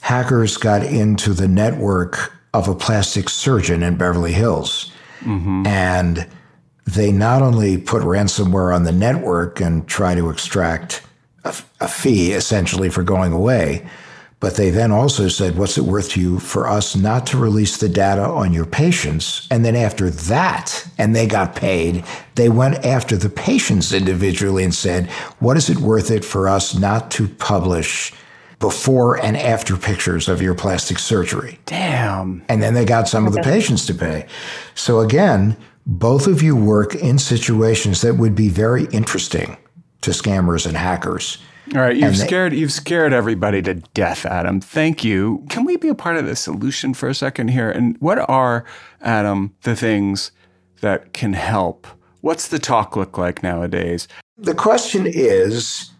hackers 0.00 0.56
got 0.56 0.82
into 0.82 1.34
the 1.34 1.46
network 1.46 2.32
of 2.54 2.68
a 2.68 2.74
plastic 2.74 3.28
surgeon 3.28 3.82
in 3.82 3.96
Beverly 3.96 4.32
Hills, 4.32 4.92
mm-hmm. 5.20 5.66
and 5.66 6.28
they 6.84 7.12
not 7.12 7.42
only 7.42 7.78
put 7.78 8.02
ransomware 8.02 8.74
on 8.74 8.84
the 8.84 8.92
network 8.92 9.60
and 9.60 9.86
try 9.86 10.14
to 10.14 10.30
extract 10.30 11.02
a, 11.44 11.54
a, 11.80 11.88
fee 11.88 12.32
essentially 12.32 12.90
for 12.90 13.02
going 13.02 13.32
away, 13.32 13.86
but 14.40 14.56
they 14.56 14.70
then 14.70 14.90
also 14.90 15.28
said, 15.28 15.56
What's 15.56 15.78
it 15.78 15.84
worth 15.84 16.10
to 16.10 16.20
you 16.20 16.38
for 16.40 16.68
us 16.68 16.96
not 16.96 17.26
to 17.28 17.38
release 17.38 17.76
the 17.76 17.88
data 17.88 18.22
on 18.22 18.52
your 18.52 18.66
patients? 18.66 19.46
And 19.52 19.64
then 19.64 19.76
after 19.76 20.10
that, 20.10 20.84
and 20.98 21.14
they 21.14 21.28
got 21.28 21.54
paid, 21.54 22.04
they 22.34 22.48
went 22.48 22.84
after 22.84 23.16
the 23.16 23.30
patients 23.30 23.92
individually 23.92 24.64
and 24.64 24.74
said, 24.74 25.08
What 25.38 25.56
is 25.56 25.70
it 25.70 25.78
worth 25.78 26.10
it 26.10 26.24
for 26.24 26.48
us 26.48 26.74
not 26.76 27.10
to 27.12 27.28
publish? 27.28 28.12
Before 28.62 29.20
and 29.22 29.36
after 29.36 29.76
pictures 29.76 30.28
of 30.28 30.40
your 30.40 30.54
plastic 30.54 31.00
surgery. 31.00 31.58
Damn. 31.66 32.44
And 32.48 32.62
then 32.62 32.74
they 32.74 32.84
got 32.84 33.08
some 33.08 33.26
of 33.26 33.32
the 33.32 33.42
patients 33.42 33.84
to 33.86 33.94
pay. 33.94 34.26
So 34.76 35.00
again, 35.00 35.56
both 35.84 36.28
of 36.28 36.42
you 36.42 36.54
work 36.54 36.94
in 36.94 37.18
situations 37.18 38.02
that 38.02 38.14
would 38.14 38.36
be 38.36 38.48
very 38.48 38.84
interesting 38.92 39.56
to 40.02 40.12
scammers 40.12 40.64
and 40.64 40.76
hackers. 40.76 41.38
All 41.74 41.80
right, 41.80 41.96
you've 41.96 42.18
they, 42.18 42.26
scared 42.26 42.52
you've 42.52 42.72
scared 42.72 43.12
everybody 43.12 43.62
to 43.62 43.74
death, 43.74 44.26
Adam. 44.26 44.60
Thank 44.60 45.02
you. 45.02 45.44
Can 45.48 45.64
we 45.64 45.76
be 45.76 45.88
a 45.88 45.94
part 45.94 46.16
of 46.16 46.26
the 46.26 46.36
solution 46.36 46.94
for 46.94 47.08
a 47.08 47.14
second 47.14 47.48
here? 47.48 47.70
And 47.70 47.96
what 47.98 48.18
are, 48.28 48.64
Adam, 49.00 49.54
the 49.62 49.74
things 49.74 50.32
that 50.82 51.12
can 51.12 51.32
help? 51.32 51.86
What's 52.20 52.46
the 52.46 52.58
talk 52.58 52.94
look 52.94 53.18
like 53.18 53.42
nowadays? 53.42 54.06
The 54.36 54.54
question 54.54 55.06
is 55.06 55.91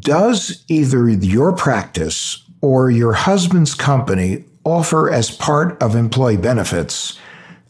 Does 0.00 0.64
either 0.68 1.08
your 1.08 1.52
practice 1.52 2.44
or 2.60 2.90
your 2.90 3.12
husband's 3.12 3.74
company 3.74 4.44
offer 4.64 5.10
as 5.10 5.30
part 5.30 5.80
of 5.82 5.94
employee 5.94 6.36
benefits 6.36 7.18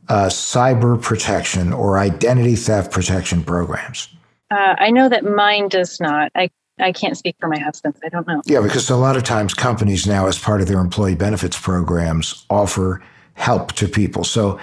uh, 0.09 0.27
cyber 0.27 1.01
protection 1.01 1.73
or 1.73 1.99
identity 1.99 2.57
theft 2.57 2.91
protection 2.91 3.45
programs? 3.45 4.09
Uh, 4.51 4.75
I 4.79 4.91
know 4.91 5.09
that 5.09 5.25
mine 5.25 5.69
does 5.69 6.01
not. 6.01 6.33
I 6.35 6.51
I 6.81 6.93
can't 6.93 7.17
speak 7.17 7.37
for 7.41 7.49
my 7.49 7.59
husband. 7.59 7.97
I 8.05 8.09
don't 8.09 8.27
know. 8.27 8.41
Yeah, 8.47 8.61
because 8.61 8.89
a 8.89 8.97
lot 8.97 9.17
of 9.17 9.25
times 9.25 9.53
companies 9.53 10.07
now, 10.07 10.27
as 10.27 10.39
part 10.39 10.61
of 10.61 10.69
their 10.69 10.79
employee 10.79 11.17
benefits 11.17 11.59
programs, 11.59 12.47
offer 12.49 13.03
help 13.35 13.73
to 13.73 13.89
people. 13.89 14.25
So, 14.25 14.59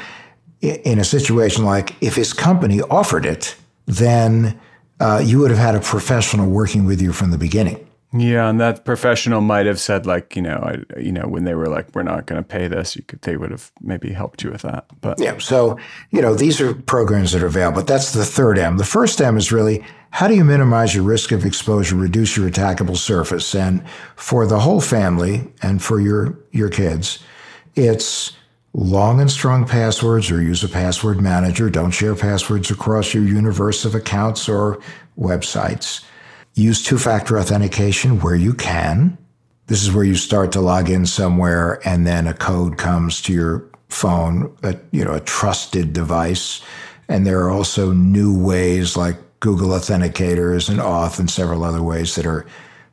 in 0.61 0.97
a 0.97 1.03
situation 1.03 1.65
like 1.65 2.01
if 2.01 2.15
his 2.15 2.33
company 2.33 2.81
offered 2.81 3.25
it, 3.25 3.55
then 3.85 4.59
uh, 4.99 5.21
you 5.23 5.39
would 5.39 5.51
have 5.51 5.59
had 5.59 5.75
a 5.75 5.79
professional 5.79 6.49
working 6.49 6.85
with 6.85 7.01
you 7.01 7.11
from 7.13 7.31
the 7.31 7.37
beginning. 7.37 7.85
Yeah, 8.17 8.49
and 8.49 8.61
that 8.61 8.85
professional 8.85 9.41
might 9.41 9.65
have 9.65 9.79
said, 9.79 10.05
like, 10.05 10.37
you 10.37 10.41
know, 10.41 10.55
I, 10.55 10.99
you 10.99 11.11
know, 11.11 11.27
when 11.27 11.43
they 11.43 11.53
were 11.53 11.67
like, 11.67 11.93
"We're 11.93 12.03
not 12.03 12.27
going 12.27 12.41
to 12.41 12.47
pay 12.47 12.69
this," 12.69 12.95
you 12.95 13.03
could, 13.03 13.21
they 13.23 13.35
would 13.35 13.51
have 13.51 13.71
maybe 13.81 14.13
helped 14.13 14.41
you 14.41 14.51
with 14.51 14.61
that. 14.61 14.85
But 15.01 15.19
yeah, 15.19 15.37
so 15.37 15.77
you 16.11 16.21
know, 16.21 16.33
these 16.33 16.61
are 16.61 16.73
programs 16.73 17.33
that 17.33 17.43
are 17.43 17.47
available. 17.47 17.81
But 17.81 17.87
that's 17.87 18.13
the 18.13 18.23
third 18.23 18.57
M. 18.57 18.77
The 18.77 18.85
first 18.85 19.19
M 19.19 19.35
is 19.35 19.51
really 19.51 19.83
how 20.11 20.29
do 20.29 20.35
you 20.35 20.45
minimize 20.45 20.95
your 20.95 21.03
risk 21.03 21.33
of 21.33 21.45
exposure, 21.45 21.97
reduce 21.97 22.37
your 22.37 22.49
attackable 22.49 22.95
surface, 22.95 23.53
and 23.53 23.85
for 24.15 24.47
the 24.47 24.59
whole 24.59 24.79
family 24.79 25.51
and 25.61 25.83
for 25.83 25.99
your 25.99 26.39
your 26.51 26.69
kids, 26.69 27.19
it's 27.75 28.31
long 28.77 29.19
and 29.19 29.31
strong 29.31 29.65
passwords 29.65 30.29
or 30.29 30.41
use 30.41 30.63
a 30.63 30.69
password 30.69 31.21
manager. 31.21 31.69
Don't 31.69 31.91
share 31.91 32.15
passwords 32.15 32.69
across 32.69 33.13
your 33.13 33.23
universe 33.23 33.85
of 33.85 33.95
accounts 33.95 34.47
or 34.47 34.79
websites 35.17 36.03
Use 36.55 36.81
two 36.81 36.97
factor 36.97 37.37
authentication 37.37 38.21
where 38.21 38.35
you 38.35 38.53
can. 38.53 39.17
This 39.67 39.83
is 39.83 39.91
where 39.91 40.05
you 40.05 40.15
start 40.15 40.53
to 40.53 40.61
log 40.61 40.89
in 40.89 41.05
somewhere 41.05 41.81
and 41.85 42.07
then 42.07 42.27
a 42.27 42.33
code 42.33 42.77
comes 42.77 43.21
to 43.23 43.33
your 43.33 43.69
phone, 43.89 44.55
a, 44.63 44.77
you 44.91 45.03
know, 45.03 45.13
a 45.13 45.19
trusted 45.19 45.91
device. 45.91 46.61
And 47.09 47.27
there 47.27 47.41
are 47.41 47.49
also 47.49 47.91
new 47.91 48.41
ways 48.41 48.95
like 48.95 49.17
Google 49.41 49.69
authenticators 49.69 50.69
and 50.69 50.79
auth 50.79 51.19
and 51.19 51.29
several 51.29 51.65
other 51.65 51.83
ways 51.83 52.15
that 52.15 52.25
are 52.25 52.45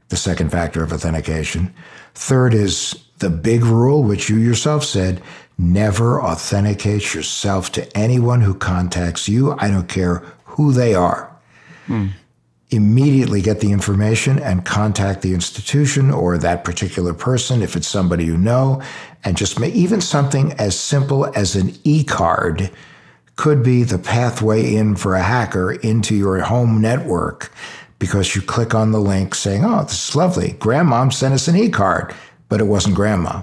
the 0.09 0.17
second 0.17 0.51
factor 0.51 0.83
of 0.83 0.93
authentication. 0.93 1.73
Third 2.15 2.55
is 2.55 2.99
the 3.19 3.31
big 3.31 3.63
rule, 3.63 4.03
which 4.03 4.29
you 4.29 4.39
yourself 4.39 4.85
said 4.85 5.23
never 5.59 6.23
authenticate 6.23 7.15
yourself 7.15 7.73
to 7.73 7.97
anyone 7.97 8.41
who 8.41 8.55
contacts 8.55 9.29
you. 9.29 9.53
I 9.59 9.69
don't 9.69 9.89
care 9.89 10.23
who 10.45 10.73
they 10.73 10.95
are. 10.95 11.35
Hmm 11.87 12.09
immediately 12.73 13.43
get 13.43 13.61
the 13.61 13.71
information 13.71 14.39
and 14.39 14.65
contact 14.65 15.23
the 15.23 15.35
institution 15.35 16.11
or 16.11 16.39
that 16.39 16.65
particular 16.65 17.13
person 17.13 17.63
if 17.63 17.77
it's 17.77 17.87
somebody 17.87 18.25
you 18.25 18.37
know 18.37 18.81
and 19.25 19.37
just 19.37 19.61
make 19.61 19.75
even 19.75 20.01
something 20.01 20.53
as 20.55 20.79
simple 20.79 21.27
as 21.37 21.55
an 21.55 21.71
e-card 21.85 22.71
could 23.37 23.63
be 23.63 23.83
the 23.83 23.99
pathway 23.99 24.75
in 24.75 24.97
for 24.97 25.15
a 25.15 25.23
hacker 25.23 25.73
into 25.73 26.15
your 26.15 26.41
home 26.41 26.81
network 26.81 27.53
because 27.99 28.35
you 28.35 28.41
click 28.41 28.75
on 28.75 28.91
the 28.91 29.01
link 29.01 29.35
saying 29.35 29.65
oh 29.65 29.83
this 29.83 30.09
is 30.09 30.17
lovely 30.17 30.53
grandmom 30.53 31.13
sent 31.13 31.35
us 31.35 31.49
an 31.49 31.57
e-card 31.57 32.15
but 32.49 32.59
it 32.59 32.65
wasn't 32.65 32.95
grandma 32.95 33.43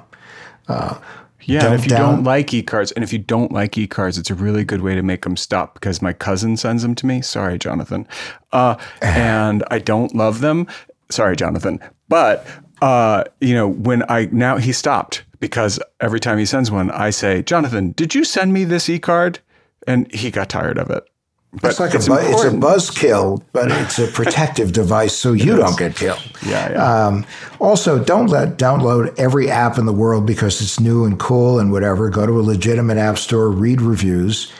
uh, 0.67 0.97
yeah, 1.43 1.65
and 1.65 1.75
if 1.75 1.83
you 1.85 1.89
down- 1.89 2.15
don't 2.15 2.23
like 2.23 2.53
e-cards, 2.53 2.91
and 2.91 3.03
if 3.03 3.13
you 3.13 3.19
don't 3.19 3.51
like 3.51 3.77
e-cards, 3.77 4.17
it's 4.17 4.29
a 4.29 4.35
really 4.35 4.63
good 4.63 4.81
way 4.81 4.95
to 4.95 5.01
make 5.01 5.23
them 5.23 5.37
stop 5.37 5.73
because 5.73 6.01
my 6.01 6.13
cousin 6.13 6.57
sends 6.57 6.83
them 6.83 6.95
to 6.95 7.05
me. 7.05 7.21
Sorry, 7.21 7.57
Jonathan. 7.57 8.07
Uh, 8.51 8.75
and 9.01 9.63
I 9.71 9.79
don't 9.79 10.13
love 10.15 10.41
them. 10.41 10.67
Sorry, 11.09 11.35
Jonathan. 11.35 11.79
But 12.07 12.45
uh, 12.81 13.23
you 13.41 13.53
know, 13.53 13.67
when 13.67 14.03
I 14.09 14.29
now 14.31 14.57
he 14.57 14.71
stopped 14.71 15.23
because 15.39 15.79
every 15.99 16.19
time 16.19 16.37
he 16.37 16.45
sends 16.45 16.69
one, 16.71 16.91
I 16.91 17.09
say, 17.09 17.41
Jonathan, 17.41 17.91
did 17.91 18.13
you 18.13 18.23
send 18.23 18.53
me 18.53 18.63
this 18.63 18.89
e-card? 18.89 19.39
And 19.87 20.13
he 20.13 20.29
got 20.29 20.49
tired 20.49 20.77
of 20.77 20.89
it. 20.89 21.03
But 21.51 21.71
it's 21.71 21.79
like 21.79 21.95
it's 21.95 22.05
a, 22.05 22.11
bu- 22.11 22.17
it's 22.17 22.43
a 22.43 22.51
buzzkill, 22.51 23.41
but 23.53 23.71
it's 23.71 23.97
a 23.97 24.05
protective 24.07 24.71
device 24.71 25.15
so 25.17 25.33
you 25.33 25.55
don't 25.57 25.77
get 25.77 25.95
killed. 25.95 26.21
Yeah. 26.45 26.71
yeah. 26.71 27.05
Um, 27.07 27.25
also, 27.59 28.03
don't 28.03 28.27
let 28.27 28.57
download 28.59 29.17
every 29.17 29.49
app 29.49 29.79
in 29.79 29.87
the 29.87 29.93
world 29.93 30.27
because 30.27 30.61
it's 30.61 30.79
new 30.79 31.05
and 31.05 31.19
cool 31.19 31.57
and 31.57 31.71
whatever. 31.71 32.09
Go 32.11 32.27
to 32.27 32.39
a 32.39 32.43
legitimate 32.43 32.97
app 32.99 33.17
store, 33.17 33.49
read 33.49 33.81
reviews, 33.81 34.51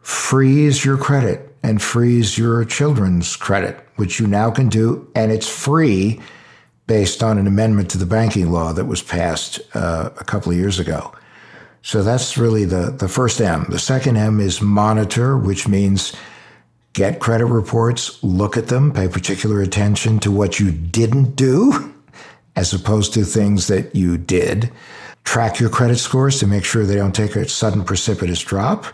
freeze 0.00 0.84
your 0.84 0.96
credit, 0.96 1.56
and 1.64 1.82
freeze 1.82 2.38
your 2.38 2.64
children's 2.64 3.34
credit, 3.34 3.84
which 3.96 4.20
you 4.20 4.28
now 4.28 4.48
can 4.50 4.68
do, 4.68 5.10
and 5.16 5.32
it's 5.32 5.48
free 5.48 6.20
based 6.86 7.22
on 7.22 7.36
an 7.36 7.46
amendment 7.48 7.90
to 7.90 7.98
the 7.98 8.06
banking 8.06 8.50
law 8.50 8.72
that 8.72 8.86
was 8.86 9.02
passed 9.02 9.60
uh, 9.74 10.10
a 10.18 10.24
couple 10.24 10.52
of 10.52 10.56
years 10.56 10.78
ago. 10.78 11.12
So 11.88 12.02
that's 12.02 12.36
really 12.36 12.66
the, 12.66 12.90
the 12.90 13.08
first 13.08 13.40
M. 13.40 13.64
The 13.70 13.78
second 13.78 14.18
M 14.18 14.40
is 14.40 14.60
monitor, 14.60 15.38
which 15.38 15.66
means 15.66 16.14
get 16.92 17.18
credit 17.18 17.46
reports, 17.46 18.22
look 18.22 18.58
at 18.58 18.66
them, 18.66 18.92
pay 18.92 19.08
particular 19.08 19.62
attention 19.62 20.18
to 20.18 20.30
what 20.30 20.60
you 20.60 20.70
didn't 20.70 21.34
do 21.34 21.94
as 22.56 22.74
opposed 22.74 23.14
to 23.14 23.24
things 23.24 23.68
that 23.68 23.96
you 23.96 24.18
did. 24.18 24.70
Track 25.24 25.60
your 25.60 25.70
credit 25.70 25.96
scores 25.96 26.38
to 26.40 26.46
make 26.46 26.66
sure 26.66 26.84
they 26.84 26.96
don't 26.96 27.14
take 27.14 27.34
a 27.36 27.48
sudden 27.48 27.82
precipitous 27.82 28.42
drop. 28.42 28.84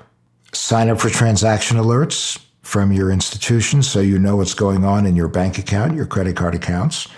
Sign 0.52 0.88
up 0.88 1.00
for 1.00 1.10
transaction 1.10 1.78
alerts 1.78 2.40
from 2.62 2.92
your 2.92 3.10
institution 3.10 3.82
so 3.82 3.98
you 3.98 4.20
know 4.20 4.36
what's 4.36 4.54
going 4.54 4.84
on 4.84 5.04
in 5.04 5.16
your 5.16 5.26
bank 5.26 5.58
account, 5.58 5.96
your 5.96 6.06
credit 6.06 6.36
card 6.36 6.54
accounts 6.54 7.08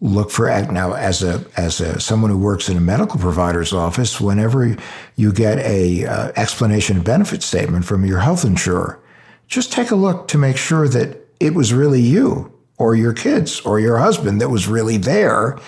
look 0.00 0.30
for 0.30 0.48
now 0.70 0.94
as 0.94 1.22
a 1.22 1.44
as 1.56 1.80
a 1.80 2.00
someone 2.00 2.30
who 2.30 2.38
works 2.38 2.68
in 2.68 2.76
a 2.76 2.80
medical 2.80 3.18
provider's 3.18 3.72
office 3.72 4.20
whenever 4.20 4.76
you 5.16 5.32
get 5.32 5.58
a 5.58 6.06
uh, 6.06 6.32
explanation 6.36 6.96
of 6.98 7.04
benefit 7.04 7.42
statement 7.42 7.84
from 7.84 8.04
your 8.06 8.20
health 8.20 8.44
insurer 8.44 8.98
just 9.46 9.72
take 9.72 9.90
a 9.90 9.96
look 9.96 10.26
to 10.28 10.38
make 10.38 10.56
sure 10.56 10.88
that 10.88 11.18
it 11.38 11.54
was 11.54 11.74
really 11.74 12.00
you 12.00 12.50
or 12.78 12.94
your 12.94 13.12
kids 13.12 13.60
or 13.60 13.78
your 13.78 13.98
husband 13.98 14.40
that 14.40 14.48
was 14.48 14.66
really 14.66 14.96
there 14.96 15.58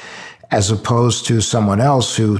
as 0.50 0.70
opposed 0.70 1.26
to 1.26 1.40
someone 1.42 1.80
else 1.80 2.16
who 2.16 2.38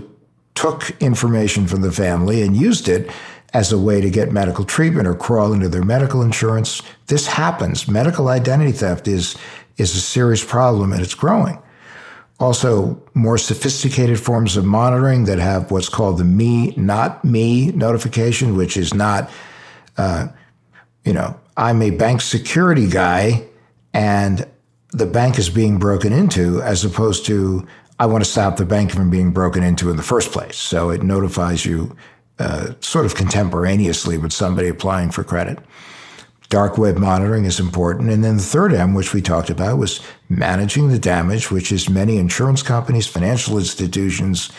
took 0.55 0.91
information 1.03 1.67
from 1.67 1.83
the 1.83 1.93
family 1.93 2.43
and 2.43 2.57
used 2.57 2.89
it 2.89 3.11
as 3.53 3.71
a 3.71 3.79
way 3.79 4.01
to 4.01 4.09
get 4.09 4.33
medical 4.33 4.65
treatment 4.65 5.07
or 5.07 5.15
crawl 5.15 5.53
into 5.53 5.69
their 5.69 5.83
medical 5.83 6.23
insurance. 6.23 6.81
This 7.07 7.27
happens. 7.27 7.87
Medical 7.87 8.29
identity 8.29 8.73
theft 8.73 9.09
is 9.09 9.37
is 9.79 9.95
a 9.97 10.01
serious 10.01 10.45
problem 10.45 10.93
and 10.93 11.03
it's 11.03 11.15
growing 11.15 11.59
also 12.41 13.01
more 13.15 13.39
sophisticated 13.39 14.19
forms 14.19 14.57
of 14.57 14.65
monitoring 14.65 15.25
that 15.25 15.39
have 15.39 15.71
what's 15.71 15.89
called 15.89 16.19
the 16.19 16.25
me, 16.25 16.75
not 16.77 17.25
me 17.25 17.71
notification, 17.73 18.57
which 18.57 18.77
is 18.77 18.95
not, 18.95 19.31
uh, 19.97 20.27
you 21.05 21.13
know, 21.13 21.39
I'm 21.57 21.83
a 21.83 21.91
bank 21.91 22.21
security 22.21 22.89
guy 22.89 23.45
and 23.95 24.47
the 24.91 25.07
bank 25.07 25.39
is 25.39 25.51
being 25.51 25.79
broken 25.79 26.13
into, 26.13 26.61
as 26.63 26.85
opposed 26.85 27.27
to 27.27 27.67
I 27.99 28.07
want 28.07 28.25
to 28.25 28.31
stop 28.31 28.57
the 28.57 28.65
bank 28.65 28.91
from 28.91 29.11
being 29.11 29.31
broken 29.31 29.63
into 29.63 29.91
in 29.91 29.97
the 29.97 30.03
first 30.03 30.33
place. 30.33 30.57
So 30.57 30.91
it 30.91 31.03
notifies 31.03 31.65
you 31.65 31.97
uh, 32.39 32.73
sort 32.81 33.07
of 33.07 33.15
contemporaneously 33.15 34.19
with 34.19 34.33
somebody 34.33 34.69
applying 34.69 35.11
for 35.11 35.23
credit. 35.23 35.59
Dark 36.53 36.77
web 36.77 36.99
monitoring 36.99 37.47
is 37.47 37.59
important. 37.59 38.11
And 38.11 38.23
then 38.23 38.37
the 38.37 38.43
third 38.43 38.75
M, 38.75 38.93
which 38.93 39.15
we 39.15 39.23
talked 39.23 39.49
about, 39.49 39.79
was 39.79 40.03
managing 40.29 40.89
the 40.89 40.99
damage, 40.99 41.51
which 41.51 41.73
is 41.73 41.89
many 41.89 42.19
insurance 42.19 42.63
companies, 42.63 43.07
financial 43.07 43.57
institutions, 43.57 44.53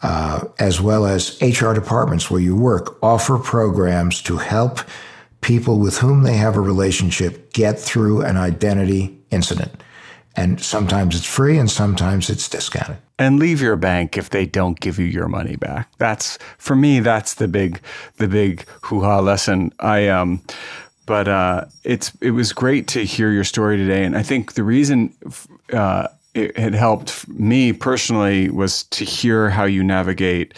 uh, 0.00 0.46
as 0.58 0.80
well 0.80 1.04
as 1.04 1.38
HR 1.42 1.74
departments 1.74 2.30
where 2.30 2.40
you 2.40 2.56
work, 2.56 2.96
offer 3.02 3.36
programs 3.36 4.22
to 4.22 4.38
help 4.38 4.80
people 5.42 5.78
with 5.78 5.98
whom 5.98 6.22
they 6.22 6.38
have 6.38 6.56
a 6.56 6.62
relationship 6.62 7.52
get 7.52 7.78
through 7.78 8.22
an 8.22 8.38
identity 8.38 9.22
incident. 9.30 9.82
And 10.36 10.60
sometimes 10.62 11.14
it's 11.14 11.26
free 11.26 11.58
and 11.58 11.70
sometimes 11.70 12.30
it's 12.30 12.48
discounted. 12.48 12.96
And 13.18 13.38
leave 13.38 13.60
your 13.60 13.76
bank 13.76 14.16
if 14.16 14.30
they 14.30 14.46
don't 14.46 14.80
give 14.80 14.98
you 14.98 15.04
your 15.04 15.28
money 15.28 15.56
back. 15.56 15.92
That's 15.98 16.38
for 16.58 16.74
me, 16.74 17.00
that's 17.00 17.34
the 17.34 17.46
big 17.46 17.80
the 18.16 18.26
big 18.26 18.66
hoo-ha 18.82 19.20
lesson. 19.20 19.72
I 19.78 20.08
um 20.08 20.42
but 21.06 21.28
uh, 21.28 21.64
it's 21.84 22.12
it 22.20 22.32
was 22.32 22.52
great 22.52 22.88
to 22.88 23.04
hear 23.04 23.30
your 23.30 23.44
story 23.44 23.76
today, 23.76 24.04
and 24.04 24.16
I 24.16 24.22
think 24.22 24.54
the 24.54 24.62
reason 24.62 25.14
uh, 25.72 26.08
it 26.34 26.56
had 26.56 26.74
helped 26.74 27.28
me 27.28 27.72
personally 27.72 28.50
was 28.50 28.84
to 28.84 29.04
hear 29.04 29.50
how 29.50 29.64
you 29.64 29.82
navigate 29.82 30.54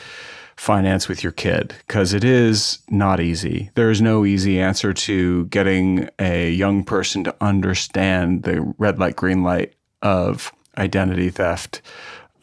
finance 0.56 1.06
with 1.06 1.22
your 1.22 1.32
kid 1.32 1.74
because 1.86 2.14
it 2.14 2.24
is 2.24 2.78
not 2.88 3.20
easy. 3.20 3.70
There 3.74 3.90
is 3.90 4.00
no 4.00 4.24
easy 4.24 4.58
answer 4.58 4.94
to 4.94 5.44
getting 5.46 6.08
a 6.18 6.50
young 6.50 6.82
person 6.82 7.24
to 7.24 7.34
understand 7.42 8.44
the 8.44 8.62
red 8.78 8.98
light, 8.98 9.16
green 9.16 9.42
light 9.42 9.74
of 10.00 10.52
identity 10.78 11.28
theft. 11.28 11.82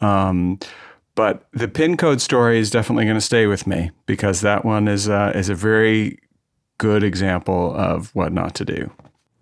Um, 0.00 0.60
but 1.16 1.46
the 1.52 1.68
pin 1.68 1.96
code 1.96 2.20
story 2.20 2.58
is 2.58 2.70
definitely 2.70 3.04
going 3.04 3.16
to 3.16 3.20
stay 3.20 3.46
with 3.46 3.66
me 3.66 3.90
because 4.06 4.40
that 4.40 4.64
one 4.64 4.88
is 4.88 5.08
uh, 5.08 5.32
is 5.34 5.48
a 5.48 5.54
very 5.54 6.18
good 6.78 7.02
example 7.02 7.74
of 7.74 8.14
what 8.14 8.32
not 8.32 8.54
to 8.56 8.64
do. 8.64 8.90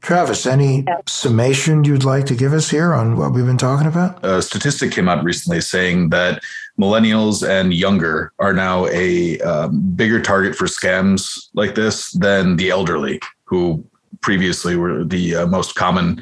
Travis, 0.02 0.46
any 0.46 0.84
summation 1.06 1.84
you'd 1.84 2.02
like 2.02 2.26
to 2.26 2.34
give 2.34 2.52
us 2.52 2.68
here 2.68 2.92
on 2.92 3.16
what 3.16 3.32
we've 3.32 3.46
been 3.46 3.56
talking 3.56 3.86
about? 3.86 4.24
A 4.24 4.42
statistic 4.42 4.90
came 4.90 5.08
out 5.08 5.22
recently 5.22 5.60
saying 5.60 6.10
that 6.10 6.42
millennials 6.78 7.48
and 7.48 7.72
younger 7.72 8.32
are 8.40 8.52
now 8.52 8.86
a 8.86 9.38
um, 9.40 9.80
bigger 9.94 10.20
target 10.20 10.56
for 10.56 10.66
scams 10.66 11.48
like 11.54 11.76
this 11.76 12.10
than 12.12 12.56
the 12.56 12.70
elderly, 12.70 13.20
who 13.44 13.84
previously 14.22 14.74
were 14.74 15.04
the 15.04 15.36
uh, 15.36 15.46
most 15.46 15.76
common, 15.76 16.20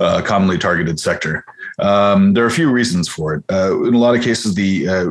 uh, 0.00 0.20
commonly 0.20 0.58
targeted 0.58 1.00
sector. 1.00 1.46
Um, 1.78 2.34
there 2.34 2.44
are 2.44 2.48
a 2.48 2.52
few 2.52 2.70
reasons 2.70 3.08
for 3.08 3.34
it. 3.34 3.44
Uh, 3.50 3.84
in 3.84 3.94
a 3.94 3.98
lot 3.98 4.14
of 4.14 4.22
cases, 4.22 4.54
the 4.54 4.86
uh, 4.86 5.06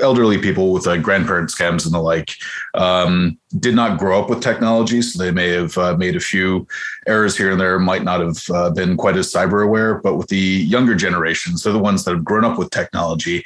elderly 0.00 0.38
people 0.38 0.72
with 0.72 0.86
uh, 0.86 0.96
grandparent 0.96 1.50
scams 1.50 1.84
and 1.84 1.94
the 1.94 2.00
like 2.00 2.34
um, 2.74 3.38
did 3.58 3.74
not 3.74 3.98
grow 3.98 4.20
up 4.20 4.28
with 4.28 4.42
technology, 4.42 5.02
so 5.02 5.22
they 5.22 5.30
may 5.30 5.50
have 5.50 5.76
uh, 5.78 5.96
made 5.96 6.16
a 6.16 6.20
few 6.20 6.66
errors 7.06 7.36
here 7.36 7.50
and 7.50 7.60
there, 7.60 7.78
might 7.78 8.04
not 8.04 8.20
have 8.20 8.42
uh, 8.52 8.70
been 8.70 8.96
quite 8.96 9.16
as 9.16 9.32
cyber 9.32 9.64
aware. 9.64 10.00
But 10.00 10.16
with 10.16 10.28
the 10.28 10.36
younger 10.36 10.94
generations, 10.94 11.62
they're 11.62 11.72
the 11.72 11.78
ones 11.78 12.04
that 12.04 12.14
have 12.14 12.24
grown 12.24 12.44
up 12.44 12.58
with 12.58 12.70
technology 12.70 13.44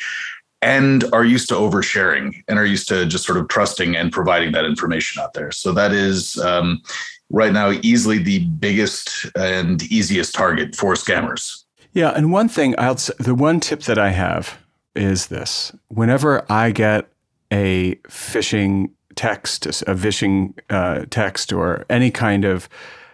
and 0.63 1.05
are 1.13 1.25
used 1.25 1.49
to 1.49 1.55
oversharing 1.55 2.43
and 2.49 2.59
are 2.59 2.67
used 2.67 2.89
to 2.89 3.07
just 3.07 3.25
sort 3.25 3.39
of 3.39 3.49
trusting 3.49 3.97
and 3.97 4.13
providing 4.13 4.53
that 4.53 4.65
information 4.65 5.23
out 5.23 5.33
there. 5.33 5.51
So 5.51 5.73
that 5.73 5.93
is 5.93 6.37
um, 6.39 6.83
right 7.31 7.53
now 7.53 7.71
easily 7.83 8.19
the 8.19 8.45
biggest 8.45 9.27
and 9.37 9.83
easiest 9.85 10.35
target 10.35 10.77
for 10.77 10.95
scammers. 10.95 11.65
Yeah, 11.93 12.11
and 12.11 12.31
one 12.33 12.49
thing 12.49 12.75
I'll 12.79 12.97
the 13.19 13.35
one 13.35 13.59
tip 13.61 13.83
that 13.83 13.99
I 13.99 14.11
have 14.11 14.59
is 14.95 15.29
this 15.29 15.73
whenever 15.89 16.45
I 16.51 16.71
get 16.71 17.09
a 17.53 17.97
phishing 18.09 18.91
text, 19.17 19.67
a 19.67 19.71
phishing 19.71 20.59
uh, 20.71 21.05
text, 21.11 21.53
or 21.53 21.85
any 21.91 22.11
kind 22.11 22.45
of 22.45 22.69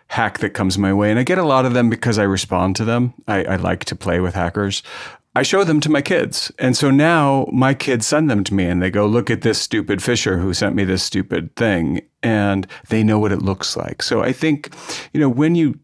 hack 0.09 0.39
that 0.39 0.51
comes 0.51 0.79
my 0.79 0.93
way, 0.93 1.11
and 1.11 1.19
I 1.19 1.23
get 1.23 1.39
a 1.39 1.45
lot 1.45 1.67
of 1.67 1.75
them 1.75 1.91
because 1.91 2.19
I 2.19 2.25
respond 2.25 2.77
to 2.77 2.85
them. 2.85 3.15
I, 3.27 3.45
I 3.45 3.57
like 3.57 3.85
to 3.87 3.97
play 3.97 4.21
with 4.21 4.35
hackers. 4.35 4.83
I 5.37 5.43
show 5.43 5.65
them 5.65 5.81
to 5.81 5.91
my 5.91 6.01
kids. 6.01 6.51
And 6.59 6.75
so 6.75 6.91
now 6.91 7.47
my 7.53 7.75
kids 7.75 8.07
send 8.07 8.31
them 8.31 8.43
to 8.45 8.55
me 8.55 8.65
and 8.65 8.83
they 8.83 8.91
go, 8.91 9.07
look 9.07 9.29
at 9.29 9.43
this 9.43 9.61
stupid 9.61 9.99
phisher 9.99 10.41
who 10.41 10.55
sent 10.55 10.75
me 10.75 10.85
this 10.85 11.03
stupid 11.03 11.55
thing. 11.57 12.01
And 12.23 12.67
they 12.89 13.03
know 13.03 13.19
what 13.19 13.33
it 13.33 13.43
looks 13.43 13.77
like. 13.77 14.03
So 14.03 14.23
I 14.23 14.33
think, 14.33 14.75
you 15.13 15.21
know, 15.21 15.29
when 15.29 15.55
you 15.55 15.79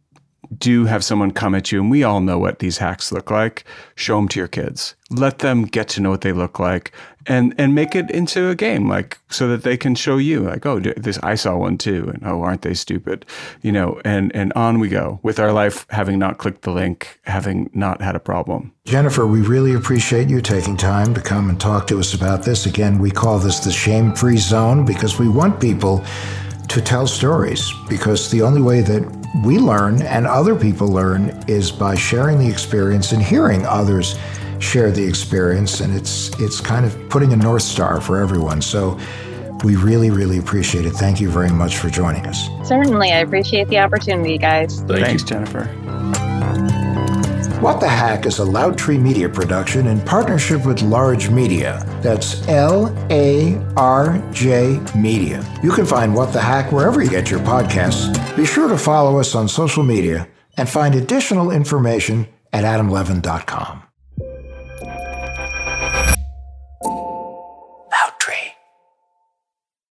do 0.59 0.85
have 0.87 1.05
someone 1.05 1.31
come 1.31 1.55
at 1.55 1.73
you, 1.73 1.81
and 1.81 1.91
we 1.91 2.03
all 2.03 2.21
know 2.21 2.39
what 2.39 2.59
these 2.59 2.79
hacks 2.79 3.13
look 3.13 3.31
like, 3.31 3.65
show 3.95 4.17
them 4.17 4.29
to 4.29 4.41
your 4.41 4.49
kids. 4.49 4.95
Let 5.11 5.41
them 5.41 5.65
get 5.65 5.89
to 5.91 6.01
know 6.01 6.11
what 6.11 6.23
they 6.23 6.33
look 6.33 6.59
like, 6.59 6.93
and 7.27 7.55
and 7.59 7.75
make 7.75 7.95
it 7.95 8.11
into 8.11 8.49
a 8.49 8.55
game, 8.55 8.89
like 8.89 9.19
so 9.29 9.47
that 9.49 9.63
they 9.63 9.77
can 9.77 9.95
show 9.95 10.17
you, 10.17 10.41
like, 10.41 10.67
oh, 10.67 10.81
this 10.81 11.19
I 11.23 11.37
saw 11.37 11.57
one 11.57 11.79
too, 11.79 12.11
and 12.13 12.23
oh, 12.25 12.43
aren't 12.43 12.63
they 12.63 12.75
stupid, 12.75 13.25
you 13.61 13.73
know? 13.73 14.01
And 14.05 14.35
and 14.35 14.53
on 14.55 14.79
we 14.79 14.89
go 14.89 15.21
with 15.23 15.39
our 15.39 15.53
life, 15.53 15.87
having 15.91 16.19
not 16.19 16.39
clicked 16.39 16.63
the 16.63 16.73
link, 16.73 17.21
having 17.23 17.71
not 17.73 18.01
had 18.03 18.17
a 18.17 18.21
problem. 18.21 18.73
Jennifer, 18.85 19.27
we 19.27 19.43
really 19.43 19.75
appreciate 19.75 20.29
you 20.29 20.41
taking 20.41 20.77
time 20.77 21.15
to 21.15 21.21
come 21.21 21.49
and 21.51 21.61
talk 21.61 21.87
to 21.87 21.99
us 21.99 22.15
about 22.15 22.43
this. 22.43 22.67
Again, 22.67 22.99
we 22.99 23.11
call 23.11 23.39
this 23.39 23.61
the 23.61 23.71
shame-free 23.71 24.39
zone 24.39 24.85
because 24.85 25.19
we 25.19 25.29
want 25.29 25.61
people 25.61 26.05
to 26.73 26.81
tell 26.81 27.07
stories 27.07 27.71
because 27.87 28.31
the 28.31 28.41
only 28.41 28.63
way 28.63 28.81
that 28.81 29.03
we 29.45 29.59
learn 29.59 30.01
and 30.03 30.27
other 30.27 30.57
people 30.57 30.89
learn 30.89 31.29
is 31.47 31.71
by 31.71 31.95
sharing 31.95 32.39
the 32.39 32.49
experience 32.49 33.13
and 33.13 33.23
hearing 33.23 33.67
others 33.67 34.15
share 34.59 34.91
the 34.91 35.07
experience 35.07 35.81
and 35.81 35.95
it's 35.95 36.31
it's 36.41 36.63
kind 36.63 36.87
of 36.87 36.97
putting 37.11 37.35
a 37.35 37.37
north 37.37 37.61
star 37.61 38.01
for 38.01 38.23
everyone. 38.23 38.63
So 38.63 38.99
we 39.65 39.77
really 39.77 40.11
really 40.11 40.39
appreciate 40.39 40.87
it. 40.87 40.93
Thank 40.93 41.21
you 41.21 41.29
very 41.29 41.51
much 41.51 41.77
for 41.77 41.91
joining 41.91 42.25
us. 42.27 42.49
Certainly. 42.67 43.13
I 43.13 43.19
appreciate 43.19 43.69
the 43.69 43.79
opportunity 43.79 44.39
guys. 44.39 44.81
Thank 44.81 45.05
thanks 45.05 45.23
you. 45.25 45.29
jennifer 45.29 46.72
what 47.63 47.79
the 47.79 47.89
Hack 47.89 48.27
is 48.27 48.41
a 48.41 48.45
Loud 48.45 48.77
Tree 48.77 48.99
Media 48.99 49.29
production 49.29 49.87
in 49.87 50.01
partnership 50.01 50.67
with 50.67 50.79
Larj 50.81 51.31
Media. 51.31 51.81
That's 52.03 52.47
L 52.49 52.93
A 53.09 53.57
R 53.77 54.21
J 54.33 54.81
Media. 54.97 55.47
You 55.63 55.71
can 55.71 55.87
find 55.87 56.13
What 56.13 56.33
the 56.33 56.41
Hack 56.41 56.73
wherever 56.73 57.01
you 57.01 57.09
get 57.09 57.31
your 57.31 57.39
podcasts. 57.41 58.11
Be 58.37 58.45
sure 58.45 58.69
to 58.69 58.77
follow 58.77 59.21
us 59.21 59.37
on 59.37 59.47
social 59.47 59.85
media 59.85 60.29
and 60.57 60.69
find 60.69 60.97
additional 60.97 61.53
information 61.53 62.27
at 62.53 62.65
adamlevin.com. 62.65 63.85